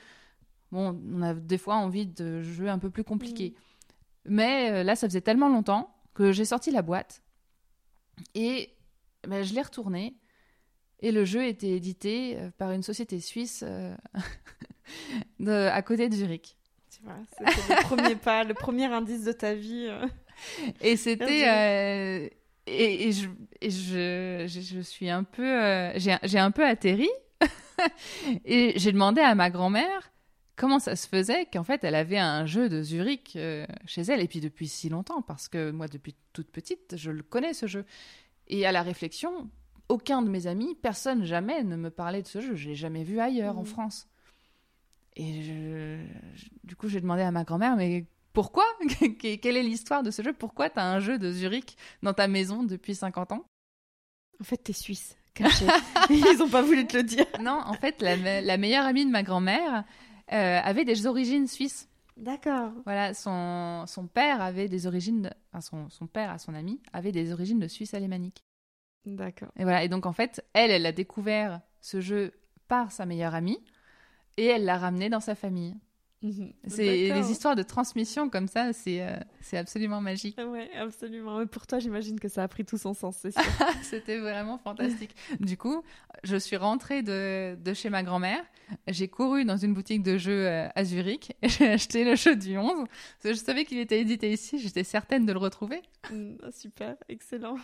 bon 0.71 0.99
on 1.07 1.21
a 1.21 1.35
des 1.35 1.59
fois 1.59 1.75
envie 1.75 2.07
de 2.07 2.41
jeux 2.41 2.69
un 2.69 2.79
peu 2.79 2.89
plus 2.89 3.03
compliqués 3.03 3.55
mais 4.25 4.71
euh, 4.71 4.83
là 4.83 4.95
ça 4.95 5.07
faisait 5.07 5.21
tellement 5.21 5.47
longtemps 5.47 5.95
que 6.15 6.31
j'ai 6.31 6.45
sorti 6.45 6.71
la 6.71 6.81
boîte 6.81 7.21
et 8.33 8.75
ben, 9.27 9.43
je 9.43 9.53
l'ai 9.53 9.61
retourné 9.61 10.15
et 11.01 11.11
le 11.11 11.25
jeu 11.25 11.45
était 11.45 11.69
édité 11.69 12.37
euh, 12.37 12.49
par 12.57 12.71
une 12.71 12.83
société 12.83 13.19
suisse 13.19 13.63
euh, 13.65 13.95
de, 15.39 15.51
à 15.51 15.81
côté 15.81 16.09
de 16.09 16.15
Zurich 16.15 16.57
Tu 16.91 17.03
vois, 17.03 17.15
c'était 17.37 17.75
le 17.75 17.83
premier 17.83 18.15
pas, 18.15 18.43
le 18.43 18.53
premier 18.53 18.85
indice 18.85 19.23
de 19.23 19.31
ta 19.31 19.53
vie. 19.53 19.87
euh. 19.87 20.07
Et 20.81 20.97
c'était. 20.97 22.31
Et, 22.67 23.07
et 23.07 23.11
je, 23.11 23.27
et 23.61 23.69
je, 23.71 24.45
je, 24.47 24.61
je 24.61 24.79
suis 24.81 25.09
un 25.09 25.23
peu. 25.23 25.91
j'ai 25.95 26.17
j'ai 26.23 26.39
un 26.39 26.51
peu 26.51 26.65
atterri. 26.65 27.09
et 28.45 28.73
j'ai 28.75 28.91
demandé 28.91 29.21
à 29.21 29.33
ma 29.35 29.49
grand-mère 29.49 30.11
comment 30.59 30.79
ça 30.79 30.95
se 30.97 31.07
faisait 31.07 31.45
qu'en 31.45 31.63
fait 31.63 31.83
elle 31.85 31.95
avait 31.95 32.19
un 32.19 32.45
jeu 32.45 32.67
de 32.69 32.83
Zurich 32.83 33.33
euh, 33.35 33.65
chez 33.85 34.01
elle. 34.01 34.21
Et 34.21 34.27
puis 34.27 34.41
depuis 34.41 34.67
si 34.67 34.89
longtemps, 34.89 35.21
parce 35.21 35.47
que 35.47 35.71
moi, 35.71 35.87
depuis 35.87 36.15
toute 36.33 36.51
petite, 36.51 36.95
je 36.97 37.09
le 37.11 37.23
connais 37.23 37.53
ce 37.53 37.65
jeu. 37.65 37.85
Et 38.47 38.65
à 38.65 38.71
la 38.71 38.81
réflexion, 38.81 39.49
aucun 39.89 40.21
de 40.21 40.29
mes 40.29 40.47
amis, 40.47 40.75
personne 40.81 41.25
jamais 41.25 41.63
ne 41.63 41.75
me 41.75 41.89
parlait 41.89 42.21
de 42.21 42.27
ce 42.27 42.39
jeu. 42.41 42.55
Je 42.55 42.69
l'ai 42.69 42.75
jamais 42.75 43.03
vu 43.03 43.19
ailleurs 43.19 43.57
en 43.57 43.61
Mhm. 43.61 43.67
France. 43.67 44.07
Et 45.15 45.41
je- 45.43 46.05
je- 46.35 46.49
du 46.63 46.75
coup, 46.75 46.87
j'ai 46.87 47.01
demandé 47.01 47.21
à 47.23 47.31
ma 47.31 47.43
grand-mère, 47.43 47.75
mais 47.75 48.05
pourquoi? 48.33 48.63
Quelle 49.41 49.57
est 49.57 49.63
l'histoire 49.63 50.03
de 50.03 50.11
ce 50.11 50.21
jeu? 50.21 50.33
Pourquoi 50.33 50.69
tu 50.69 50.79
as 50.79 50.85
un 50.89 50.99
jeu 50.99 51.17
de 51.17 51.31
Zurich 51.31 51.75
dans 52.03 52.13
ta 52.13 52.27
maison 52.27 52.63
depuis 52.63 52.95
50 52.95 53.31
ans? 53.31 53.45
En 54.39 54.43
fait, 54.45 54.57
t'es 54.57 54.71
suisse, 54.73 55.17
caché. 55.33 55.65
Ils 56.09 56.41
ont 56.41 56.47
pas 56.49 56.61
voulu 56.61 56.87
te 56.87 56.95
le 56.95 57.03
dire. 57.03 57.25
Non, 57.41 57.59
en 57.65 57.73
fait, 57.73 58.01
la, 58.01 58.15
me- 58.15 58.45
la 58.45 58.57
meilleure 58.57 58.85
amie 58.85 59.05
de 59.05 59.11
ma 59.11 59.23
grand-mère 59.23 59.83
euh, 60.31 60.59
avait 60.63 60.85
des 60.85 61.07
origines 61.07 61.47
suisses. 61.47 61.89
D'accord. 62.15 62.71
Voilà, 62.85 63.13
son, 63.13 63.85
son 63.87 64.07
père 64.07 64.41
avait 64.41 64.69
des 64.69 64.87
origines, 64.87 65.23
de- 65.23 65.31
enfin, 65.51 65.61
son, 65.61 65.89
son 65.89 66.05
père 66.07 66.29
à 66.29 66.37
son 66.37 66.53
ami 66.53 66.79
avait 66.93 67.11
des 67.11 67.33
origines 67.33 67.59
de 67.59 67.67
Suisse 67.67 67.93
alémanique. 67.93 68.43
D'accord. 69.05 69.49
Et 69.57 69.63
voilà, 69.63 69.83
et 69.83 69.89
donc 69.89 70.05
en 70.05 70.13
fait, 70.13 70.45
elle, 70.53 70.71
elle 70.71 70.85
a 70.85 70.91
découvert 70.91 71.61
ce 71.81 72.01
jeu 72.01 72.33
par 72.67 72.91
sa 72.91 73.05
meilleure 73.05 73.33
amie 73.35 73.63
et 74.37 74.45
elle 74.45 74.65
l'a 74.65 74.77
ramené 74.77 75.09
dans 75.09 75.19
sa 75.19 75.35
famille. 75.35 75.75
Mhm. 76.21 76.53
C'est 76.67 77.13
les 77.13 77.31
histoires 77.31 77.55
de 77.55 77.63
transmission 77.63 78.29
comme 78.29 78.47
ça, 78.47 78.73
c'est 78.73 79.01
euh, 79.01 79.15
c'est 79.39 79.57
absolument 79.57 80.01
magique. 80.01 80.37
Ouais, 80.37 80.69
absolument. 80.75 81.39
Mais 81.39 81.45
pour 81.45 81.65
toi, 81.65 81.79
j'imagine 81.79 82.19
que 82.19 82.27
ça 82.27 82.43
a 82.43 82.47
pris 82.47 82.65
tout 82.65 82.77
son 82.77 82.93
sens, 82.93 83.17
c'est. 83.21 83.31
C'était 83.83 84.19
vraiment 84.19 84.57
fantastique. 84.57 85.15
Du 85.39 85.57
coup, 85.57 85.81
je 86.23 86.35
suis 86.35 86.57
rentrée 86.57 87.03
de, 87.03 87.55
de 87.55 87.73
chez 87.73 87.89
ma 87.89 88.03
grand-mère, 88.03 88.43
j'ai 88.87 89.07
couru 89.07 89.45
dans 89.45 89.57
une 89.57 89.73
boutique 89.73 90.03
de 90.03 90.17
jeux 90.17 90.47
euh, 90.47 90.67
à 90.75 90.83
Zurich 90.83 91.35
et 91.41 91.49
j'ai 91.49 91.67
acheté 91.69 92.03
le 92.03 92.15
jeu 92.15 92.35
du 92.35 92.57
11. 92.57 92.85
Parce 92.87 93.23
que 93.23 93.33
je 93.33 93.39
savais 93.39 93.65
qu'il 93.65 93.79
était 93.79 94.01
édité 94.01 94.31
ici, 94.31 94.59
j'étais 94.59 94.83
certaine 94.83 95.25
de 95.25 95.31
le 95.31 95.39
retrouver. 95.39 95.81
Mm, 96.11 96.35
super, 96.51 96.97
excellent. 97.07 97.55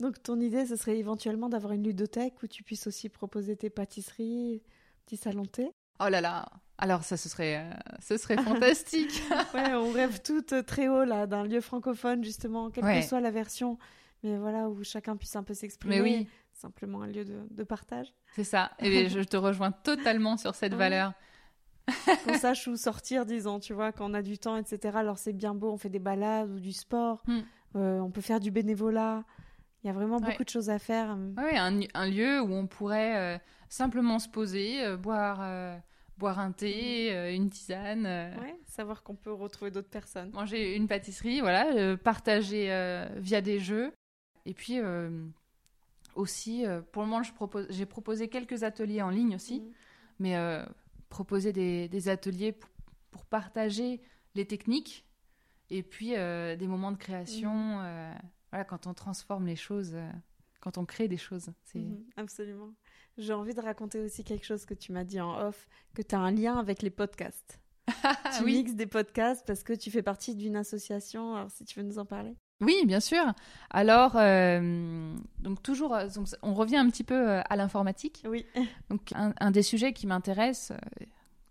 Donc, 0.00 0.22
ton 0.22 0.40
idée, 0.40 0.64
ce 0.66 0.76
serait 0.76 0.98
éventuellement 0.98 1.48
d'avoir 1.48 1.72
une 1.72 1.84
ludothèque 1.84 2.42
où 2.42 2.46
tu 2.46 2.62
puisses 2.62 2.86
aussi 2.86 3.08
proposer 3.08 3.56
tes 3.56 3.70
pâtisseries, 3.70 4.62
petits 5.04 5.16
salons 5.16 5.42
de 5.42 5.48
thé? 5.48 5.70
Oh 6.00 6.08
là 6.08 6.20
là 6.20 6.48
Alors 6.78 7.02
ça, 7.02 7.16
ce 7.16 7.28
serait, 7.28 7.56
euh, 7.56 7.70
ce 8.00 8.16
serait 8.16 8.36
fantastique 8.42 9.22
Ouais, 9.54 9.74
on 9.74 9.90
rêve 9.90 10.22
toutes 10.22 10.52
euh, 10.52 10.62
très 10.62 10.88
haut 10.88 11.04
là 11.04 11.26
d'un 11.26 11.44
lieu 11.44 11.60
francophone 11.60 12.22
justement, 12.22 12.70
quelle 12.70 12.84
Ouais. 12.84 13.00
que 13.00 13.06
soit 13.06 13.20
la 13.20 13.32
version, 13.32 13.78
mais 14.22 14.38
voilà 14.38 14.68
où 14.68 14.82
chacun 14.84 15.16
puisse 15.16 15.34
un 15.34 15.42
peu 15.42 15.54
s'exprimer. 15.54 15.96
Mais 15.96 16.02
oui, 16.02 16.28
simplement 16.52 17.02
un 17.02 17.08
lieu 17.08 17.24
de, 17.24 17.64
partage. 17.64 18.14
C'est 18.36 18.44
ça. 18.44 18.70
Et 18.78 19.08
je 19.08 19.20
te 19.20 19.36
rejoins 19.36 19.72
totalement 19.72 20.36
sur 20.36 20.54
cette 20.54 20.74
valeur. 20.74 21.12
qu'on 22.24 22.34
sache 22.34 22.68
où 22.68 22.76
sortir, 22.76 23.26
disons, 23.26 23.58
tu 23.58 23.72
vois, 23.72 23.92
quand 23.92 24.10
on 24.10 24.14
a 24.14 24.22
du 24.22 24.38
temps, 24.38 24.56
etc. 24.56 24.98
Alors 24.98 25.18
c'est 25.18 25.32
bien 25.32 25.54
beau, 25.54 25.72
on 25.72 25.78
fait 25.78 25.88
des 25.88 25.98
balades 25.98 26.50
ou 26.50 26.60
du 26.60 26.72
sport, 26.72 27.22
hmm. 27.26 27.38
euh, 27.76 27.98
on 28.00 28.10
peut 28.10 28.20
faire 28.20 28.40
du 28.40 28.50
bénévolat. 28.50 29.24
Il 29.82 29.86
y 29.86 29.90
a 29.90 29.92
vraiment 29.92 30.20
beaucoup 30.20 30.44
de 30.44 30.48
choses 30.48 30.70
à 30.70 30.78
faire. 30.78 31.16
Oui, 31.36 31.56
un, 31.56 32.06
lieu 32.08 32.42
où 32.42 32.52
on 32.52 32.66
pourrait 32.66 33.16
euh, 33.16 33.38
simplement 33.68 34.18
se 34.18 34.28
poser, 34.28 34.96
boire, 34.96 35.40
boire 36.18 36.38
un 36.38 36.52
thé, 36.52 37.12
hmm. 37.12 37.34
une 37.34 37.50
tisane. 37.50 38.36
Oui, 38.40 38.52
savoir 38.66 39.02
qu'on 39.02 39.16
peut 39.16 39.32
retrouver 39.32 39.70
d'autres 39.70 39.88
personnes. 39.88 40.30
Manger 40.32 40.76
une 40.76 40.88
pâtisserie, 40.88 41.40
voilà, 41.40 41.96
partager 41.96 42.66
via 43.16 43.40
des 43.40 43.58
jeux. 43.58 43.92
Et 44.44 44.54
puis 44.54 44.78
aussi, 46.14 46.64
pour 46.92 47.02
le 47.02 47.08
moment, 47.08 47.22
j'ai 47.70 47.86
proposé 47.86 48.28
quelques 48.28 48.62
ateliers 48.62 49.02
en 49.02 49.10
ligne 49.10 49.36
aussi. 49.36 49.60
Hmm. 49.60 49.72
Mais 50.20 50.36
proposer 51.08 51.52
des, 51.52 52.08
ateliers 52.08 52.52
pour, 52.52 53.24
partager 53.26 54.00
les 54.34 54.46
techniques 54.46 55.04
et 55.70 55.82
puis 55.82 56.16
euh, 56.16 56.56
des 56.56 56.66
moments 56.66 56.92
de 56.92 56.96
création. 56.96 57.52
Mhm. 57.52 57.82
Euh, 57.82 58.14
voilà, 58.50 58.64
quand 58.64 58.86
on 58.86 58.94
transforme 58.94 59.46
les 59.46 59.56
choses, 59.56 59.94
euh, 59.94 60.10
quand 60.60 60.78
on 60.78 60.86
crée 60.86 61.08
des 61.08 61.16
choses. 61.16 61.50
Mhm, 61.74 62.04
absolument. 62.16 62.72
J'ai 63.18 63.32
envie 63.32 63.54
de 63.54 63.60
raconter 63.60 64.00
aussi 64.00 64.24
quelque 64.24 64.46
chose 64.46 64.64
que 64.64 64.74
tu 64.74 64.92
m'as 64.92 65.04
dit 65.04 65.20
en 65.20 65.38
off, 65.38 65.68
que 65.94 66.02
tu 66.02 66.14
as 66.14 66.20
un 66.20 66.30
lien 66.30 66.56
avec 66.56 66.82
les 66.82 66.90
podcasts. 66.90 67.60
tu 67.88 68.44
oui. 68.44 68.58
mixes 68.58 68.74
des 68.74 68.86
podcasts 68.86 69.46
parce 69.46 69.62
que 69.62 69.72
tu 69.72 69.90
fais 69.90 70.02
partie 70.02 70.34
d'une 70.34 70.56
association. 70.56 71.34
Alors, 71.34 71.50
si 71.50 71.64
tu 71.64 71.80
veux 71.80 71.84
nous 71.84 71.98
en 71.98 72.06
parler. 72.06 72.36
Oui, 72.60 72.76
bien 72.86 73.00
sûr. 73.00 73.24
Alors, 73.70 74.14
donc 75.38 75.62
toujours, 75.62 75.96
on 76.42 76.54
revient 76.54 76.76
un 76.76 76.88
petit 76.88 77.04
peu 77.04 77.40
à 77.44 77.56
l'informatique. 77.56 78.24
Oui. 78.26 78.46
Donc, 78.90 79.12
un, 79.14 79.50
des 79.50 79.62
sujets 79.62 79.92
qui 79.92 80.08
m'intéresse, 80.08 80.72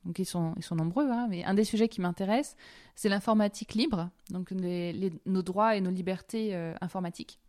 donc 0.07 0.20
ils 0.20 0.26
sont, 0.26 0.53
ils 0.55 0.63
sont 0.63 0.76
nombreux, 0.76 1.09
hein, 1.11 1.28
mais 1.30 1.43
un 1.43 1.53
des 1.53 1.65
sujets 1.65 1.89
qui 1.89 1.99
m'intéresse, 1.99 2.55
c'est 2.95 3.09
l'informatique 3.09 3.74
libre, 3.74 4.09
donc 4.30 4.51
nos 4.51 5.41
droits 5.41 5.76
et 5.76 5.82
nos 5.82 5.91
libertés 5.91 6.55
euh, 6.55 6.74
informatiques. 6.80 7.39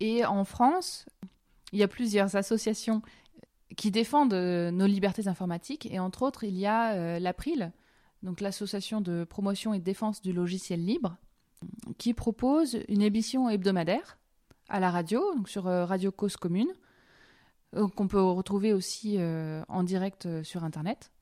Et 0.00 0.24
en 0.24 0.44
France, 0.44 1.04
il 1.72 1.78
y 1.78 1.82
a 1.82 1.88
plusieurs 1.88 2.36
associations 2.36 3.02
qui 3.76 3.90
défendent 3.90 4.34
euh, 4.34 4.70
nos 4.70 4.86
libertés 4.86 5.28
informatiques, 5.28 5.86
et 5.90 5.98
entre 5.98 6.22
autres, 6.22 6.44
il 6.44 6.56
y 6.56 6.66
a 6.66 6.92
euh, 6.92 7.18
l'April, 7.18 7.72
donc 8.22 8.40
l'association 8.40 9.00
de 9.00 9.24
promotion 9.24 9.72
et 9.74 9.78
de 9.78 9.84
défense 9.84 10.20
du 10.22 10.32
logiciel 10.32 10.84
libre, 10.84 11.16
qui 11.98 12.14
propose 12.14 12.78
une 12.88 13.02
émission 13.02 13.48
hebdomadaire 13.48 14.18
à 14.68 14.80
la 14.80 14.90
radio, 14.90 15.22
donc 15.34 15.48
sur 15.48 15.64
Radio 15.64 16.10
Cause 16.10 16.36
Commune, 16.36 16.72
euh, 17.76 17.86
qu'on 17.86 18.08
peut 18.08 18.20
retrouver 18.20 18.72
aussi 18.72 19.16
euh, 19.18 19.62
en 19.68 19.84
direct 19.84 20.26
euh, 20.26 20.42
sur 20.42 20.64
Internet. 20.64 21.12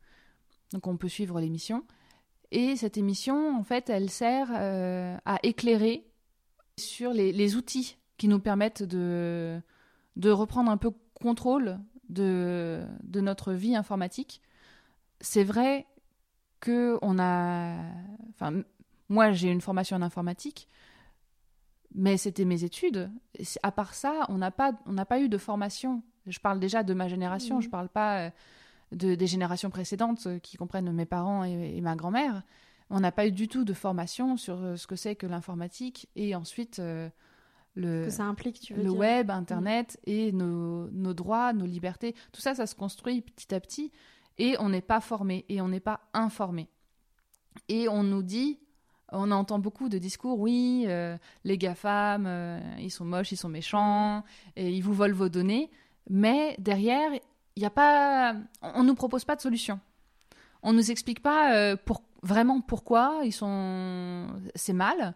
Donc 0.72 0.86
on 0.86 0.96
peut 0.96 1.08
suivre 1.08 1.40
l'émission. 1.40 1.84
Et 2.50 2.76
cette 2.76 2.96
émission, 2.96 3.54
en 3.58 3.64
fait, 3.64 3.90
elle 3.90 4.08
sert 4.08 4.50
à 4.50 5.38
éclairer 5.42 6.06
sur 6.78 7.12
les, 7.12 7.56
outils 7.56 7.98
qui 8.16 8.26
nous 8.26 8.38
permettent 8.38 8.82
de, 8.82 9.60
de 10.18 10.30
reprendre 10.30 10.70
un 10.70 10.76
peu 10.76 10.92
contrôle 11.14 11.78
de, 12.08 12.84
de 13.02 13.20
notre 13.20 13.52
vie 13.52 13.74
informatique. 13.74 14.42
C'est 15.20 15.44
vrai 15.44 15.86
que 16.60 16.98
on 17.02 17.18
a... 17.18 17.76
Enfin, 18.30 18.62
moi, 19.08 19.32
j'ai 19.32 19.50
une 19.50 19.60
formation 19.60 19.96
en 19.96 20.02
informatique, 20.02 20.68
mais 21.94 22.18
c'était 22.18 22.44
mes 22.44 22.64
études. 22.64 23.10
À 23.62 23.72
part 23.72 23.94
ça, 23.94 24.26
on 24.28 24.36
n'a 24.36 24.50
pas, 24.50 24.72
on 24.84 24.94
pas 25.04 25.20
eu 25.20 25.28
de 25.28 25.38
formation 25.38 26.02
je 26.28 26.38
parle 26.38 26.60
déjà 26.60 26.82
de 26.82 26.94
ma 26.94 27.08
génération, 27.08 27.60
je 27.60 27.66
ne 27.66 27.68
mmh. 27.68 27.72
parle 27.72 27.88
pas 27.88 28.18
euh, 28.18 28.30
de, 28.92 29.14
des 29.14 29.26
générations 29.26 29.70
précédentes 29.70 30.26
euh, 30.26 30.38
qui 30.38 30.56
comprennent 30.56 30.90
mes 30.92 31.06
parents 31.06 31.44
et, 31.44 31.80
ma 31.80 31.96
grand-mère. 31.96 32.42
On 32.90 33.00
n'a 33.00 33.12
pas 33.12 33.26
eu 33.26 33.32
du 33.32 33.48
tout 33.48 33.64
de 33.64 33.74
formation 33.74 34.36
sur 34.36 34.62
euh, 34.62 34.76
ce 34.76 34.86
que 34.86 34.96
c'est 34.96 35.16
que 35.16 35.26
l'informatique 35.26 36.08
et 36.16 36.34
ensuite 36.34 36.80
le, 37.78 38.04
que 38.04 38.10
ça 38.10 38.24
implique, 38.24 38.60
tu 38.60 38.74
veux 38.74 38.82
le 38.82 38.90
web, 38.90 39.30
Internet 39.30 39.98
mmh. 40.06 40.10
et 40.10 40.32
nos, 40.32 40.90
nos, 40.90 41.14
droits, 41.14 41.52
nos 41.52 41.66
libertés. 41.66 42.14
Tout 42.32 42.40
ça, 42.40 42.54
ça 42.54 42.66
se 42.66 42.74
construit 42.74 43.22
petit 43.22 43.54
à 43.54 43.60
petit 43.60 43.92
et 44.38 44.56
on 44.58 44.68
n'est 44.68 44.82
pas 44.82 45.00
formé 45.00 45.44
et 45.48 45.60
on 45.60 45.68
n'est 45.68 45.80
pas 45.80 46.00
informé. 46.12 46.68
Et 47.68 47.88
on 47.88 48.02
nous 48.02 48.22
dit, 48.22 48.58
on 49.10 49.30
entend 49.30 49.58
beaucoup 49.58 49.88
de 49.88 49.98
discours, 49.98 50.38
oui, 50.38 50.86
les 51.44 51.58
GAFAM, 51.58 52.60
ils 52.78 52.90
sont 52.90 53.04
moches, 53.04 53.32
ils 53.32 53.36
sont 53.36 53.48
méchants, 53.48 54.22
et 54.54 54.70
ils 54.70 54.82
vous 54.82 54.92
volent 54.92 55.16
vos 55.16 55.28
données 55.28 55.70
mais 56.08 56.56
derrière, 56.58 57.10
il 57.56 57.64
a 57.64 57.70
pas, 57.70 58.34
on 58.62 58.84
nous 58.84 58.94
propose 58.94 59.24
pas 59.24 59.36
de 59.36 59.40
solution. 59.40 59.80
On 60.62 60.72
nous 60.72 60.90
explique 60.90 61.22
pas 61.22 61.54
euh, 61.54 61.76
pour, 61.76 62.02
vraiment 62.22 62.60
pourquoi 62.60 63.20
ils 63.24 63.32
sont, 63.32 64.26
c'est 64.54 64.72
mal, 64.72 65.14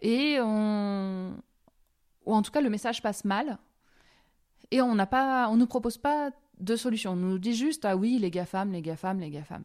et 0.00 0.38
on, 0.40 1.34
ou 2.26 2.34
en 2.34 2.42
tout 2.42 2.50
cas 2.50 2.60
le 2.60 2.70
message 2.70 3.02
passe 3.02 3.24
mal, 3.24 3.58
et 4.70 4.80
on 4.80 4.94
n'a 4.94 5.06
pas, 5.06 5.48
on 5.48 5.56
nous 5.56 5.66
propose 5.66 5.98
pas 5.98 6.30
de 6.58 6.76
solution. 6.76 7.12
On 7.12 7.16
nous 7.16 7.38
dit 7.38 7.54
juste 7.54 7.84
ah 7.84 7.96
oui 7.96 8.18
les 8.18 8.30
GAFAM, 8.30 8.72
les 8.72 8.82
GAFAM, 8.82 9.20
les 9.20 9.30
GAFAM. 9.30 9.64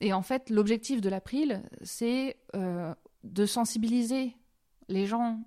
Et 0.00 0.12
en 0.12 0.22
fait, 0.22 0.50
l'objectif 0.50 1.00
de 1.00 1.08
l'April, 1.08 1.62
c'est 1.82 2.36
euh, 2.54 2.94
de 3.22 3.46
sensibiliser 3.46 4.36
les 4.88 5.06
gens 5.06 5.42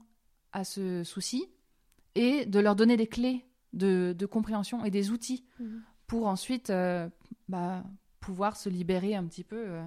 à 0.51 0.63
ce 0.63 1.03
souci 1.03 1.47
et 2.15 2.45
de 2.45 2.59
leur 2.59 2.75
donner 2.75 2.97
des 2.97 3.07
clés 3.07 3.45
de, 3.73 4.25
compréhension 4.25 4.84
et 4.84 4.91
des 4.91 5.11
outils 5.11 5.45
mhm. 5.59 5.84
pour 6.07 6.28
ensuite 6.28 6.69
euh, 6.69 7.07
bah, 7.47 7.84
pouvoir 8.19 8.57
se 8.57 8.69
libérer 8.69 9.15
un 9.15 9.25
petit 9.25 9.43
peu 9.43 9.63
euh, 9.67 9.86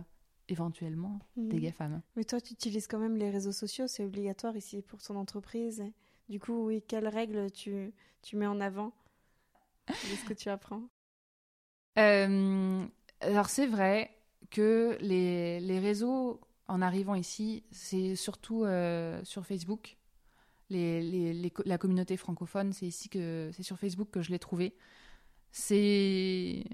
éventuellement 0.49 1.18
des 1.36 1.57
mhm. 1.57 1.62
GAFAM. 1.62 2.03
Mais 2.16 2.24
toi, 2.24 2.41
tu 2.41 2.53
utilises 2.53 2.86
quand 2.86 2.99
même 2.99 3.16
les 3.16 3.30
réseaux 3.30 3.53
sociaux, 3.53 3.86
c'est 3.88 4.05
obligatoire 4.05 4.57
ici 4.57 4.82
pour 4.82 5.03
ton 5.03 5.16
entreprise. 5.16 5.82
Du 6.31 6.41
coup, 6.41 6.66
oui, 6.66 6.83
quelles 6.87 7.09
règles 7.09 7.51
tu, 7.51 7.93
tu 8.22 8.37
mets 8.37 8.47
en 8.47 8.61
avant 8.61 8.93
de 9.89 10.16
ce 10.16 10.24
que 10.24 10.33
tu 10.33 10.49
apprends? 10.49 10.83
Euh, 11.99 12.87
Alors, 13.20 13.51
c'est 13.51 13.66
vrai 13.66 14.16
que 14.51 14.97
les, 15.01 15.61
les, 15.61 15.78
réseaux, 15.78 16.41
en 16.68 16.81
arrivant 16.81 17.16
ici, 17.16 17.64
c'est 17.72 18.14
surtout 18.14 18.64
sur 19.24 19.45
Facebook 19.45 19.99
la 20.70 21.78
communauté 21.78 22.16
francophone. 22.16 22.72
C'est 22.72 22.87
ici 22.87 23.09
que 23.09 23.51
c'est 23.53 23.62
sur 23.62 23.78
Facebook 23.78 24.11
que 24.11 24.22
je 24.22 24.31
l'ai 24.31 24.39
trouvé. 24.39 24.74
C'est 25.51 26.64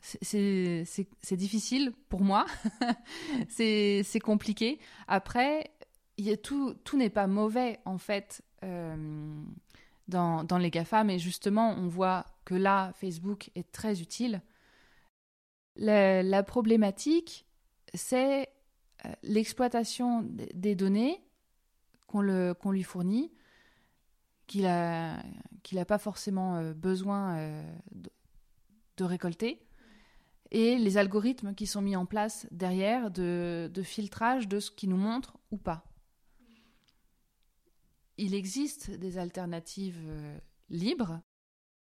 c'est 0.00 1.36
difficile 1.36 1.92
pour 2.08 2.22
moi. 2.22 2.46
c'est 3.48 4.20
compliqué. 4.22 4.80
Après, 5.06 5.70
y 6.18 6.30
a 6.30 6.36
tout, 6.36 6.74
tout 6.82 6.96
n'est 6.96 7.10
pas 7.10 7.28
mauvais 7.28 7.78
en 7.84 7.98
fait 7.98 8.42
euh, 8.64 9.42
dans, 10.08 10.44
dans 10.44 10.58
les 10.58 10.70
GAFA, 10.70 11.04
mais 11.04 11.18
justement, 11.18 11.70
on 11.70 11.86
voit 11.86 12.26
que 12.44 12.54
là, 12.54 12.92
Facebook 12.94 13.50
est 13.54 13.70
très 13.72 14.00
utile. 14.00 14.42
La, 15.76 16.42
problématique, 16.42 17.46
c'est 17.94 18.48
euh, 19.04 19.12
l'exploitation 19.22 20.22
des 20.54 20.74
données 20.74 21.22
qu'on 22.06 22.70
lui 22.70 22.82
fournit, 22.82 23.32
qu'il 24.46 24.62
n'a 24.62 25.22
qu'il 25.62 25.82
pas 25.86 25.98
forcément 25.98 26.56
euh, 26.56 26.74
besoin 26.74 27.52
de, 27.92 28.10
récolter, 29.04 29.66
et 30.52 30.76
les 30.76 30.96
algorithmes 30.96 31.54
qui 31.54 31.66
sont 31.66 31.80
mis 31.80 31.96
en 31.96 32.06
place 32.06 32.46
derrière 32.52 33.10
de, 33.10 33.68
de 33.72 33.82
filtrage 33.82 34.46
de 34.46 34.60
ce 34.60 34.70
qui 34.70 34.86
nous 34.86 34.96
montre 34.96 35.38
ou 35.50 35.56
pas. 35.56 35.91
Il 38.22 38.34
existe 38.34 38.90
des 38.90 39.18
alternatives 39.18 40.00
euh, 40.06 40.38
libres. 40.70 41.20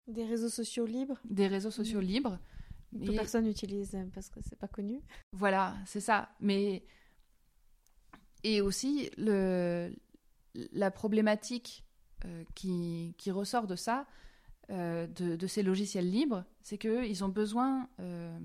Des 0.08 0.26
réseaux 0.26 0.50
sociaux 0.50 0.86
libres 0.86 1.20
Des 1.26 1.48
réseaux 1.48 1.72
sociaux 1.72 2.02
libres. 2.02 2.40
Que 2.94 3.12
personne 3.12 3.46
n'utilise 3.46 3.98
parce 4.14 4.30
que 4.30 4.40
c'est 4.42 4.58
pas 4.58 4.68
connu. 4.68 5.02
Voilà, 5.34 5.76
c'est 5.86 6.00
ça. 6.00 6.30
Mais 6.40 6.86
et 8.44 8.62
aussi 8.62 9.10
le, 9.18 9.94
la 10.72 10.92
problématique 10.92 11.86
euh, 12.26 12.44
qui, 12.56 13.14
ressort 13.32 13.68
de 13.68 13.76
ça, 13.76 14.08
euh, 14.70 15.08
de, 15.08 15.48
ces 15.48 15.64
logiciels 15.64 16.10
libres, 16.10 16.44
c'est 16.62 16.78
qu'ils 16.78 17.24
ont 17.24 17.30
besoin, 17.30 17.90
euh, 18.00 18.38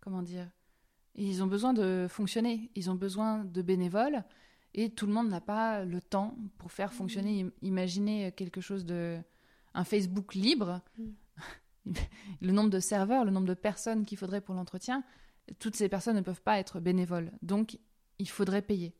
comment 0.00 0.22
dire, 0.22 0.48
ils 1.14 1.42
ont 1.42 1.46
besoin 1.46 1.72
de 1.72 2.06
fonctionner, 2.08 2.70
ils 2.74 2.90
ont 2.90 2.94
besoin 2.94 3.44
de 3.44 3.62
bénévoles, 3.62 4.24
et 4.74 4.90
tout 4.90 5.06
le 5.06 5.12
monde 5.12 5.28
n'a 5.28 5.40
pas 5.40 5.84
le 5.84 6.00
temps 6.00 6.36
pour 6.58 6.70
faire 6.72 6.92
fonctionner. 6.92 7.44
Mmh. 7.44 7.52
Imaginez 7.62 8.32
quelque 8.32 8.60
chose 8.60 8.84
de, 8.84 9.18
un 9.74 9.84
Facebook 9.84 10.34
libre, 10.34 10.80
mmh. 10.98 11.04
le 12.40 12.52
nombre 12.52 12.70
de 12.70 12.80
serveurs, 12.80 13.24
le 13.24 13.30
nombre 13.30 13.46
de 13.48 13.54
personnes 13.54 14.04
qu'il 14.04 14.18
faudrait 14.18 14.40
pour 14.40 14.54
l'entretien, 14.54 15.02
toutes 15.58 15.76
ces 15.76 15.88
personnes 15.88 16.16
ne 16.16 16.20
peuvent 16.20 16.42
pas 16.42 16.58
être 16.58 16.78
bénévoles, 16.80 17.32
donc 17.42 17.78
il 18.18 18.28
faudrait 18.28 18.62
payer 18.62 18.94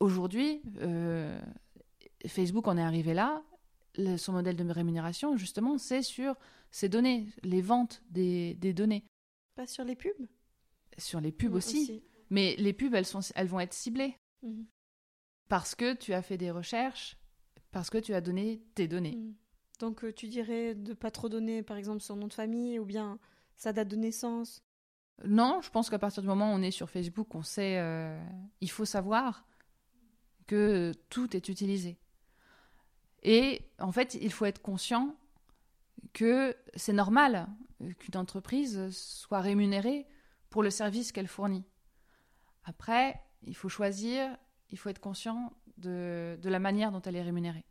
aujourd'hui, 0.00 0.60
euh, 0.78 1.40
Facebook 2.26 2.66
en 2.68 2.76
est 2.76 2.82
arrivé 2.82 3.14
là, 3.14 3.42
le- 3.96 4.16
son 4.16 4.32
modèle 4.32 4.56
de 4.56 4.70
rémunération, 4.70 5.36
justement, 5.36 5.78
c'est 5.78 6.02
sur 6.02 6.34
ces 6.70 6.88
données, 6.88 7.28
les 7.42 7.62
ventes 7.62 8.02
des, 8.10 8.54
des 8.54 8.72
données. 8.72 9.04
Pas 9.54 9.66
sur 9.66 9.84
les 9.84 9.94
pubs? 9.94 10.26
Sur 10.98 11.20
les 11.20 11.32
pubs 11.32 11.52
Mm, 11.52 11.56
aussi. 11.56 12.02
Mais 12.30 12.56
les 12.58 12.72
pubs, 12.72 12.94
elles, 12.94 13.06
sont, 13.06 13.20
elles 13.34 13.46
vont 13.46 13.60
être 13.60 13.72
ciblées 13.74 14.16
Mhm. 14.44 14.66
parce 15.48 15.74
que 15.74 15.94
tu 15.94 16.12
as 16.12 16.22
fait 16.22 16.36
des 16.36 16.50
recherches, 16.50 17.18
parce 17.70 17.90
que 17.90 17.98
tu 17.98 18.14
as 18.14 18.20
donné 18.20 18.62
tes 18.74 18.88
données. 18.88 19.16
Mhm. 19.16 19.34
Donc 19.80 20.04
euh, 20.04 20.12
tu 20.12 20.28
dirais 20.28 20.74
de 20.74 20.94
pas 20.94 21.10
trop 21.10 21.28
donner, 21.28 21.62
par 21.62 21.76
exemple, 21.76 22.00
son 22.00 22.16
nom 22.16 22.28
de 22.28 22.32
famille 22.32 22.78
ou 22.78 22.84
bien 22.84 23.18
sa 23.56 23.72
date 23.72 23.88
de 23.88 23.96
naissance? 23.96 24.62
Non, 25.24 25.60
je 25.62 25.70
pense 25.70 25.90
qu'à 25.90 25.98
partir 25.98 26.22
du 26.22 26.28
moment 26.28 26.52
où 26.52 26.56
on 26.56 26.62
est 26.62 26.70
sur 26.70 26.90
Facebook, 26.90 27.34
on 27.34 27.42
sait, 27.42 27.78
euh, 27.78 28.20
il 28.60 28.70
faut 28.70 28.84
savoir 28.84 29.46
que 30.46 30.92
tout 31.08 31.36
est 31.36 31.48
utilisé. 31.48 31.98
Et 33.22 33.62
en 33.78 33.92
fait, 33.92 34.14
il 34.14 34.32
faut 34.32 34.44
être 34.44 34.60
conscient 34.60 35.16
que 36.12 36.56
c'est 36.74 36.92
normal 36.92 37.48
qu'une 37.98 38.16
entreprise 38.16 38.90
soit 38.90 39.40
rémunérée 39.40 40.06
pour 40.50 40.62
le 40.62 40.70
service 40.70 41.10
qu'elle 41.12 41.28
fournit. 41.28 41.64
Après, 42.64 43.20
il 43.46 43.54
faut 43.56 43.68
choisir, 43.68 44.36
il 44.70 44.78
faut 44.78 44.88
être 44.88 45.00
conscient 45.00 45.52
de, 45.78 46.38
de 46.40 46.48
la 46.48 46.58
manière 46.58 46.92
dont 46.92 47.02
elle 47.02 47.16
est 47.16 47.22
rémunérée. 47.22 47.64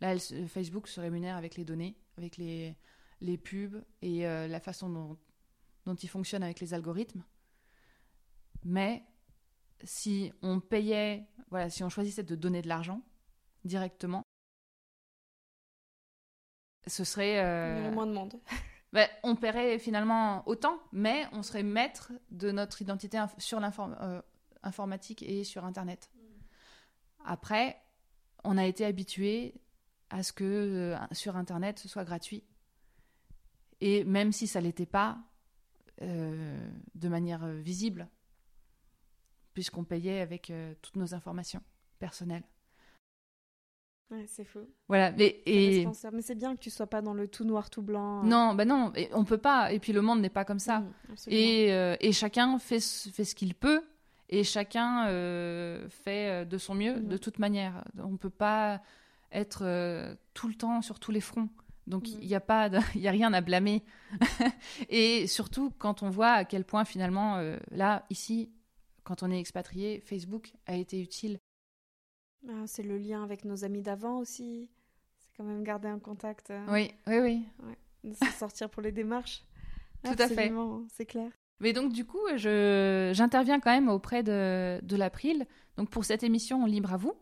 Là, 0.00 0.12
elle 0.12 0.48
Facebook 0.48 0.88
se 0.88 1.00
rémunère 1.00 1.36
avec 1.36 1.56
les 1.56 1.64
données, 1.64 1.96
avec 2.16 2.36
les, 2.36 2.76
les 3.20 3.38
pubs 3.38 3.82
et 4.02 4.26
euh, 4.26 4.46
la 4.48 4.60
façon 4.60 4.88
dont, 4.88 5.18
dont 5.86 5.94
il 5.94 6.08
fonctionne 6.08 6.42
avec 6.42 6.60
les 6.60 6.74
algorithmes. 6.74 7.22
Mais 8.64 9.04
si 9.82 10.32
on 10.42 10.60
payait, 10.60 11.26
voilà, 11.50 11.70
si 11.70 11.84
on 11.84 11.88
choisissait 11.88 12.22
de 12.22 12.34
donner 12.34 12.62
de 12.62 12.68
l'argent 12.68 13.02
directement, 13.64 14.22
ce 16.86 17.04
serait. 17.04 17.32
Il 17.32 17.36
y 17.36 17.86
euh, 17.88 17.92
moins 17.92 18.06
de 18.06 18.12
monde. 18.12 18.34
ben, 18.92 19.08
on 19.22 19.36
paierait 19.36 19.78
finalement 19.78 20.46
autant, 20.46 20.78
mais 20.92 21.26
on 21.32 21.42
serait 21.42 21.62
maître 21.62 22.12
de 22.30 22.50
notre 22.50 22.82
identité 22.82 23.18
sur 23.38 23.60
l'informatique 24.64 25.22
et 25.22 25.44
sur 25.44 25.64
Internet. 25.64 26.10
Après, 27.24 27.80
on 28.42 28.58
a 28.58 28.66
été 28.66 28.84
habitué 28.84 29.54
à 30.10 30.22
ce 30.22 30.32
que 30.32 30.44
euh, 30.44 30.96
sur 31.12 31.36
Internet 31.36 31.78
ce 31.78 31.88
soit 31.88 32.04
gratuit. 32.04 32.44
Et 33.80 34.04
même 34.04 34.32
si 34.32 34.46
ça 34.46 34.60
l'était 34.60 34.86
pas, 34.86 35.18
euh, 36.02 36.70
de 36.94 37.08
manière 37.08 37.44
euh, 37.44 37.60
visible, 37.60 38.08
puisqu'on 39.52 39.84
payait 39.84 40.20
avec 40.20 40.50
euh, 40.50 40.74
toutes 40.82 40.96
nos 40.96 41.14
informations 41.14 41.62
personnelles. 41.98 42.44
Ouais, 44.10 44.26
c'est 44.26 44.44
faux. 44.44 44.68
Voilà. 44.88 45.12
Mais, 45.12 45.42
et... 45.46 45.86
Mais 46.12 46.22
c'est 46.22 46.34
bien 46.34 46.54
que 46.54 46.60
tu 46.60 46.70
sois 46.70 46.86
pas 46.86 47.02
dans 47.02 47.14
le 47.14 47.26
tout 47.26 47.44
noir, 47.44 47.70
tout 47.70 47.82
blanc. 47.82 48.22
Non, 48.22 48.54
ben 48.54 48.68
non, 48.68 48.92
et 48.94 49.08
on 49.12 49.24
peut 49.24 49.38
pas. 49.38 49.72
Et 49.72 49.80
puis 49.80 49.92
le 49.92 50.02
monde 50.02 50.20
n'est 50.20 50.28
pas 50.28 50.44
comme 50.44 50.58
ça. 50.58 50.84
Absolument. 51.10 51.40
Et, 51.40 51.96
et 52.00 52.12
chacun 52.12 52.58
fait, 52.58 52.80
fait 52.80 53.24
ce 53.24 53.34
qu'il 53.34 53.54
peut 53.54 53.82
et 54.38 54.44
chacun 54.44 55.06
euh, 55.08 55.88
fait 55.88 56.28
euh, 56.30 56.44
de 56.44 56.58
son 56.58 56.74
mieux 56.74 56.96
Mhm. 57.00 57.08
de 57.08 57.16
toute 57.16 57.38
manière. 57.38 57.84
On 57.98 58.10
ne 58.12 58.16
peut 58.16 58.30
pas 58.30 58.82
être 59.32 59.62
euh, 59.64 60.14
tout 60.34 60.48
le 60.48 60.54
temps 60.54 60.80
sur 60.82 60.98
tous 61.00 61.10
les 61.12 61.20
fronts. 61.20 61.48
Donc 61.86 62.08
il 62.08 62.18
Mhm. 62.18 62.24
n'y 62.26 62.34
a, 62.34 62.40
pas 62.40 62.68
de- 62.68 62.78
y 62.98 63.08
a 63.08 63.10
rien 63.10 63.32
à 63.32 63.40
blâmer. 63.40 63.82
et 64.88 65.26
surtout 65.26 65.70
quand 65.78 66.02
on 66.02 66.10
voit 66.10 66.32
à 66.32 66.44
quel 66.44 66.64
point 66.64 66.84
finalement, 66.84 67.36
euh, 67.36 67.58
là, 67.70 68.04
ici, 68.10 68.50
quand 69.04 69.22
on 69.22 69.30
est 69.30 69.38
expatrié, 69.38 70.00
Facebook 70.00 70.52
a 70.66 70.76
été 70.76 71.00
utile. 71.00 71.38
Ah, 72.48 72.64
c'est 72.66 72.82
le 72.82 72.96
lien 72.98 73.22
avec 73.22 73.44
nos 73.44 73.64
amis 73.64 73.82
d'avant 73.82 74.18
aussi. 74.18 74.70
C'est 75.18 75.30
quand 75.36 75.44
même 75.44 75.62
garder 75.64 75.88
un 75.88 75.98
contact. 75.98 76.52
Oui, 76.68 76.90
oui, 77.06 77.46
oui. 78.02 78.14
s'en 78.14 78.30
sortir 78.32 78.70
pour 78.70 78.82
les 78.82 78.92
démarches. 78.92 79.42
Tout 80.04 80.10
à 80.18 80.28
fait. 80.28 80.52
C'est 80.92 81.06
clair. 81.06 81.30
Mais 81.60 81.72
donc, 81.72 81.92
du 81.92 82.04
coup, 82.04 82.20
je, 82.36 83.12
j'interviens 83.14 83.60
quand 83.60 83.70
même 83.70 83.88
auprès 83.88 84.22
de, 84.22 84.80
de 84.82 84.96
l'April. 84.96 85.46
Donc, 85.76 85.90
pour 85.90 86.04
cette 86.04 86.22
émission 86.22 86.66
Libre 86.66 86.92
à 86.92 86.96
vous. 86.96 87.14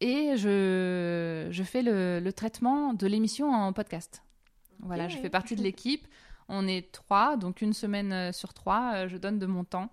Et 0.00 0.36
je, 0.36 1.48
je 1.50 1.62
fais 1.64 1.82
le, 1.82 2.20
le 2.22 2.32
traitement 2.32 2.94
de 2.94 3.06
l'émission 3.06 3.50
en 3.50 3.72
podcast. 3.72 4.22
Voilà, 4.80 5.08
je 5.08 5.16
fais 5.18 5.30
partie 5.30 5.56
de 5.56 5.62
l'équipe. 5.62 6.06
On 6.48 6.66
est 6.66 6.92
trois, 6.92 7.36
donc 7.36 7.60
une 7.60 7.72
semaine 7.72 8.12
euh, 8.12 8.32
sur 8.32 8.54
trois, 8.54 8.92
euh, 8.94 9.08
je 9.08 9.16
donne 9.18 9.38
de 9.38 9.44
mon 9.46 9.64
temps 9.64 9.90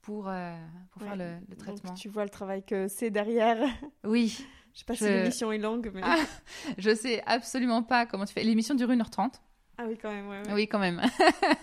pour, 0.00 0.28
euh, 0.28 0.56
pour 0.90 1.02
faire 1.02 1.16
le, 1.16 1.34
le 1.48 1.56
traitement. 1.56 1.90
Donc 1.90 1.98
tu 1.98 2.08
vois 2.08 2.24
le 2.24 2.30
travail 2.30 2.64
que 2.64 2.88
c'est 2.88 3.10
derrière. 3.10 3.58
Oui, 4.04 4.38
Je 4.72 4.78
sais 4.78 4.84
pas 4.86 4.94
si 4.94 5.04
l'émission 5.04 5.52
est 5.52 5.58
longue, 5.58 5.90
mais. 5.92 6.00
Ah. 6.02 6.16
je 6.78 6.94
sais 6.94 7.22
absolument 7.26 7.82
pas 7.82 8.06
comment 8.06 8.24
tu 8.24 8.32
fais. 8.32 8.42
L'émission 8.42 8.74
dure 8.74 8.88
1h30. 8.88 9.34
Ah 9.80 9.84
oui, 9.88 9.96
quand 10.00 10.10
même. 10.10 10.28
ouais, 10.28 10.38
ouais. 10.44 10.52
Oui, 10.54 10.66
quand 10.66 10.80
même. 10.80 11.00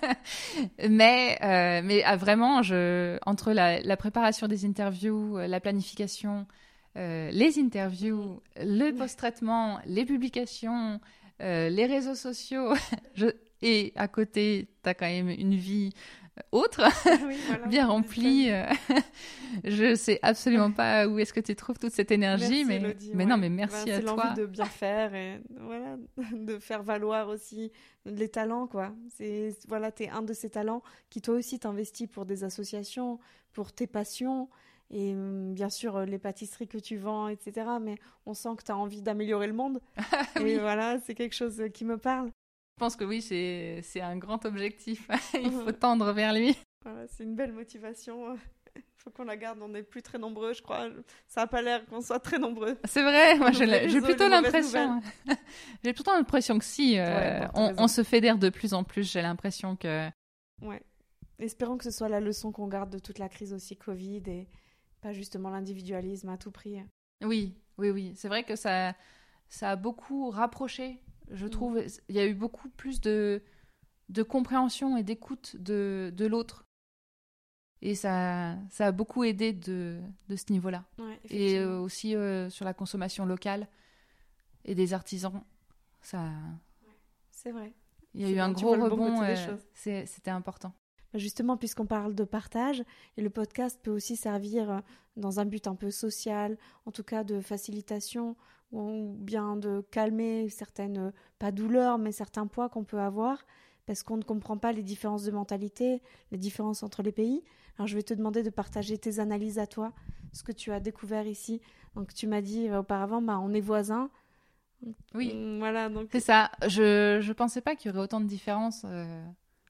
mais 0.90 1.38
euh, 1.44 1.82
mais 1.84 2.02
ah, 2.04 2.16
vraiment, 2.16 2.62
je, 2.64 3.18
entre 3.26 3.52
la, 3.52 3.82
la 3.82 3.98
préparation 3.98 4.48
des 4.48 4.66
interviews, 4.66 5.38
euh, 5.38 5.48
la 5.48 5.60
planification, 5.60 6.48
euh, 6.96 7.30
les 7.32 7.60
interviews, 7.60 8.42
le 8.56 8.92
post-traitement, 8.92 9.80
les 9.86 10.06
publications, 10.06 11.02
euh, 11.42 11.68
les 11.68 11.86
réseaux 11.86 12.16
sociaux, 12.16 12.74
je, 13.16 13.28
et 13.62 13.92
à 13.98 14.08
côté, 14.08 14.70
tu 14.84 14.90
as 14.90 14.94
quand 14.94 15.08
même 15.08 15.30
une 15.30 15.56
vie 15.56 15.92
autre, 16.52 16.84
Oui, 17.28 17.36
voilà. 17.48 17.68
bien 17.68 17.88
remplie. 17.88 18.52
euh, 18.52 18.66
je 19.64 19.96
sais 19.96 20.20
absolument 20.22 20.72
pas 20.72 21.08
où 21.08 21.20
est-ce 21.20 21.34
que 21.34 21.40
tu 21.40 21.56
trouves 21.56 21.78
toute 21.80 21.92
cette 21.94 22.12
énergie, 22.12 22.64
Merci, 22.64 22.66
mais, 22.66 22.76
Elodie, 22.78 23.12
mais 23.14 23.24
ouais. 23.24 23.30
non, 23.30 23.38
mais 23.38 23.50
merci 23.50 23.86
Bah, 23.88 23.94
à 23.94 23.98
c'est 23.98 24.04
toi. 24.04 24.16
l'envie 24.26 24.42
de 24.42 24.46
bien 24.46 24.66
faire 24.66 25.16
et 25.16 25.42
voilà, 25.60 25.98
de 26.34 26.60
faire 26.60 26.84
valoir 26.84 27.30
aussi 27.30 27.72
les 28.06 28.30
talents, 28.30 28.68
quoi. 28.68 28.94
C'est 29.16 29.56
voilà, 29.68 29.92
t'es 29.92 30.10
un 30.10 30.22
de 30.22 30.34
ces 30.34 30.50
talents 30.50 30.82
qui 31.10 31.22
toi 31.22 31.36
aussi 31.36 31.60
t'investis 31.60 32.08
pour 32.08 32.26
des 32.26 32.44
associations, 32.44 33.20
pour 33.54 33.72
tes 33.72 33.88
passions 33.88 34.50
et 34.92 35.14
hum, 35.14 35.54
bien 35.54 35.70
sûr 35.70 35.96
euh, 35.98 36.06
les 36.06 36.20
pâtisseries 36.20 36.68
que 36.68 36.78
tu 36.78 36.98
vends, 36.98 37.28
etc. 37.28 37.68
Mais 37.82 37.96
on 38.26 38.34
sent 38.34 38.50
que 38.58 38.64
tu 38.64 38.72
as 38.72 38.78
envie 38.78 39.02
d'améliorer 39.02 39.48
le 39.48 39.54
monde. 39.54 39.80
Oui. 40.38 40.50
Et 40.52 40.60
voilà, 40.60 41.00
c'est 41.00 41.16
quelque 41.16 41.34
chose 41.36 41.62
qui 41.74 41.86
me 41.86 41.98
parle. 41.98 42.30
Je 42.76 42.80
pense 42.80 42.98
que 42.98 43.06
oui, 43.06 43.22
c'est 43.22 44.02
un 44.02 44.18
grand 44.18 44.46
objectif. 44.46 45.08
Il 45.34 45.50
faut 45.50 45.72
tendre 45.72 46.12
vers 46.12 46.34
lui. 46.34 46.58
Voilà, 46.84 47.08
c'est 47.08 47.24
une 47.24 47.34
belle 47.34 47.54
motivation. 47.54 48.36
Il 48.76 48.82
faut 48.98 49.12
qu'on 49.12 49.24
la 49.24 49.38
garde. 49.38 49.60
On 49.62 49.70
n'est 49.70 49.82
plus 49.82 50.02
très 50.02 50.18
nombreux, 50.18 50.52
je 50.54 50.62
crois. 50.62 50.90
Ça 51.26 51.42
n'a 51.42 51.48
pas 51.48 51.62
l'air 51.62 51.86
qu'on 51.86 52.02
soit 52.02 52.20
très 52.20 52.38
nombreux. 52.38 52.78
C'est 52.84 53.02
vrai, 53.02 53.38
moi 53.38 53.52
j'ai 53.54 54.02
plutôt 54.02 54.28
l'impression. 54.28 55.02
j'ai 55.86 55.94
plutôt 55.94 56.12
l'impression 56.12 56.60
que 56.60 56.66
si, 56.66 57.00
euh, 57.00 57.48
Ouais, 57.56 57.74
on 57.78 57.88
se 57.88 58.04
fédère 58.04 58.38
de 58.38 58.50
plus 58.50 58.74
en 58.74 58.84
plus. 58.84 59.10
J'ai 59.10 59.22
l'impression 59.22 59.78
que. 59.78 60.10
Ouais. 60.62 60.82
Espérons 61.40 61.78
que 61.78 61.86
ce 61.86 61.92
soit 61.92 62.10
la 62.10 62.20
leçon 62.20 62.52
qu'on 62.52 62.68
garde 62.68 62.90
de 62.90 63.00
toute 63.00 63.20
la 63.20 63.30
crise 63.30 63.54
aussi 63.54 63.78
Covid 63.78 64.24
et 64.28 64.48
pas 65.02 65.14
justement 65.14 65.50
l'individualisme 65.50 66.28
à 66.30 66.38
tout 66.38 66.52
prix. 66.52 66.82
Oui, 67.24 67.56
oui, 67.78 67.90
oui. 67.90 68.14
C'est 68.16 68.28
vrai 68.28 68.44
que 68.44 68.56
ça, 68.56 68.94
ça 69.48 69.72
a 69.72 69.76
beaucoup 69.76 70.30
rapproché, 70.30 71.02
je 71.32 71.46
Mm. 71.46 71.50
trouve. 71.50 71.84
Il 72.10 72.16
y 72.16 72.20
a 72.20 72.26
eu 72.26 72.34
beaucoup 72.34 72.70
plus 72.70 73.02
de, 73.02 73.42
de 74.10 74.24
compréhension 74.24 74.98
et 74.98 75.04
d'écoute 75.04 75.56
de, 75.58 76.12
de 76.16 76.26
l'autre. 76.26 76.64
Et 77.82 77.94
ça, 77.96 78.56
ça 78.72 78.88
a 78.88 78.92
beaucoup 78.92 79.24
aidé 79.24 79.54
de, 79.54 80.02
de 80.30 80.36
ce 80.36 80.52
niveau-là. 80.52 80.86
Ouais, 80.98 81.20
Et 81.30 81.60
euh, 81.60 81.80
aussi 81.80 82.16
euh, 82.16 82.50
sur 82.50 82.66
la 82.66 82.74
consommation 82.74 83.26
locale 83.26 83.68
et 84.64 84.74
des 84.76 84.94
artisans. 84.94 85.44
Ça, 86.02 86.32
c'est 87.32 87.52
vrai. 87.52 87.74
il 88.14 88.22
y 88.22 88.26
a 88.26 88.30
eu 88.30 88.40
un 88.40 88.52
gros 88.52 88.76
bon 88.78 88.84
rebond. 88.86 89.22
euh, 89.22 89.58
c'est- 89.74 90.06
C'était 90.06 90.32
important. 90.32 90.74
Justement, 91.16 91.58
puisqu'on 91.58 91.86
parle 91.86 92.14
de 92.14 92.24
partage, 92.24 92.84
et 93.18 93.22
le 93.22 93.30
podcast 93.30 93.80
peut 93.82 93.92
aussi 93.92 94.16
servir 94.16 94.70
euh, 94.70 94.80
dans 95.18 95.40
un 95.40 95.46
but 95.46 95.68
un 95.68 95.76
peu 95.76 95.92
social, 95.92 96.58
en 96.86 96.92
tout 96.92 97.04
cas 97.04 97.24
de 97.24 97.42
facilitation, 97.42 98.36
ou 98.72 99.16
bien 99.18 99.56
de 99.56 99.84
calmer 99.92 100.50
certaines, 100.50 100.98
euh, 100.98 101.12
pas 101.40 101.52
douleurs, 101.52 101.98
mais 101.98 102.12
certains 102.12 102.48
poids 102.48 102.70
qu'on 102.70 102.84
peut 102.84 103.00
avoir, 103.00 103.46
parce 103.86 104.04
qu'on 104.04 104.18
ne 104.18 104.24
comprend 104.24 104.58
pas 104.58 104.72
les 104.72 104.84
différences 104.84 105.24
de 105.24 105.32
mentalité, 105.32 106.02
les 106.32 106.38
différences 106.38 106.84
entre 106.84 107.04
les 107.04 107.12
pays. 107.12 107.44
Alors 107.78 107.88
je 107.88 107.96
vais 107.96 108.04
te 108.04 108.14
demander 108.14 108.44
de 108.44 108.50
partager 108.50 108.98
tes 108.98 109.20
analyses 109.20 109.60
à 109.60 109.68
toi, 109.68 109.94
ce 110.34 110.44
que 110.44 110.52
tu 110.52 110.72
as 110.72 110.80
découvert 110.80 111.28
ici. 111.28 111.62
Donc 111.96 112.14
tu 112.14 112.28
m'as 112.28 112.42
dit 112.42 112.68
euh, 112.68 112.80
auparavant, 112.80 113.22
bah, 113.22 113.40
on 113.40 113.54
est 113.54 113.62
voisins. 113.62 114.10
Oui. 115.14 115.34
Voilà, 115.60 115.90
donc 115.90 116.10
C'est 116.12 116.20
ça. 116.20 116.52
Je 116.68 117.26
ne 117.26 117.34
pensais 117.34 117.62
pas 117.62 117.76
qu'il 117.76 117.90
y 117.92 117.94
aurait 117.94 118.04
autant 118.04 118.20
de 118.20 118.28
différences 118.28 118.84
euh, 118.86 119.26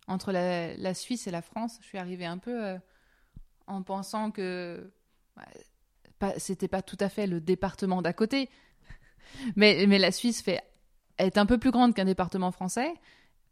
entre 0.08 0.32
la, 0.32 0.94
Suisse 0.94 1.28
et 1.28 1.32
la 1.32 1.42
France. 1.42 1.78
Je 1.82 1.88
suis 1.88 1.98
arrivée 1.98 2.26
un 2.26 2.38
peu 2.38 2.64
euh, 2.64 2.78
en 3.68 3.82
pensant 3.84 4.32
que 4.32 4.92
pas, 6.20 6.38
c'était 6.40 6.68
pas 6.68 6.82
tout 6.82 6.98
à 7.00 7.10
fait 7.10 7.28
le 7.28 7.42
département 7.42 8.02
d'à 8.02 8.14
côté. 8.14 8.50
Mais, 9.56 9.86
mais 9.88 9.98
la 10.00 10.12
Suisse 10.12 10.42
fait, 10.42 10.64
est 11.18 11.38
un 11.38 11.46
peu 11.46 11.58
plus 11.58 11.72
grande 11.72 11.94
qu'un 11.94 12.06
département 12.06 12.52
français. 12.52 12.94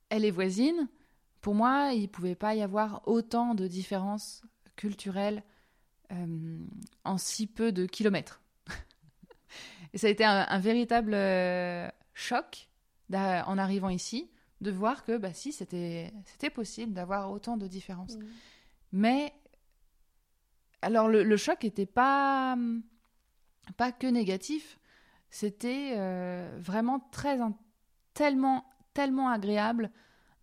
Elle 0.09 0.23
est 0.23 0.31
voisine. 0.31 0.87
Pour 1.41 1.55
moi, 1.55 1.91
il 1.93 2.03
ne 2.03 2.07
pouvait 2.07 2.35
pas 2.35 2.55
y 2.55 2.61
avoir 2.61 3.01
autant 3.05 3.53
de 3.53 3.67
différences 3.67 4.43
culturelles 4.75 5.43
euh, 6.11 6.57
en 7.03 7.17
si 7.17 7.47
peu 7.47 7.71
de 7.71 7.85
kilomètres. 7.85 8.41
Et 9.93 9.97
ça 9.97 10.07
a 10.07 10.09
été 10.09 10.23
un, 10.23 10.59
véritable 10.59 11.13
euh, 11.15 11.89
choc 12.13 12.69
en 13.11 13.57
arrivant 13.57 13.89
ici 13.89 14.29
de 14.63 14.71
voir 14.71 15.03
que 15.03 15.17
bah 15.17 15.33
si 15.33 15.51
c'était 15.51 16.13
c'était 16.25 16.49
possible 16.49 16.93
d'avoir 16.93 17.31
autant 17.31 17.57
de 17.57 17.67
différences. 17.67 18.15
Mmh. 18.15 18.25
Mais 18.93 19.33
alors 20.81 21.07
le, 21.07 21.37
choc 21.37 21.63
n'était 21.63 21.85
pas 21.85 22.57
pas 23.77 23.91
que 23.91 24.07
négatif, 24.07 24.79
c'était 25.29 25.93
euh, 25.97 26.57
vraiment 26.59 26.99
très 27.11 27.37
tellement 28.13 28.65
tellement 28.93 29.29
agréable 29.29 29.91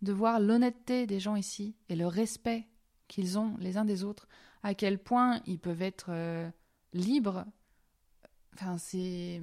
de 0.01 0.13
voir 0.13 0.39
l'honnêteté 0.39 1.05
des 1.05 1.19
gens 1.19 1.35
ici 1.35 1.75
et 1.89 1.95
le 1.95 2.07
respect 2.07 2.67
qu'ils 3.07 3.37
ont 3.37 3.55
les 3.59 3.77
uns 3.77 3.85
des 3.85 4.03
autres, 4.03 4.27
à 4.63 4.73
quel 4.73 4.97
point 4.97 5.41
ils 5.45 5.59
peuvent 5.59 5.81
être 5.81 6.07
euh, 6.09 6.49
libres. 6.93 7.45
Enfin, 8.53 8.77
c'est 8.77 9.41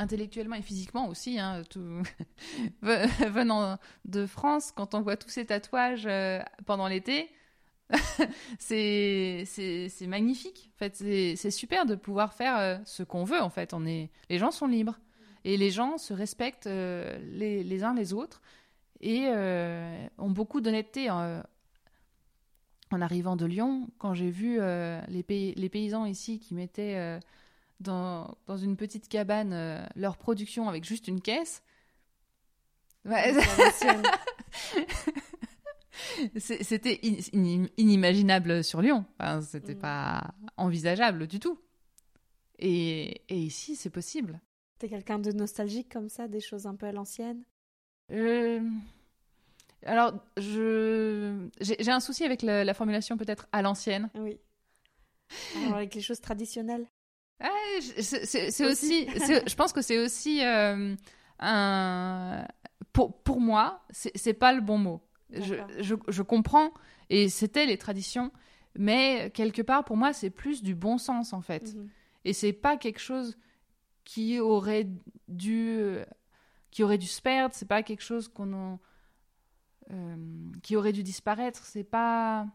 intellectuellement 0.00 0.56
et 0.56 0.62
physiquement 0.62 1.08
aussi, 1.08 1.38
hein, 1.38 1.62
venant 2.82 3.78
de 4.04 4.26
France, 4.26 4.72
quand 4.74 4.94
on 4.94 5.02
voit 5.02 5.16
tous 5.16 5.28
ces 5.28 5.46
tatouages 5.46 6.06
euh, 6.06 6.40
pendant 6.66 6.88
l'été, 6.88 7.30
c'est 8.58 9.44
magnifique. 10.06 10.70
En 10.74 10.78
fait, 10.78 10.96
c'est 11.36 11.50
super 11.50 11.86
de 11.86 11.94
pouvoir 11.94 12.34
faire 12.34 12.58
euh, 12.58 12.78
ce 12.84 13.02
qu'on 13.02 13.24
veut. 13.24 13.40
En 13.40 13.50
fait, 13.50 13.74
on 13.74 13.86
est, 13.86 14.10
les 14.28 14.38
gens 14.38 14.50
sont 14.50 14.66
libres 14.66 14.98
et 15.44 15.56
les 15.56 15.70
gens 15.70 15.98
se 15.98 16.12
respectent 16.12 16.66
les, 16.66 17.64
les, 17.64 17.84
uns 17.84 17.94
les 17.94 18.12
autres 18.12 18.42
et 19.00 19.28
ont 20.18 20.30
beaucoup 20.30 20.60
d'honnêteté 20.60 21.08
en 22.90 23.00
arrivant 23.00 23.36
de 23.36 23.46
Lyon, 23.46 23.88
quand 23.98 24.14
j'ai 24.14 24.30
vu 24.30 24.58
euh, 24.60 25.00
les, 25.08 25.24
les, 25.54 25.68
paysans 25.68 26.06
ici 26.06 26.40
qui 26.40 26.54
mettaient 26.54 26.96
euh, 26.96 27.20
dans, 27.80 28.36
dans, 28.46 28.56
une 28.56 28.76
petite 28.76 29.08
cabane 29.08 29.52
euh, 29.52 29.84
leur 29.96 30.16
production 30.16 30.68
avec 30.68 30.84
juste 30.84 31.08
une 31.08 31.20
caisse, 31.20 31.62
c'était 36.38 37.00
inimaginable 37.76 38.62
sur 38.62 38.82
Lyon. 38.82 39.06
Enfin, 39.18 39.40
c'était 39.40 39.74
mm. 39.74 39.80
pas 39.80 40.34
envisageable 40.56 41.26
du 41.26 41.40
tout. 41.40 41.58
Et, 42.58 43.22
et 43.28 43.38
ici, 43.38 43.74
c'est 43.74 43.90
possible. 43.90 44.40
T'es 44.78 44.88
quelqu'un 44.88 45.18
de 45.18 45.32
nostalgique 45.32 45.90
comme 45.90 46.08
ça, 46.08 46.28
des 46.28 46.40
choses 46.40 46.66
un 46.66 46.74
peu 46.74 46.86
à 46.86 46.92
l'ancienne? 46.92 47.44
Alors, 49.86 50.12
je 50.36 51.48
j'ai 51.60 51.90
un 51.90 52.00
souci 52.00 52.24
avec 52.24 52.42
la, 52.42 52.74
formulation 52.74 53.16
peut-être 53.16 53.46
à 53.52 53.62
l'ancienne. 53.62 54.10
Oui. 54.14 54.38
avec 55.72 55.94
les 55.94 56.00
choses 56.00 56.20
traditionnelles. 56.20 56.86
C'est 57.80 58.66
aussi. 58.66 59.06
je 59.08 59.54
pense 59.54 59.72
que 59.72 59.82
c'est 59.82 59.98
aussi 59.98 60.44
euh, 60.44 60.94
un. 61.38 62.46
Pour, 62.92 63.22
pour 63.22 63.40
moi, 63.40 63.84
c'est 63.90 64.34
pas 64.34 64.52
le 64.52 64.60
bon 64.60 64.78
mot. 64.78 65.00
Je, 65.32 65.54
je, 65.78 65.94
je, 66.08 66.22
comprends, 66.22 66.72
et 67.08 67.28
c'était 67.28 67.64
les 67.64 67.78
traditions, 67.78 68.32
mais 68.76 69.30
quelque 69.32 69.62
part, 69.62 69.84
pour 69.84 69.96
moi, 69.96 70.12
c'est 70.12 70.30
plus 70.30 70.60
du 70.62 70.74
bon 70.74 70.98
sens 70.98 71.32
en 71.32 71.40
fait. 71.40 71.74
Mhm. 71.74 71.88
Et 72.24 72.32
c'est 72.32 72.52
pas 72.52 72.76
quelque 72.76 72.98
chose 72.98 73.38
qui 74.04 74.40
aurait 74.40 74.88
dû 75.28 75.98
qui 76.70 76.82
aurait 76.82 76.98
dû 76.98 77.06
se 77.06 77.22
perdre. 77.22 77.54
C'est 77.54 77.68
pas 77.68 77.82
quelque 77.82 78.02
chose 78.02 78.28
qu'on 78.28 78.78
euh, 79.92 80.16
qui 80.62 80.76
aurait 80.76 80.92
dû 80.92 81.02
disparaître. 81.02 81.64
C'est 81.64 81.84
pas, 81.84 82.46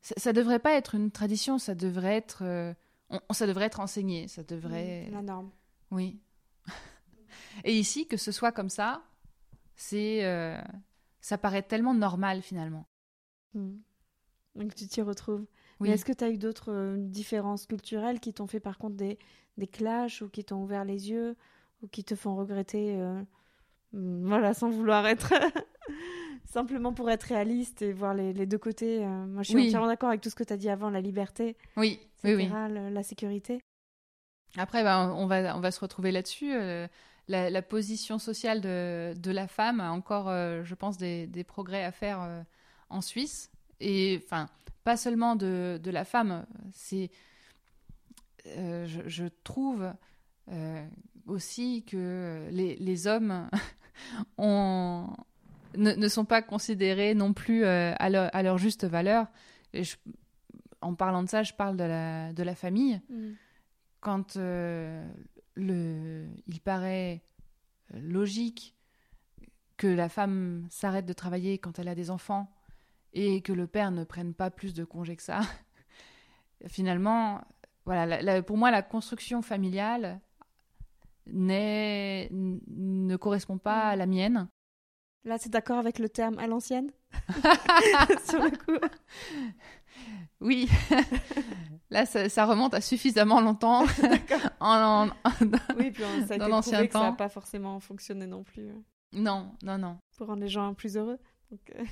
ça, 0.00 0.32
devrait 0.32 0.58
pas 0.58 0.72
être 0.72 0.94
une 0.94 1.10
tradition. 1.10 1.58
Ça 1.58 1.74
devrait 1.74 2.16
être, 2.16 2.42
euh, 2.42 2.74
ça 3.30 3.46
devrait 3.46 3.66
être 3.66 3.80
enseigné. 3.80 4.28
Ça 4.28 4.42
devrait. 4.42 5.08
la 5.10 5.22
norme. 5.22 5.50
Oui. 5.90 6.20
Et 7.64 7.78
ici, 7.78 8.06
que 8.06 8.16
ce 8.16 8.32
soit 8.32 8.52
comme 8.52 8.68
ça, 8.68 9.02
c'est, 9.76 10.24
euh, 10.24 10.60
ça 11.20 11.38
paraît 11.38 11.62
tellement 11.62 11.94
normal 11.94 12.42
finalement. 12.42 12.86
Hmm. 13.54 13.78
Donc 14.54 14.74
tu 14.74 14.86
t'y 14.86 15.02
retrouves. 15.02 15.46
Oui. 15.80 15.88
Mais 15.88 15.94
est-ce 15.94 16.04
que 16.04 16.12
tu 16.12 16.24
as 16.24 16.30
eu 16.30 16.38
d'autres 16.38 16.96
différences 16.98 17.66
culturelles 17.66 18.20
qui 18.20 18.34
t'ont 18.34 18.48
fait 18.48 18.60
par 18.60 18.78
contre 18.78 18.96
des, 18.96 19.18
des 19.56 19.68
clashs 19.68 20.22
ou 20.22 20.28
qui 20.28 20.44
t'ont 20.44 20.62
ouvert 20.62 20.84
les 20.84 21.10
yeux 21.10 21.36
ou 21.82 21.88
qui 21.88 22.02
te 22.02 22.16
font 22.16 22.34
regretter 22.34 22.96
hmm, 23.92 24.26
Voilà, 24.26 24.54
sans 24.54 24.70
vouloir 24.70 25.06
être 25.06 25.32
Simplement 26.48 26.94
pour 26.94 27.10
être 27.10 27.24
réaliste 27.24 27.82
et 27.82 27.92
voir 27.92 28.14
les, 28.14 28.46
deux 28.46 28.56
côtés. 28.56 29.04
Euh, 29.04 29.26
moi, 29.26 29.42
je 29.42 29.50
suis 29.50 29.66
entièrement 29.66 29.86
d'accord 29.86 30.08
avec 30.08 30.22
tout 30.22 30.30
ce 30.30 30.34
que 30.34 30.44
tu 30.44 30.52
as 30.54 30.56
dit 30.56 30.70
avant, 30.70 30.88
la 30.88 31.02
liberté, 31.02 31.58
oui, 31.76 32.00
oui, 32.24 32.34
oui. 32.36 32.48
La, 32.48 33.02
sécurité. 33.02 33.60
Après, 34.56 34.82
ben, 34.82 35.12
on, 35.14 35.26
va, 35.26 35.54
on 35.54 35.60
va 35.60 35.70
se 35.70 35.78
retrouver 35.78 36.10
là-dessus. 36.10 36.54
Euh, 36.54 36.88
la, 37.28 37.60
position 37.60 38.18
sociale 38.18 38.62
de, 38.62 39.12
de, 39.18 39.30
la 39.30 39.46
femme 39.46 39.80
a 39.80 39.92
encore, 39.92 40.30
euh, 40.30 40.64
je 40.64 40.74
pense, 40.74 40.96
des, 40.96 41.26
des, 41.26 41.44
progrès 41.44 41.84
à 41.84 41.92
faire 41.92 42.26
en 42.88 43.02
Suisse. 43.02 43.50
Et 43.80 44.18
enfin, 44.24 44.48
pas 44.84 44.96
seulement 44.96 45.36
de, 45.36 45.78
de 45.82 45.90
la 45.90 46.06
femme, 46.06 46.46
c'est. 46.72 47.10
Je, 48.46 49.02
je, 49.04 49.26
trouve 49.44 49.92
aussi 51.26 51.84
que 51.84 52.48
les, 52.50 52.76
les 52.76 53.06
hommes 53.06 53.50
ont 54.38 55.08
ne, 55.76 56.08
sont 56.08 56.24
pas 56.24 56.42
considérés 56.42 57.14
non 57.14 57.32
plus 57.32 57.64
euh, 57.64 57.92
à, 57.98 58.08
leur, 58.42 58.58
juste 58.58 58.84
valeur. 58.84 59.26
en 60.80 60.94
parlant 60.94 61.22
de 61.22 61.28
ça, 61.28 61.42
je 61.42 61.52
parle 61.52 61.76
de 61.76 61.84
la, 61.84 62.32
de 62.32 62.42
la 62.42 62.54
famille. 62.54 63.00
Mm. 63.10 63.30
Quand 64.00 64.36
euh, 64.36 65.06
le, 65.54 66.26
il 66.46 66.60
paraît 66.60 67.22
logique 67.92 68.76
que 69.76 69.86
la 69.86 70.08
femme 70.08 70.66
s'arrête 70.70 71.06
de 71.06 71.12
travailler 71.12 71.58
quand 71.58 71.78
elle 71.78 71.88
a 71.88 71.94
des 71.94 72.10
enfants 72.10 72.52
et 73.12 73.42
que 73.42 73.52
le 73.52 73.66
père 73.66 73.90
ne 73.90 74.04
prenne 74.04 74.34
pas 74.34 74.50
plus 74.50 74.74
de 74.74 74.84
congés 74.84 75.16
que 75.16 75.22
ça, 75.22 75.40
finalement, 76.66 77.40
voilà, 77.84 78.42
pour 78.42 78.56
moi, 78.56 78.70
la 78.70 78.82
construction 78.82 79.42
familiale 79.42 80.20
ne 81.26 83.16
correspond 83.16 83.58
pas 83.58 83.88
à 83.88 83.96
la 83.96 84.06
mienne. 84.06 84.48
Là, 85.24 85.36
c'est 85.38 85.50
d'accord 85.50 85.78
avec 85.78 85.98
le 85.98 86.08
terme 86.08 86.38
à 86.38 86.46
l'ancienne? 86.46 86.90
Sur 88.28 88.42
le 88.42 88.56
coup. 88.56 88.86
Oui. 90.40 90.68
Là, 91.90 92.04
ça, 92.04 92.44
remonte 92.44 92.74
à 92.74 92.80
suffisamment 92.80 93.40
longtemps. 93.40 93.84
en, 94.60 95.08
oui, 95.78 95.90
puis 95.90 96.02
ça 96.26 96.34
a 96.34 96.36
été 96.36 96.48
prouvé 96.48 96.86
que 96.86 96.92
ça 96.92 97.00
n'a 97.00 97.12
pas 97.12 97.28
forcément 97.28 97.80
fonctionné 97.80 98.26
non 98.26 98.44
plus. 98.44 98.68
Non, 99.12 99.52
non, 99.62 99.78
non. 99.78 99.98
Pour 100.16 100.26
rendre 100.26 100.42
les 100.42 100.48
gens 100.48 100.74
plus 100.74 100.96
heureux. 100.96 101.18
Euh. 101.52 101.84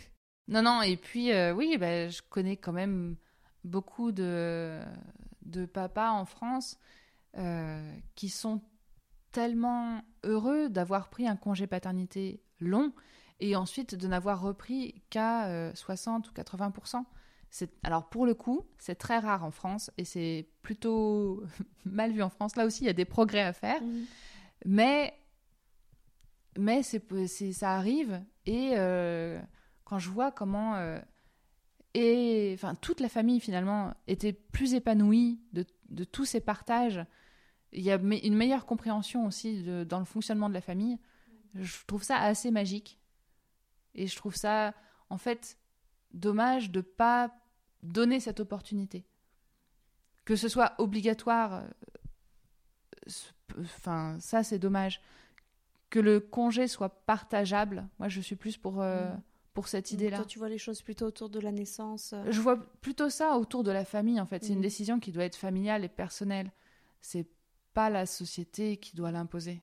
Non, 0.48 0.62
non, 0.62 0.82
et 0.82 0.96
puis, 0.96 1.32
euh, 1.32 1.54
oui, 1.54 1.76
bah, 1.78 2.08
je 2.08 2.20
connais 2.28 2.56
quand 2.56 2.72
même 2.72 3.16
beaucoup 3.64 4.12
de, 4.12 4.80
de 5.42 5.64
papas 5.64 6.10
en 6.10 6.26
France 6.26 6.78
euh, 7.38 7.92
qui 8.14 8.28
sont 8.28 8.60
tellement 9.32 10.02
heureux 10.24 10.68
d'avoir 10.68 11.08
pris 11.08 11.26
un 11.26 11.36
congé 11.36 11.66
paternité 11.66 12.42
long 12.60 12.92
et 13.40 13.56
ensuite 13.56 13.94
de 13.94 14.06
n'avoir 14.06 14.40
repris 14.40 15.02
qu'à 15.10 15.72
60 15.74 16.26
euh, 16.26 16.30
ou 16.30 16.34
80% 16.34 17.04
alors 17.82 18.08
pour 18.08 18.26
le 18.26 18.34
coup, 18.34 18.62
c'est 18.78 18.96
très 18.96 19.18
rare 19.18 19.44
en 19.44 19.50
France 19.50 19.90
et 19.98 20.04
c'est 20.04 20.48
plutôt 20.62 21.42
mal 21.84 22.12
vu 22.12 22.22
en 22.22 22.28
France. 22.28 22.56
Là 22.56 22.66
aussi, 22.66 22.84
il 22.84 22.86
y 22.86 22.90
a 22.90 22.94
des 22.94 23.04
progrès 23.04 23.42
à 23.42 23.52
faire, 23.52 23.80
mhm. 23.82 24.04
mais 24.64 25.14
mais 26.58 26.82
c'est 26.82 27.02
ça 27.52 27.74
arrive 27.74 28.22
et 28.46 28.72
euh, 28.76 29.38
quand 29.84 29.98
je 29.98 30.08
vois 30.08 30.32
comment 30.32 30.74
euh, 30.76 30.98
et 31.92 32.52
enfin 32.54 32.74
toute 32.74 33.00
la 33.00 33.10
famille 33.10 33.40
finalement 33.40 33.92
était 34.06 34.32
plus 34.32 34.72
épanouie 34.72 35.38
de, 35.52 35.66
de 35.90 36.04
tous 36.04 36.24
ces 36.24 36.40
partages. 36.40 37.04
Il 37.72 37.82
y 37.82 37.90
a 37.90 37.96
une 37.96 38.36
meilleure 38.36 38.64
compréhension 38.64 39.26
aussi 39.26 39.62
de, 39.62 39.84
dans 39.84 39.98
le 39.98 40.06
fonctionnement 40.06 40.48
de 40.48 40.54
la 40.54 40.62
famille. 40.62 40.98
Je 41.54 41.84
trouve 41.86 42.02
ça 42.02 42.16
assez 42.16 42.50
magique. 42.50 42.98
Et 43.96 44.06
je 44.06 44.16
trouve 44.16 44.36
ça, 44.36 44.74
en 45.10 45.18
fait, 45.18 45.58
dommage 46.12 46.70
de 46.70 46.80
pas 46.80 47.34
donner 47.82 48.20
cette 48.20 48.40
opportunité. 48.40 49.04
Que 50.24 50.36
ce 50.36 50.48
soit 50.48 50.74
obligatoire, 50.78 51.54
euh, 51.54 53.10
enfin, 53.60 54.18
ça 54.20 54.42
c'est 54.42 54.58
dommage. 54.58 55.00
Que 55.88 56.00
le 56.00 56.18
congé 56.20 56.66
soit 56.68 56.88
partageable, 57.06 57.88
moi 57.98 58.08
je 58.08 58.20
suis 58.20 58.34
plus 58.34 58.56
pour, 58.56 58.82
euh, 58.82 59.08
mm. 59.08 59.22
pour 59.54 59.68
cette 59.68 59.92
idée-là. 59.92 60.18
Toi 60.18 60.26
tu 60.26 60.38
vois 60.38 60.48
les 60.48 60.58
choses 60.58 60.82
plutôt 60.82 61.06
autour 61.06 61.30
de 61.30 61.38
la 61.38 61.52
naissance 61.52 62.12
euh. 62.12 62.24
Je 62.30 62.40
vois 62.40 62.58
plutôt 62.80 63.08
ça 63.08 63.38
autour 63.38 63.62
de 63.62 63.70
la 63.70 63.84
famille 63.84 64.20
en 64.20 64.26
fait. 64.26 64.44
C'est 64.44 64.52
une 64.52 64.58
mm. 64.58 64.62
décision 64.62 65.00
qui 65.00 65.12
doit 65.12 65.24
être 65.24 65.36
familiale 65.36 65.84
et 65.84 65.88
personnelle. 65.88 66.50
C'est 67.00 67.28
pas 67.72 67.88
la 67.88 68.04
société 68.04 68.78
qui 68.78 68.96
doit 68.96 69.12
l'imposer. 69.12 69.62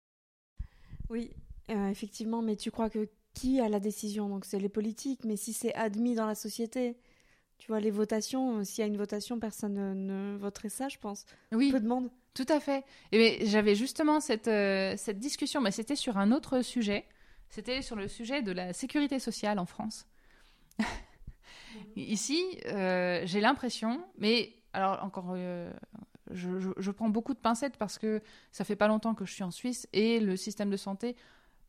Oui, 1.10 1.32
effectivement, 1.68 2.42
mais 2.42 2.56
tu 2.56 2.72
crois 2.72 2.90
que 2.90 3.10
qui 3.34 3.60
a 3.60 3.70
la 3.70 3.80
décision 3.80 4.30
Donc 4.30 4.46
c'est 4.46 4.60
les 4.60 4.70
politiques, 4.70 5.24
mais 5.26 5.36
si 5.36 5.54
c'est 5.54 5.74
admis 5.76 6.16
dans 6.16 6.26
la 6.26 6.36
société, 6.36 6.98
tu 7.58 7.68
vois, 7.68 7.80
les 7.80 7.92
votations, 7.92 8.58
euh, 8.58 8.64
s'il 8.64 8.80
y 8.80 8.84
a 8.84 8.88
une 8.88 8.98
votation, 8.98 9.40
personne 9.40 9.74
ne, 10.06 10.38
voterait 10.38 10.70
ça, 10.70 10.90
je 10.90 10.98
pense. 10.98 11.26
Oui. 11.52 11.72
Peu 11.72 11.80
de 11.80 11.88
monde. 11.88 12.10
Tout 12.34 12.46
à 12.50 12.60
fait. 12.60 12.84
Et 13.12 13.46
j'avais 13.46 13.76
justement 13.76 14.20
cette, 14.20 14.48
euh, 14.48 14.96
cette 14.98 15.20
discussion, 15.20 15.62
mais 15.62 15.72
c'était 15.72 15.96
sur 15.96 16.18
un 16.18 16.32
autre 16.32 16.62
sujet. 16.62 17.06
C'était 17.50 17.84
sur 17.84 17.96
le 17.96 18.08
sujet 18.08 18.42
de 18.42 18.52
la 18.52 18.74
sécurité 18.74 19.20
sociale 19.20 19.60
en 19.60 19.68
France. 19.68 20.08
Ici, 21.96 22.44
euh, 22.66 23.22
j'ai 23.26 23.42
l'impression, 23.42 24.04
mais 24.18 24.54
alors 24.74 25.04
encore, 25.04 25.34
euh, 25.36 25.72
je, 26.32 26.50
je, 26.76 26.92
prends 26.92 27.10
beaucoup 27.10 27.36
de 27.36 27.40
pincettes 27.40 27.78
parce 27.78 28.00
que 28.00 28.22
ça 28.52 28.64
fait 28.64 28.76
pas 28.76 28.88
longtemps 28.88 29.14
que 29.14 29.26
je 29.26 29.34
suis 29.34 29.44
en 29.44 29.52
Suisse 29.52 29.88
et 29.94 30.20
le 30.20 30.36
système 30.36 30.72
de 30.72 30.78
santé 30.78 31.16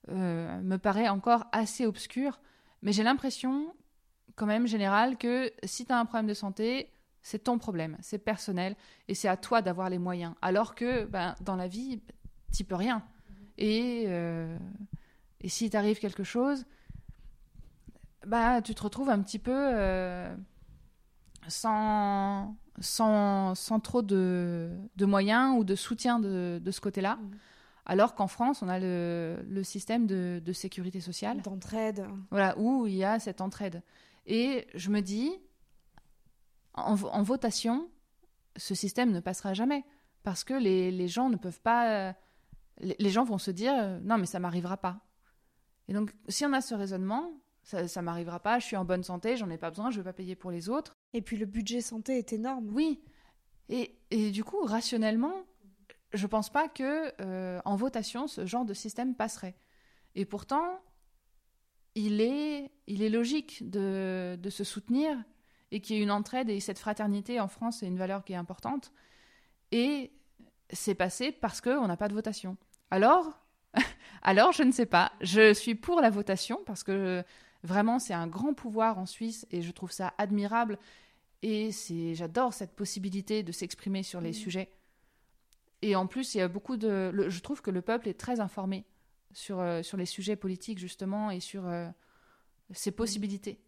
me 0.09 0.77
paraît 0.77 1.09
encore 1.09 1.45
assez 1.53 1.87
obscur. 1.87 2.41
Mais 2.83 2.93
j'ai 2.93 3.03
l'impression, 3.03 3.75
quand 4.37 4.47
même 4.47 4.67
général, 4.67 5.17
que 5.17 5.51
si 5.65 5.87
tu 5.87 5.93
as 5.93 5.99
un 5.99 6.05
problème 6.05 6.27
de 6.27 6.35
santé, 6.35 6.91
c'est 7.25 7.45
ton 7.45 7.59
problème, 7.59 7.97
c'est 8.01 8.19
personnel, 8.19 8.77
et 9.09 9.15
c'est 9.15 9.29
à 9.29 9.39
toi 9.39 9.63
d'avoir 9.63 9.89
les 9.89 9.99
moyens. 9.99 10.35
Alors 10.43 10.75
que 10.75 11.07
ben, 11.07 11.35
dans 11.41 11.57
la 11.57 11.67
vie, 11.67 12.03
tu 12.53 12.65
peux 12.65 12.75
rien. 12.75 13.03
Et, 13.57 14.05
euh, 14.09 14.59
et 15.41 15.49
si 15.49 15.71
t'arrive 15.71 15.99
quelque 15.99 16.23
chose, 16.23 16.67
bah, 18.27 18.61
tu 18.61 18.75
te 18.75 18.83
retrouves 18.83 19.09
un 19.09 19.23
petit 19.23 19.39
peu 19.39 19.55
euh, 19.55 20.37
sans, 21.49 22.55
sans, 22.79 23.55
sans, 23.55 23.81
trop 23.81 24.03
de, 24.03 24.71
de, 24.97 25.07
moyens 25.07 25.57
ou 25.59 25.65
de 25.65 25.75
soutien 25.75 26.19
de, 26.19 26.61
de 26.63 26.71
ce 26.71 26.81
côté-là. 26.83 27.17
Mmh. 27.17 27.31
Alors 27.87 28.15
qu'en 28.15 28.27
France, 28.27 28.63
on 28.63 28.69
a 28.69 28.79
le, 28.79 29.45
le 29.47 29.63
système 29.63 30.07
de, 30.07 30.41
de, 30.45 30.53
sécurité 30.53 31.01
sociale. 31.01 31.43
D'entraide. 31.43 32.07
Voilà, 32.31 32.59
où 32.59 32.87
il 32.87 32.95
y 32.95 33.05
a 33.05 33.19
cette 33.19 33.41
entraide. 33.41 33.83
Et 34.27 34.67
je 34.75 34.91
me 34.91 35.01
dis, 35.01 35.31
en, 36.75 36.95
votation, 37.23 37.91
ce 38.57 38.75
système 38.75 39.13
ne 39.13 39.21
passera 39.21 39.53
jamais. 39.53 39.85
Parce 40.23 40.45
que 40.45 40.55
les, 40.55 41.09
gens 41.09 41.29
ne 41.29 41.37
peuvent 41.37 41.61
pas. 41.61 42.15
Les, 42.79 43.11
gens 43.11 43.25
vont 43.25 43.39
se 43.39 43.51
dire 43.51 44.01
non, 44.03 44.17
mais 44.17 44.27
ça 44.27 44.39
m'arrivera 44.39 44.79
pas. 44.79 45.01
Et 45.89 45.93
donc, 45.93 46.15
si 46.29 46.47
on 46.47 46.53
a 46.55 46.63
ce 46.63 46.75
raisonnement, 46.75 47.33
ça, 47.63 47.87
ça 47.89 48.01
m'arrivera 48.01 48.41
pas, 48.41 48.59
je 48.59 48.65
suis 48.65 48.77
en 48.77 48.87
bonne 48.87 49.03
santé, 49.03 49.37
j'en 49.37 49.51
ai 49.51 49.59
pas 49.59 49.69
besoin, 49.69 49.91
je 49.91 49.99
vais 49.99 50.05
pas 50.05 50.15
payer 50.15 50.35
pour 50.35 50.51
les 50.51 50.71
autres. 50.71 50.97
Et 51.13 51.21
puis 51.21 51.37
le 51.37 51.45
budget 51.45 51.83
santé 51.83 52.17
est 52.17 52.33
énorme. 52.33 52.71
Oui. 52.73 53.03
Et, 53.69 54.31
du 54.31 54.45
coup, 54.45 54.63
rationnellement, 54.65 55.45
je 56.15 56.27
pense 56.27 56.51
pas 56.51 56.69
que 56.69 57.13
euh, 57.21 57.61
en 57.65 57.77
votation, 57.77 58.27
ce 58.27 58.47
genre 58.47 58.65
de 58.65 58.75
système 58.75 59.15
passerait. 59.15 59.57
Et 60.15 60.25
pourtant, 60.25 60.81
il 61.95 62.21
est, 62.21 62.71
il 62.87 63.03
est 63.03 63.09
logique 63.09 63.69
de, 63.69 64.39
de 64.41 64.51
se 64.51 64.65
soutenir 64.65 65.17
et 65.71 65.81
qu'il 65.81 65.97
y 65.97 65.99
ait 65.99 66.03
une 66.03 66.11
entraide 66.11 66.51
et 66.51 66.61
cette 66.61 66.79
fraternité 66.79 67.41
en 67.41 67.49
France, 67.49 67.79
c'est 67.81 67.87
une 67.87 67.99
valeur 67.99 68.25
qui 68.25 68.33
est 68.33 68.37
importante. 68.37 68.93
Et 69.73 70.13
c'est 70.71 70.95
passé 70.95 71.33
parce 71.33 71.61
qu'on 71.61 71.87
n'a 71.87 71.97
pas 71.97 72.09
de 72.09 72.15
votation. 72.15 72.57
Alors, 72.91 73.41
alors, 74.23 74.53
je 74.53 74.63
ne 74.63 74.71
sais 74.71 74.87
pas. 74.87 75.13
Je 75.21 75.53
suis 75.53 75.75
pour 75.75 76.01
la 76.01 76.11
votation 76.11 76.61
parce 76.65 76.85
que 76.85 77.25
vraiment, 77.63 77.99
c'est 77.99 78.15
un 78.15 78.29
grand 78.29 78.55
pouvoir 78.55 78.99
en 78.99 79.07
Suisse 79.07 79.47
et 79.51 79.63
je 79.63 79.73
trouve 79.73 79.91
ça 79.91 80.15
admirable. 80.19 80.79
Et 81.43 81.73
c'est, 81.73 82.15
j'adore 82.15 82.53
cette 82.53 82.75
possibilité 82.75 83.43
de 83.43 83.53
s'exprimer 83.53 84.03
sur 84.03 84.21
les 84.21 84.31
mmh. 84.31 84.35
sujets. 84.35 84.71
Et 85.85 85.97
en 85.97 86.07
plus, 86.07 86.35
il 86.35 86.39
y 86.39 86.41
a 86.41 86.49
beaucoup 86.49 86.79
de. 86.79 87.13
je 87.29 87.41
trouve 87.41 87.61
que 87.61 87.71
le 87.71 87.83
peuple 87.83 88.09
est 88.09 88.19
très 88.19 88.41
informé 88.41 88.87
sur, 89.35 89.61
euh, 89.61 89.83
sur 89.83 89.99
les 89.99 90.07
sujets 90.07 90.35
politiques, 90.35 90.79
justement, 90.79 91.31
et 91.31 91.41
sur 91.41 91.67
euh, 91.67 91.87
ses 92.71 92.91
possibilités. 92.91 93.61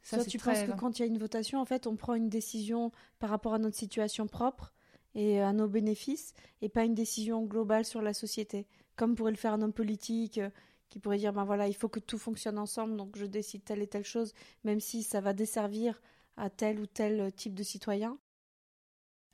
Ça, 0.00 0.24
tu 0.24 0.38
penses 0.38 0.62
que 0.62 0.72
quand 0.72 0.98
il 0.98 1.02
y 1.02 1.04
a 1.04 1.08
une 1.08 1.18
votation, 1.18 1.60
en 1.60 1.66
fait, 1.66 1.86
on 1.86 1.94
prend 1.94 2.14
une 2.14 2.30
décision 2.30 2.90
par 3.18 3.28
rapport 3.28 3.52
à 3.52 3.58
notre 3.58 3.76
situation 3.76 4.26
propre 4.26 4.72
et 5.14 5.42
à 5.42 5.52
nos 5.52 5.68
bénéfices, 5.68 6.32
et 6.62 6.70
pas 6.70 6.84
une 6.84 6.94
décision 6.94 7.44
globale 7.44 7.84
sur 7.84 8.00
la 8.00 8.14
société, 8.14 8.66
comme 8.96 9.14
pourrait 9.14 9.32
le 9.32 9.36
faire 9.36 9.52
un 9.52 9.60
homme 9.60 9.74
politique 9.74 10.38
euh, 10.38 10.48
qui 10.88 10.98
pourrait 10.98 11.18
dire 11.18 11.34
ben 11.34 11.44
voilà, 11.44 11.68
il 11.68 11.74
faut 11.74 11.90
que 11.90 12.00
tout 12.00 12.16
fonctionne 12.16 12.58
ensemble, 12.58 12.96
donc 12.96 13.18
je 13.18 13.26
décide 13.26 13.62
telle 13.62 13.82
et 13.82 13.86
telle 13.86 14.06
chose, 14.06 14.32
même 14.64 14.80
si 14.80 15.02
ça 15.02 15.20
va 15.20 15.34
desservir 15.34 16.00
à 16.38 16.48
tel 16.48 16.80
ou 16.80 16.86
tel 16.86 17.30
type 17.34 17.52
de 17.52 17.62
citoyen. 17.62 18.16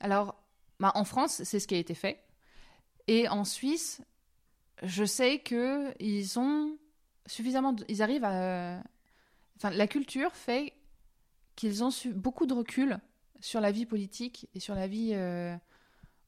Alors, 0.01 0.35
bah, 0.81 0.91
en 0.95 1.05
France, 1.05 1.41
c'est 1.43 1.61
ce 1.61 1.67
qui 1.67 1.75
a 1.75 1.77
été 1.77 1.93
fait, 1.93 2.24
et 3.07 3.27
en 3.27 3.43
Suisse, 3.43 4.01
je 4.83 5.05
sais 5.05 5.39
que 5.39 5.93
ils 5.99 6.39
ont 6.39 6.77
suffisamment, 7.25 7.75
ils 7.87 8.01
arrivent 8.01 8.25
à 8.25 8.81
enfin, 9.57 9.69
la 9.71 9.87
culture 9.87 10.35
fait 10.35 10.73
qu'ils 11.55 11.83
ont 11.83 11.91
su 11.91 12.13
beaucoup 12.13 12.45
de 12.45 12.53
recul 12.53 12.99
sur 13.39 13.61
la 13.61 13.71
vie 13.71 13.85
politique 13.85 14.49
et 14.53 14.59
sur 14.59 14.75
la 14.75 14.87
vie 14.87 15.11
euh, 15.13 15.55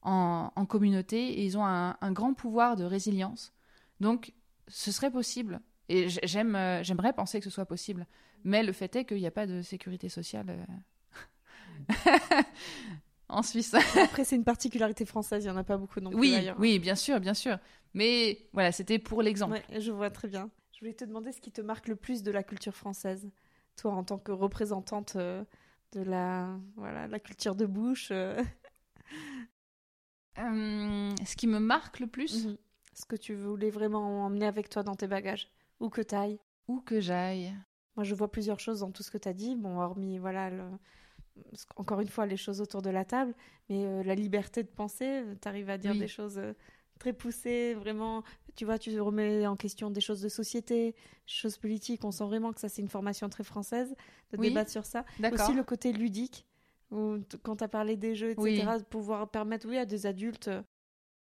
en, 0.02 0.66
communauté 0.66 1.40
et 1.40 1.44
ils 1.44 1.58
ont 1.58 1.64
un, 1.64 2.12
grand 2.12 2.34
pouvoir 2.34 2.76
de 2.76 2.84
résilience. 2.84 3.52
Donc, 4.00 4.32
ce 4.68 4.92
serait 4.92 5.10
possible. 5.10 5.60
Et 5.88 6.08
j'aime, 6.08 6.54
euh, 6.54 6.82
j'aimerais 6.82 7.12
penser 7.12 7.38
que 7.38 7.44
ce 7.44 7.50
soit 7.50 7.66
possible. 7.66 8.06
Mais 8.44 8.62
le 8.62 8.72
fait 8.72 8.94
est 8.96 9.04
qu'il 9.04 9.18
n'y 9.18 9.26
a 9.26 9.32
pas 9.32 9.46
de 9.46 9.62
sécurité 9.62 10.08
sociale 10.08 10.66
euh, 11.90 12.42
en 13.28 13.42
Suisse. 13.42 13.74
Après, 14.02 14.24
c'est 14.24 14.36
une 14.36 14.44
particularité 14.44 15.04
française, 15.04 15.44
il 15.44 15.48
n'y 15.48 15.52
en 15.52 15.56
a 15.56 15.64
pas 15.64 15.76
beaucoup 15.76 16.00
non 16.00 16.10
plus. 16.10 16.18
Oui, 16.18 16.50
oui, 16.58 16.78
bien 16.78 16.94
sûr, 16.94 17.20
bien 17.20 17.34
sûr. 17.34 17.58
Mais 17.94 18.48
voilà, 18.52 18.72
c'était 18.72 18.98
pour 18.98 19.22
l'exemple. 19.22 19.60
je 19.76 19.90
vois 19.92 20.10
très 20.10 20.28
bien. 20.28 20.50
Je 20.72 20.80
voulais 20.80 20.94
te 20.94 21.04
demander 21.04 21.32
ce 21.32 21.40
qui 21.40 21.50
te 21.50 21.60
marque 21.60 21.88
le 21.88 21.96
plus 21.96 22.22
de 22.22 22.30
la 22.30 22.42
culture 22.42 22.74
française, 22.74 23.28
toi 23.76 23.92
en 23.92 24.04
tant 24.04 24.18
que 24.18 24.30
représentante 24.30 25.16
euh, 25.16 25.44
de 25.92 26.02
la, 26.02 26.56
voilà, 26.76 27.08
la 27.08 27.18
culture 27.18 27.56
de 27.56 27.66
bouche. 27.66 28.08
Euh. 28.10 28.42
Euh, 30.38 31.10
ce 31.26 31.34
qui 31.34 31.48
me 31.48 31.58
marque 31.58 31.98
le 31.98 32.06
plus 32.06 32.46
mhm. 32.46 32.56
Ce 32.94 33.04
que 33.04 33.16
tu 33.16 33.34
voulais 33.34 33.70
vraiment 33.70 34.24
emmener 34.24 34.46
avec 34.46 34.68
toi 34.68 34.84
dans 34.84 34.94
tes 34.94 35.08
bagages, 35.08 35.50
où 35.80 35.88
que 35.88 36.02
ailles 36.14 36.38
Où 36.68 36.80
que 36.80 37.00
j'aille. 37.00 37.52
Moi, 37.96 38.04
je 38.04 38.14
vois 38.14 38.30
plusieurs 38.30 38.60
choses 38.60 38.78
dans 38.80 38.92
tout 38.92 39.02
ce 39.02 39.10
que 39.10 39.18
tu 39.18 39.28
as 39.28 39.32
dit. 39.32 39.56
Bon, 39.56 39.80
hormis, 39.80 40.18
voilà, 40.18 40.50
encore 41.76 42.00
une 42.00 42.08
fois, 42.08 42.26
les 42.26 42.36
choses 42.36 42.60
autour 42.60 42.82
de 42.82 42.90
la 42.90 43.04
table, 43.04 43.34
mais 43.68 44.02
la 44.04 44.14
liberté 44.14 44.62
de 44.62 44.68
penser, 44.68 45.22
tu 45.40 45.48
arrives 45.48 45.70
à 45.70 45.78
dire 45.78 45.94
des 45.94 46.08
choses 46.08 46.40
très 46.98 47.12
poussé, 47.12 47.74
vraiment, 47.74 48.24
tu 48.56 48.64
vois, 48.64 48.78
tu 48.78 49.00
remets 49.00 49.46
en 49.46 49.56
question 49.56 49.90
des 49.90 50.00
choses 50.00 50.20
de 50.20 50.28
société, 50.28 50.94
choses 51.26 51.56
politiques, 51.56 52.04
on 52.04 52.10
sent 52.10 52.24
vraiment 52.24 52.52
que 52.52 52.60
ça 52.60 52.68
c'est 52.68 52.82
une 52.82 52.88
formation 52.88 53.28
très 53.28 53.44
française, 53.44 53.94
de 54.32 54.36
débattre 54.36 54.70
sur 54.70 54.84
ça. 54.84 55.04
Aussi 55.32 55.54
le 55.54 55.62
côté 55.62 55.92
ludique, 55.92 56.44
où 56.90 57.18
quand 57.42 57.56
tu 57.56 57.64
as 57.64 57.68
parlé 57.68 57.96
des 57.96 58.14
jeux, 58.14 58.30
etc., 58.30 58.66
de 58.78 58.84
pouvoir 58.84 59.28
permettre, 59.30 59.66
oui, 59.68 59.78
à 59.78 59.86
des 59.86 60.06
adultes... 60.06 60.48
Euh, 60.48 60.62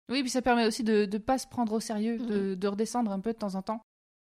oui, 0.10 0.22
puis 0.22 0.30
ça 0.30 0.42
permet 0.42 0.66
aussi 0.66 0.84
de 0.84 1.08
ne 1.12 1.18
pas 1.18 1.38
se 1.38 1.48
prendre 1.48 1.74
au 1.74 1.82
sérieux, 1.82 2.18
de, 2.18 2.56
de, 2.56 2.68
redescendre 2.68 3.12
un 3.12 3.20
peu 3.20 3.34
de 3.34 3.38
temps 3.38 3.56
en 3.56 3.62
temps. 3.62 3.82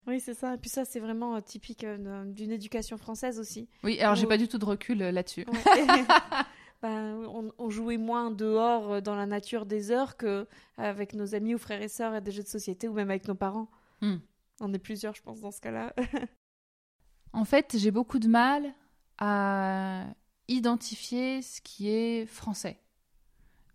Oui, 0.07 0.21
c'est 0.21 0.35
ça. 0.35 0.55
Et 0.55 0.59
puis 0.59 0.71
ça, 0.71 0.85
c'est 0.85 1.01
vraiment 1.01 1.37
euh, 1.37 1.41
typique 1.41 1.85
euh, 1.85 2.25
d'une 2.25 2.53
éducation 2.53 2.97
française 2.97 3.41
aussi. 3.41 3.69
Oui, 3.83 4.01
alors 4.01 4.15
j'ai 4.15 4.27
pas 4.27 4.39
du 4.39 4.47
tout 4.49 4.59
de 4.59 4.65
recul 4.65 4.99
là-dessus. 4.99 5.47
Ben, 6.83 7.27
on, 7.59 7.71
jouait 7.71 7.97
moins 7.97 8.31
dehors 8.31 8.93
euh, 8.93 9.01
dans 9.01 9.17
la 9.17 9.25
nature 9.25 9.65
des 9.65 9.91
heures 9.91 10.19
que 10.19 10.47
avec 10.77 11.15
nos 11.15 11.35
amis 11.35 11.55
ou 11.55 11.59
frères 11.59 11.81
et 11.81 11.89
sœurs 11.89 12.13
à 12.13 12.21
des 12.21 12.31
jeux 12.31 12.43
de 12.43 12.49
société 12.49 12.87
ou 12.87 12.93
même 12.93 13.09
avec 13.09 13.27
nos 13.27 13.35
parents. 13.35 13.71
Hmm. 14.03 14.17
On 14.61 14.73
est 14.75 14.79
plusieurs, 14.79 15.15
je 15.15 15.23
pense, 15.23 15.41
dans 15.41 15.51
ce 15.51 15.61
cas-là. 15.63 15.95
en 17.33 17.47
fait, 17.47 17.77
j'ai 17.79 17.91
beaucoup 17.91 18.19
de 18.19 18.29
mal 18.29 18.75
à 19.19 20.05
identifier 20.49 21.41
ce 21.41 21.63
qui 21.63 21.89
est 21.89 22.27
français 22.27 22.79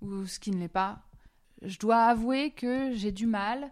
ou 0.02 0.26
ce 0.28 0.40
qui 0.40 0.52
ne 0.52 0.60
l'est 0.60 0.68
pas. 0.68 1.00
Je 1.64 1.80
dois 1.80 2.04
avouer 2.04 2.52
que 2.52 2.94
j'ai 2.94 3.12
du 3.12 3.26
mal. 3.26 3.72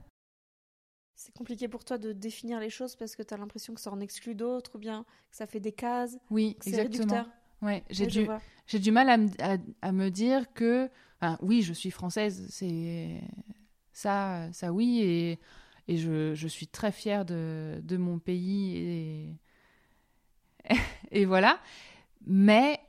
C'est 1.19 1.33
compliqué 1.33 1.67
pour 1.67 1.83
toi 1.83 1.97
de 1.97 2.13
définir 2.13 2.61
les 2.61 2.69
choses 2.69 2.95
parce 2.95 3.17
que 3.17 3.23
tu 3.23 3.33
as 3.33 3.37
l'impression 3.37 3.73
que 3.73 3.81
ça 3.81 3.91
en 3.91 3.99
exclut 3.99 4.35
d'autres 4.35 4.75
ou 4.75 4.79
bien 4.79 5.03
que 5.29 5.35
ça 5.35 5.47
fait 5.47 5.59
des 5.59 5.73
cases. 5.73 6.17
Oui, 6.29 6.55
exactement. 6.65 7.25
Ouais, 7.61 7.83
j'ai 7.89 8.07
du, 8.07 8.25
j'ai 8.67 8.79
du 8.79 8.89
mal 8.93 9.09
à, 9.09 9.57
à, 9.81 9.91
me 9.91 10.07
dire 10.11 10.53
que, 10.53 10.89
oui, 11.41 11.61
je 11.61 11.73
suis 11.73 11.91
française, 11.91 12.47
c'est 12.49 13.19
ça, 13.91 14.47
ça 14.53 14.71
oui, 14.71 15.01
et, 15.01 15.39
et 15.89 15.97
je, 15.97 16.35
je, 16.35 16.47
suis 16.47 16.67
très 16.67 16.93
fière 16.93 17.25
de, 17.25 17.81
de 17.83 17.97
mon 17.97 18.17
pays 18.17 18.77
et, 18.77 19.35
et 21.11 21.25
voilà. 21.25 21.59
Mais 22.27 22.79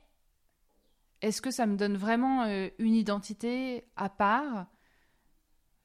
est-ce 1.21 1.41
que 1.41 1.51
ça 1.51 1.65
me 1.65 1.75
donne 1.75 1.97
vraiment 1.97 2.43
euh, 2.43 2.69
une 2.79 2.95
identité 2.95 3.83
à 3.97 4.07
part 4.07 4.67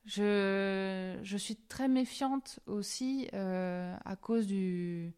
je, 0.07 1.19
je, 1.23 1.37
suis 1.37 1.57
très 1.57 1.89
méfiante 1.89 2.61
aussi 2.67 3.29
euh, 3.35 3.95
à 4.05 4.17
cause 4.17 4.47
du, 4.47 5.13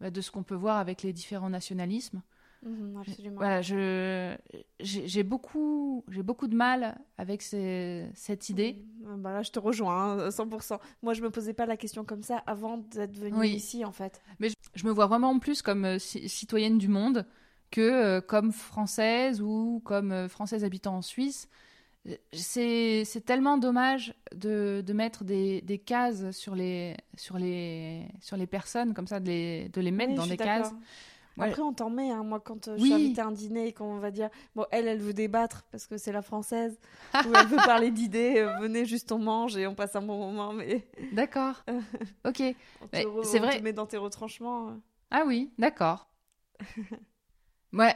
bah, 0.00 0.10
de 0.10 0.20
ce 0.20 0.30
qu'on 0.30 0.42
peut 0.42 0.54
voir 0.54 0.78
avec 0.78 1.02
les 1.02 1.12
différents 1.12 1.50
nationalismes. 1.50 2.22
Mhm, 2.62 2.96
absolument. 2.96 3.36
Voilà, 3.36 3.62
je, 3.62 4.36
j'ai 4.80 5.22
beaucoup, 5.22 6.04
j'ai 6.08 6.22
beaucoup 6.22 6.48
de 6.48 6.56
mal 6.56 6.98
avec 7.16 7.42
cette 7.42 8.48
idée. 8.48 8.84
Mhm. 9.00 9.22
Bah 9.22 9.32
là, 9.32 9.42
je 9.42 9.50
te 9.50 9.58
rejoins, 9.58 10.18
hein, 10.18 10.30
100%. 10.30 10.78
Moi, 11.02 11.14
je 11.14 11.22
me 11.22 11.30
posais 11.30 11.54
pas 11.54 11.66
la 11.66 11.76
question 11.76 12.04
comme 12.04 12.22
ça 12.22 12.38
avant 12.46 12.78
d'être 12.78 13.16
venue 13.16 13.46
ici, 13.46 13.84
en 13.84 13.92
fait. 13.92 14.20
Mais 14.40 14.48
je, 14.74 14.86
me 14.86 14.90
vois 14.90 15.06
vraiment 15.06 15.38
plus 15.38 15.62
comme 15.62 15.84
euh, 15.84 15.98
citoyenne 15.98 16.78
du 16.78 16.88
monde 16.88 17.26
que 17.70 17.80
euh, 17.80 18.20
comme 18.20 18.52
française 18.52 19.40
ou 19.40 19.80
comme 19.84 20.12
euh, 20.12 20.28
française 20.28 20.64
habitant 20.64 20.96
en 20.96 21.02
Suisse. 21.02 21.48
C'est 22.32 23.22
tellement 23.24 23.58
dommage 23.58 24.14
de, 24.34 24.82
de 24.86 24.92
mettre 24.92 25.24
des, 25.24 25.60
des 25.62 25.78
cases 25.78 26.30
sur 26.30 26.54
les, 26.54 26.96
sur, 27.16 27.38
les, 27.38 28.06
sur 28.20 28.36
les 28.36 28.46
personnes, 28.46 28.94
comme 28.94 29.06
ça, 29.06 29.20
de 29.20 29.26
les, 29.26 29.68
de 29.68 29.80
les 29.80 29.90
mettre 29.90 30.10
Oui, 30.10 30.16
dans 30.16 30.24
je 30.24 30.30
des 30.30 30.36
cases. 30.36 30.72
Après, 31.40 31.62
on 31.62 31.72
t'en 31.72 31.88
met. 31.88 32.10
hein. 32.10 32.24
Moi, 32.24 32.40
quand 32.40 32.66
euh, 32.66 32.76
je 32.76 32.80
Oui. 32.82 32.86
suis 32.86 32.94
invitée 32.94 33.20
à 33.20 33.26
un 33.26 33.30
dîner 33.30 33.68
et 33.68 33.72
qu'on 33.72 33.98
va 33.98 34.10
dire, 34.10 34.28
bon, 34.56 34.66
elle, 34.72 34.88
elle 34.88 34.98
veut 34.98 35.12
débattre 35.12 35.64
parce 35.70 35.86
que 35.86 35.96
c'est 35.96 36.10
la 36.10 36.22
française, 36.22 36.80
ou 37.26 37.32
elle 37.32 37.46
veut 37.46 37.58
parler 37.64 37.92
d'idées, 37.92 38.38
euh, 38.38 38.58
venez 38.60 38.84
juste, 38.84 39.12
on 39.12 39.20
mange 39.20 39.56
et 39.56 39.66
on 39.68 39.74
passe 39.76 39.94
un 39.94 40.02
bon 40.02 40.18
moment, 40.18 40.52
mais 40.52 40.88
D'accord. 41.12 41.64
ok. 42.26 42.42
on 42.82 42.88
c'est 42.90 43.06
on 43.06 43.42
vrai. 43.42 43.58
te 43.58 43.62
met 43.62 43.72
dans 43.72 43.86
tes 43.86 43.98
retranchements. 43.98 44.70
euh. 44.70 44.74
Ah 45.12 45.22
oui, 45.26 45.52
d'accord. 45.58 46.08
ouais, 47.72 47.94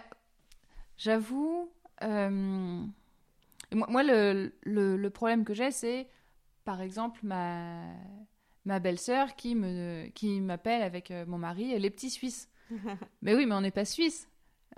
j'avoue. 0.96 1.68
euh, 2.04 2.84
Moi, 3.74 3.86
moi, 3.90 4.02
le, 4.02 4.52
le, 4.62 4.96
le 4.96 5.10
problème 5.10 5.44
que 5.44 5.54
j'ai, 5.54 5.70
c'est, 5.70 6.08
par 6.64 6.80
exemple, 6.80 7.20
ma, 7.22 7.82
ma 8.64 8.78
belle-sœur 8.80 9.34
qui 9.36 9.54
me 9.54 10.06
qui 10.14 10.40
m'appelle 10.40 10.82
avec 10.82 11.10
euh, 11.10 11.24
mon 11.26 11.38
mari, 11.38 11.78
les 11.78 11.90
petits 11.90 12.10
Suisses. 12.10 12.48
mais 13.22 13.34
oui, 13.34 13.46
mais 13.46 13.54
on 13.54 13.60
n'est 13.60 13.70
pas 13.70 13.84
Suisses. 13.84 14.28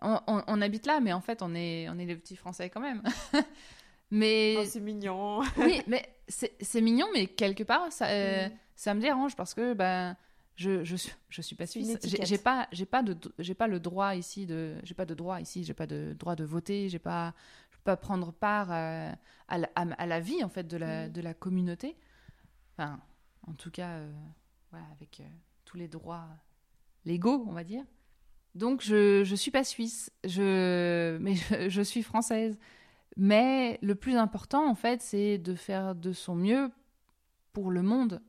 On, 0.03 0.19
on- 0.27 0.43
on 0.47 0.61
habite 0.61 0.87
là, 0.87 1.01
mais 1.01 1.13
en 1.13 1.21
fait, 1.21 1.41
on 1.43 1.55
est, 1.55 1.89
on 1.89 1.99
est 1.99 2.07
des 2.07 2.17
petits 2.17 2.37
Français 2.37 2.69
quand 2.71 2.81
même. 2.81 3.03
mais 4.11 4.57
Oh, 4.59 4.65
c'est 4.65 4.81
mignon. 4.81 5.41
oui, 5.59 5.81
mais 5.87 6.09
c'est 6.29 6.81
mignon, 6.81 7.07
mais 7.13 7.27
quelque 7.27 7.63
part, 7.65 7.91
ça, 7.93 8.09
euh, 8.09 8.49
Mm. 8.49 8.53
ça 8.77 8.95
me 8.95 9.01
dérange 9.01 9.37
parce 9.37 9.55
que 9.55 9.73
ben, 9.75 10.17
je, 10.57 10.85
je, 10.85 10.97
suis, 10.97 11.13
je 11.29 11.43
suis 11.43 11.57
pas 11.57 11.67
suisse. 11.67 11.97
J'ai 12.23 12.39
pas, 12.39 12.69
j'ai 12.73 12.87
pas 12.87 13.03
de, 13.03 13.17
j'ai 13.39 13.55
pas 13.55 13.67
le 13.69 13.81
droit 13.81 14.15
ici 14.15 14.47
de, 14.47 14.75
j'ai 14.83 14.95
pas 14.95 15.05
de 15.07 15.15
droit 15.15 15.41
ici, 15.41 15.65
j'ai 15.65 15.75
pas 15.75 15.87
de 15.87 16.15
droit 16.19 16.35
de 16.37 16.45
voter, 16.45 16.89
j'ai 16.89 16.99
pas, 16.99 17.35
pas 17.85 17.97
prendre 17.97 18.33
part 18.33 18.73
euh, 18.73 19.13
à, 19.49 19.59
la, 19.59 19.69
à, 19.75 19.83
à 19.83 20.07
la 20.07 20.21
vie 20.21 20.43
en 20.43 20.49
fait 20.49 20.65
de 20.67 20.77
la, 20.77 21.09
Mm. 21.09 21.13
de 21.13 21.21
la 21.21 21.35
communauté. 21.35 21.97
Enfin, 22.73 23.01
en 23.47 23.53
tout 23.55 23.71
cas, 23.71 23.91
euh, 23.91 24.13
voilà, 24.71 24.87
avec 24.93 25.21
euh, 25.21 25.25
tous 25.65 25.77
les 25.77 25.89
droits 25.89 26.27
légaux, 27.05 27.45
on 27.49 27.53
va 27.53 27.65
dire. 27.65 27.85
Donc 28.55 28.83
je, 28.83 29.23
je 29.25 29.35
suis 29.35 29.51
pas 29.51 29.65
suisse, 29.65 30.11
je, 30.25 31.19
mais 31.19 31.35
je, 31.35 31.69
je 31.69 31.83
suis 31.83 32.03
française. 32.03 32.59
Mais 33.17 33.79
le 33.83 33.95
plus 33.95 34.17
important, 34.17 34.69
en 34.69 34.75
fait, 34.75 35.03
c'est 35.03 35.39
de 35.39 35.55
faire 35.55 35.95
de 35.95 36.13
son 36.13 36.35
mieux 36.35 36.71
pour 37.53 37.71
le 37.71 37.83
monde. 37.83 38.21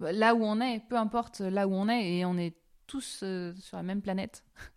Là 0.00 0.34
où 0.34 0.42
on 0.42 0.60
est, 0.60 0.80
peu 0.88 0.96
importe 0.96 1.40
là 1.40 1.66
où 1.68 1.72
on 1.74 1.88
est, 1.88 2.16
et 2.16 2.24
on 2.24 2.36
est 2.36 2.56
tous 2.86 3.20
euh, 3.22 3.54
sur 3.56 3.76
la 3.76 3.82
même 3.82 4.02
planète. 4.02 4.44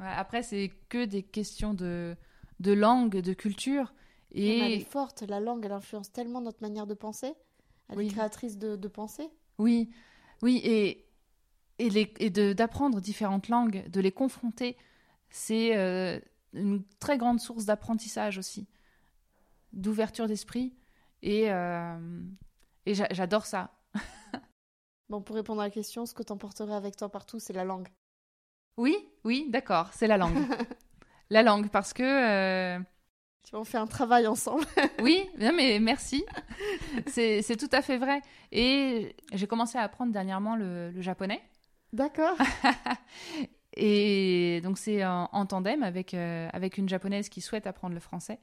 Ouais, 0.00 0.06
après, 0.06 0.42
c'est 0.42 0.70
que 0.88 1.04
des 1.04 1.22
questions 1.22 1.74
de, 1.74 2.16
de 2.60 2.72
langue, 2.72 3.16
de 3.16 3.32
culture. 3.34 3.94
Mais 4.44 4.56
elle 4.58 4.74
est 4.74 4.80
Et 4.80 4.80
forte, 4.80 5.22
la 5.22 5.40
langue, 5.40 5.64
elle 5.66 5.72
influence 5.72 6.10
tellement 6.10 6.40
notre 6.40 6.62
manière 6.62 6.86
de 6.86 6.94
penser. 6.94 7.34
Elle 7.88 7.98
Oui. 7.98 8.06
est 8.06 8.10
créatrice 8.12 8.56
de, 8.58 8.76
de 8.76 8.88
pensée. 8.88 9.30
oui, 9.58 9.90
oui, 10.42 10.60
et, 10.64 11.06
et, 11.78 11.90
les- 11.90 12.12
et 12.20 12.30
d'apprendre 12.30 13.00
différentes 13.00 13.48
langues, 13.48 13.88
de 13.88 14.00
les 14.00 14.12
confronter, 14.12 14.76
c'est 15.30 15.76
euh, 15.76 16.20
une 16.52 16.84
très 17.00 17.18
grande 17.18 17.40
source 17.40 17.64
d'apprentissage 17.66 18.38
aussi, 18.38 18.68
d'ouverture 19.72 20.26
d'esprit. 20.28 20.74
Et, 21.22 21.50
euh, 21.50 22.20
et 22.86 22.94
j'a- 22.94 23.08
j'adore 23.12 23.46
ça. 23.46 23.72
Bon, 25.08 25.20
pour 25.20 25.34
répondre 25.34 25.60
à 25.60 25.64
la 25.64 25.70
question, 25.72 26.06
ce 26.06 26.14
que 26.14 26.22
t'emporterais 26.22 26.74
avec 26.74 26.94
toi 26.96 27.08
partout, 27.08 27.40
c'est 27.40 27.52
la 27.52 27.64
langue. 27.64 27.88
Oui, 28.76 28.96
oui, 29.24 29.46
d'accord, 29.50 29.90
c'est 29.92 30.06
la 30.06 30.16
langue. 30.16 30.36
la 31.30 31.42
langue, 31.42 31.68
parce 31.70 31.92
que... 31.92 32.02
euh, 32.02 32.78
on 33.52 33.64
fait 33.64 33.78
un 33.78 33.86
travail 33.86 34.26
ensemble. 34.26 34.64
Oui, 35.00 35.28
non, 35.38 35.52
mais 35.54 35.78
merci. 35.78 36.24
C'est 37.06 37.42
c'est 37.42 37.56
tout 37.56 37.68
à 37.72 37.80
fait 37.80 37.96
vrai. 37.96 38.20
Et 38.50 39.14
j'ai 39.32 39.46
commencé 39.46 39.78
à 39.78 39.82
apprendre 39.82 40.12
dernièrement 40.12 40.56
le, 40.56 40.90
le 40.90 41.00
japonais. 41.00 41.42
D'accord. 41.92 42.36
Et 43.76 44.60
donc 44.62 44.78
c'est 44.78 45.04
en, 45.04 45.28
en 45.32 45.46
tandem 45.46 45.82
avec, 45.82 46.14
euh, 46.14 46.48
avec 46.52 46.78
une 46.78 46.88
japonaise 46.88 47.28
qui 47.28 47.40
souhaite 47.40 47.66
apprendre 47.66 47.94
le 47.94 48.00
français. 48.00 48.40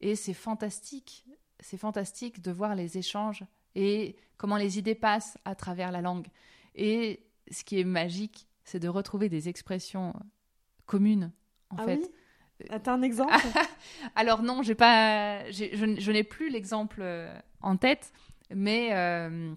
Et 0.00 0.16
c'est 0.16 0.34
fantastique. 0.34 1.24
C'est 1.60 1.78
fantastique 1.78 2.42
de 2.42 2.50
voir 2.50 2.74
les 2.74 2.98
échanges 2.98 3.44
et 3.74 4.16
comment 4.36 4.56
les 4.56 4.78
idées 4.78 4.94
passent 4.94 5.38
à 5.44 5.54
travers 5.54 5.90
la 5.92 6.02
langue. 6.02 6.26
Et 6.74 7.24
ce 7.50 7.64
qui 7.64 7.80
est 7.80 7.84
magique, 7.84 8.45
c'est 8.66 8.80
de 8.80 8.88
retrouver 8.88 9.30
des 9.30 9.48
expressions 9.48 10.12
communes, 10.84 11.32
en 11.70 11.78
ah 11.78 11.84
fait. 11.84 12.00
oui? 12.00 12.66
Ah, 12.68 12.78
T'as 12.80 12.92
un 12.92 13.02
exemple? 13.02 13.32
Alors 14.14 14.42
non, 14.42 14.62
j'ai 14.62 14.74
pas, 14.74 15.50
je, 15.50 16.10
n'ai 16.10 16.24
plus 16.24 16.50
l'exemple 16.50 17.00
euh, 17.00 17.34
en 17.62 17.76
tête, 17.76 18.12
mais 18.50 18.90
euh, 18.92 19.54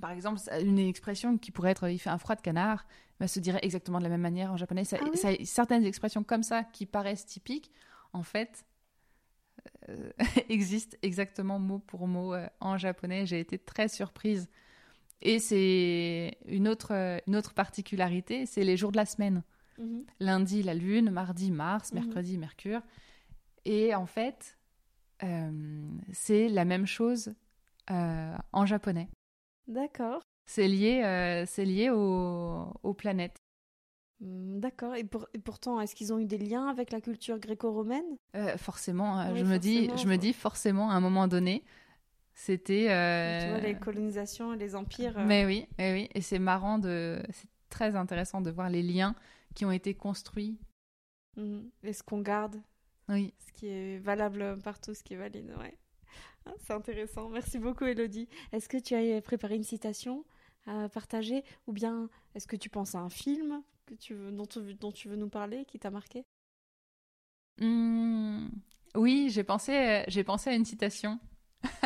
par 0.00 0.10
exemple, 0.12 0.40
une 0.62 0.78
expression 0.78 1.38
qui 1.38 1.50
pourrait 1.50 1.72
être 1.72 1.88
"il 1.90 1.98
fait 1.98 2.10
un 2.10 2.18
froid 2.18 2.34
de 2.36 2.40
canard" 2.42 2.86
bah, 3.18 3.28
se 3.28 3.40
dirait 3.40 3.60
exactement 3.62 3.98
de 3.98 4.04
la 4.04 4.10
même 4.10 4.20
manière 4.20 4.52
en 4.52 4.56
japonais. 4.56 4.84
Ça, 4.84 4.98
Ah 5.00 5.04
oui? 5.10 5.18
ça- 5.18 5.32
certaines 5.44 5.84
expressions 5.84 6.22
comme 6.22 6.42
ça 6.42 6.62
qui 6.64 6.86
paraissent 6.86 7.26
typiques, 7.26 7.72
en 8.12 8.22
fait, 8.22 8.64
euh, 9.88 10.10
existent 10.48 10.96
exactement 11.02 11.58
mot 11.58 11.78
pour 11.78 12.06
mot 12.06 12.34
euh, 12.34 12.46
en 12.60 12.76
japonais. 12.78 13.26
J'ai 13.26 13.40
été 13.40 13.58
très 13.58 13.88
surprise. 13.88 14.48
Et 15.22 15.38
c'est 15.38 16.38
une 16.46 16.68
autre, 16.68 16.92
une 17.26 17.36
autre 17.36 17.54
particularité, 17.54 18.46
c'est 18.46 18.64
les 18.64 18.76
jours 18.76 18.92
de 18.92 18.96
la 18.96 19.06
semaine 19.06 19.42
Mhm. 19.78 20.04
lundi 20.20 20.62
la 20.62 20.74
lune, 20.74 21.10
mardi 21.10 21.50
Mars, 21.50 21.92
Mhm. 21.92 22.00
mercredi 22.00 22.38
Mercure. 22.38 22.80
Et 23.64 23.94
en 23.94 24.06
fait, 24.06 24.56
euh, 25.22 25.50
c'est 26.12 26.48
la 26.48 26.64
même 26.64 26.86
chose 26.86 27.34
euh, 27.90 28.36
en 28.52 28.66
japonais. 28.66 29.08
D'accord. 29.68 30.20
C'est 30.46 30.68
lié, 30.68 31.02
euh, 31.04 31.44
c'est 31.46 31.64
lié 31.64 31.90
aux, 31.90 32.72
aux 32.82 32.94
planètes. 32.94 33.36
Hmm, 34.20 34.60
D'accord. 34.60 34.94
Et, 34.94 35.04
pour- 35.04 35.26
et 35.34 35.38
pourtant, 35.38 35.80
est-ce 35.80 35.94
qu'ils 35.94 36.12
ont 36.12 36.18
eu 36.18 36.24
des 36.26 36.38
liens 36.38 36.68
avec 36.68 36.90
la 36.90 37.00
culture 37.00 37.38
gréco-romaine? 37.38 38.16
Forcément, 38.56 39.30
Oui, 39.32 39.40
je 39.40 39.44
me 39.44 39.58
dis, 39.58 39.90
je 39.96 40.06
me 40.08 40.16
dis 40.16 40.32
forcément 40.32 40.90
à 40.90 40.94
un 40.94 41.00
moment 41.00 41.26
donné, 41.28 41.64
c'était. 42.36 42.88
euh, 42.90 43.40
Tu 43.42 43.48
vois, 43.48 43.58
les 43.60 43.74
colonisations 43.74 44.52
et 44.54 44.56
les 44.56 44.76
empires. 44.76 45.18
euh, 45.18 45.24
Mais 45.26 45.44
oui, 45.44 45.66
mais 45.78 45.92
oui, 45.92 46.08
et 46.14 46.20
c'est 46.20 46.38
marrant 46.38 46.78
de, 46.78 47.20
c'est 47.32 47.48
très 47.70 47.96
intéressant 47.96 48.40
de 48.40 48.50
voir 48.50 48.70
les 48.70 48.82
liens 48.82 49.16
qui 49.54 49.64
ont 49.64 49.72
été 49.72 49.94
construits. 49.94 50.56
mhm. 51.36 51.70
Et 51.82 51.92
ce 51.92 52.02
qu'on 52.02 52.20
garde, 52.20 52.60
Oui. 53.08 53.32
ce 53.46 53.52
qui 53.52 53.66
est 53.68 53.98
valable 53.98 54.58
partout, 54.62 54.94
ce 54.94 55.02
qui 55.02 55.14
est 55.14 55.16
valide, 55.16 55.52
ouais. 55.58 55.76
Ah, 56.46 56.52
C'est 56.60 56.74
intéressant. 56.74 57.28
Merci 57.30 57.58
beaucoup, 57.58 57.84
Elodie. 57.84 58.28
Est-ce 58.52 58.68
que 58.68 58.76
tu 58.78 58.94
as 58.94 59.20
préparé 59.22 59.56
une 59.56 59.64
citation 59.64 60.24
à 60.66 60.88
partager? 60.88 61.42
Ou 61.66 61.72
bien 61.72 62.08
est-ce 62.34 62.46
que 62.46 62.56
tu 62.56 62.68
penses 62.68 62.94
à 62.94 62.98
un 63.00 63.10
film 63.10 63.62
que 63.86 63.94
tu 63.94 64.14
veux, 64.14 64.30
dont, 64.30 64.46
tu, 64.46 64.74
dont 64.74 64.92
tu 64.92 65.08
veux 65.08 65.16
nous 65.16 65.28
parler 65.28 65.64
qui 65.64 65.78
t'a 65.78 65.90
marqué? 65.90 66.24
Hmm, 67.60 68.48
oui, 68.94 69.28
j'ai 69.30 69.44
pensé, 69.44 70.04
j'ai 70.08 70.24
pensé 70.24 70.50
à 70.50 70.54
une 70.54 70.64
citation. 70.64 71.18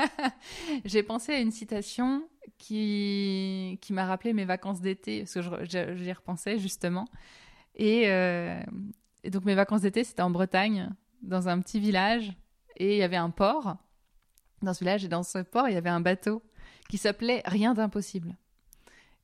j'ai 0.85 1.03
pensé 1.03 1.33
à 1.33 1.41
une 1.41 1.51
citation 1.51 2.29
qui, 2.59 3.79
qui 3.81 3.93
m'a 3.93 4.07
rappelé 4.07 4.33
mes 4.33 4.45
vacances 4.45 4.81
d'été, 4.81 5.21
parce 5.21 5.35
que 5.35 5.65
j'y 5.65 6.13
repensais 6.13 6.59
justement. 6.59 7.07
Et, 7.75 8.09
euh, 8.09 8.61
et 9.25 9.31
donc 9.31 9.45
mes 9.45 9.55
vacances 9.55 9.83
d'été, 9.83 10.05
c'était 10.05 10.23
en 10.23 10.31
Bretagne, 10.31 10.91
dans 11.23 11.49
un 11.49 11.61
petit 11.61 11.81
village, 11.81 12.33
et 12.77 12.95
il 12.95 12.99
y 12.99 13.03
avait 13.03 13.17
un 13.17 13.31
port 13.31 13.77
dans 14.63 14.75
ce 14.75 14.81
village, 14.81 15.05
et 15.05 15.09
dans 15.09 15.23
ce 15.23 15.39
port, 15.39 15.69
il 15.69 15.75
y 15.75 15.79
avait 15.79 15.91
un 15.91 16.01
bateau 16.01 16.43
qui 16.89 16.99
s'appelait 16.99 17.43
Rien 17.47 17.75
d'impossible. 17.75 18.37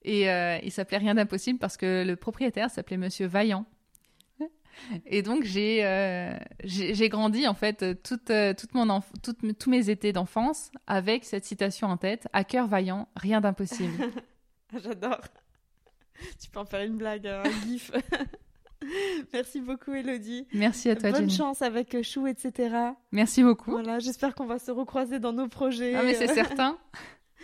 Et 0.03 0.31
euh, 0.31 0.59
il 0.63 0.71
s'appelait 0.71 0.99
Rien 0.99 1.15
d'impossible 1.15 1.59
parce 1.59 1.77
que 1.77 2.05
le 2.07 2.17
propriétaire 2.17 2.71
s'appelait 2.71 2.97
Monsieur 2.97 3.27
Vaillant. 3.27 3.67
Et 5.07 5.23
donc 5.23 5.45
j'ai 5.45 5.85
euh, 5.85 6.37
j'ai 6.65 6.95
j'ai 6.95 7.09
grandi 7.09 7.49
en 7.49 7.55
fait 7.55 8.03
toute, 8.03 8.31
euh, 8.31 8.53
toute 8.55 8.75
mon 8.75 9.01
toute 9.23 9.39
tous 9.59 9.71
mes 9.71 9.91
étés 9.91 10.13
d'enfance 10.13 10.71
avec 10.87 11.25
cette 11.25 11.45
citation 11.45 11.89
en 11.89 11.97
tête 11.97 12.29
à 12.33 12.45
cœur 12.45 12.67
vaillant, 12.67 13.09
rien 13.17 13.41
d'impossible. 13.41 14.11
J'adore. 14.83 15.21
Tu 16.41 16.49
peux 16.51 16.61
en 16.61 16.65
faire 16.65 16.83
une 16.83 16.97
blague, 16.97 17.27
un 17.27 17.43
gif. 17.67 17.91
Merci 19.33 19.61
beaucoup, 19.61 19.93
Elodie. 19.95 20.47
Merci 20.53 20.91
à 20.91 20.97
toi 20.97 21.11
Bonne 21.11 21.23
Jenny. 21.23 21.35
chance 21.37 21.63
avec 21.63 21.95
euh, 21.95 22.03
Chou, 22.03 22.27
etc. 22.27 22.75
Merci 23.11 23.43
beaucoup. 23.43 23.71
Voilà, 23.71 23.99
j'espère 23.99 24.35
qu'on 24.35 24.47
va 24.47 24.59
se 24.59 24.71
recroiser 24.71 25.19
dans 25.19 25.33
nos 25.33 25.49
projets. 25.49 25.95
Ah 25.95 26.03
mais 26.05 26.15
c'est 26.15 26.29
certain, 26.35 26.79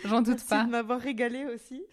j'en 0.05 0.21
doute 0.21 0.35
Merci 0.35 0.47
pas. 0.47 0.63
de 0.65 0.69
m'avoir 0.69 0.99
régalé 0.99 1.45
aussi. 1.45 1.83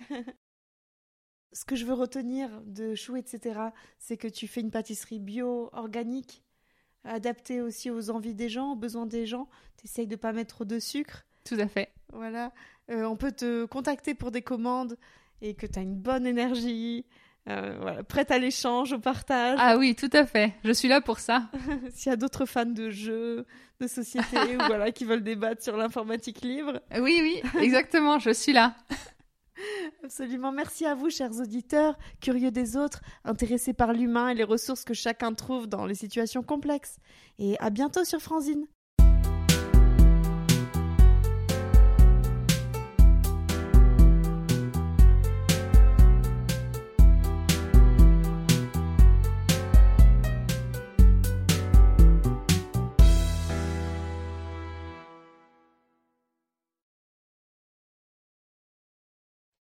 Ce 1.53 1.65
que 1.65 1.75
je 1.75 1.85
veux 1.85 1.95
retenir 1.95 2.49
de 2.65 2.95
Chou, 2.95 3.17
etc., 3.17 3.61
c'est 3.99 4.17
que 4.17 4.29
tu 4.29 4.47
fais 4.47 4.61
une 4.61 4.71
pâtisserie 4.71 5.19
bio, 5.19 5.69
organique, 5.73 6.43
adaptée 7.05 7.61
aussi 7.61 7.91
aux 7.91 8.11
envies 8.11 8.35
des 8.35 8.49
gens, 8.49 8.73
aux 8.73 8.77
besoins 8.77 9.07
des 9.07 9.27
gens. 9.27 9.49
Tu 9.77 9.87
essayes 9.87 10.07
de 10.07 10.17
pas 10.17 10.33
mettre 10.33 10.55
trop 10.55 10.65
de 10.65 10.79
sucre. 10.79 11.25
Tout 11.45 11.57
à 11.59 11.67
fait. 11.67 11.91
Voilà. 12.13 12.53
Euh, 12.91 13.05
on 13.05 13.17
peut 13.17 13.33
te 13.33 13.65
contacter 13.65 14.15
pour 14.15 14.31
des 14.31 14.43
commandes 14.43 14.97
et 15.43 15.55
que 15.55 15.67
tu 15.67 15.79
as 15.79 15.83
une 15.83 15.97
bonne 15.97 16.27
énergie. 16.27 17.05
Euh, 17.49 17.79
voilà, 17.81 18.03
prête 18.05 18.31
à 18.31 18.39
l'échange, 18.39 18.93
au 18.93 18.99
partage. 18.99 19.59
Ah 19.61 19.79
oui, 19.79 19.97
tout 19.97 20.11
à 20.13 20.27
fait. 20.27 20.55
Je 20.63 20.73
suis 20.73 20.89
là 20.89 21.01
pour 21.01 21.19
ça. 21.19 21.51
S'il 21.95 22.11
y 22.11 22.13
a 22.13 22.17
d'autres 22.17 22.45
fans 22.45 22.67
de 22.67 22.91
jeux, 22.91 23.47
de 23.81 23.87
société, 23.87 24.37
ou 24.37 24.59
voilà, 24.67 24.93
qui 24.93 25.05
veulent 25.05 25.23
débattre 25.23 25.63
sur 25.63 25.77
l'informatique 25.77 26.43
libre. 26.43 26.81
Oui, 27.01 27.19
oui, 27.23 27.43
exactement, 27.61 28.19
je 28.19 28.31
suis 28.31 28.53
là. 28.53 28.75
Absolument. 30.05 30.53
Merci 30.53 30.87
à 30.87 30.95
vous, 30.95 31.11
chers 31.11 31.39
auditeurs, 31.41 31.99
curieux 32.21 32.51
des 32.51 32.77
autres, 32.77 33.01
intéressés 33.25 33.73
par 33.73 33.93
l'humain 33.93 34.29
et 34.29 34.35
les 34.35 34.45
ressources 34.45 34.85
que 34.85 34.95
chacun 34.95 35.35
trouve 35.35 35.67
dans 35.67 35.87
les 35.87 35.95
situations 35.95 36.43
complexes. 36.43 36.99
Et 37.39 37.59
à 37.59 37.71
bientôt 37.71 38.05
sur 38.05 38.21
Franzine. 38.21 38.67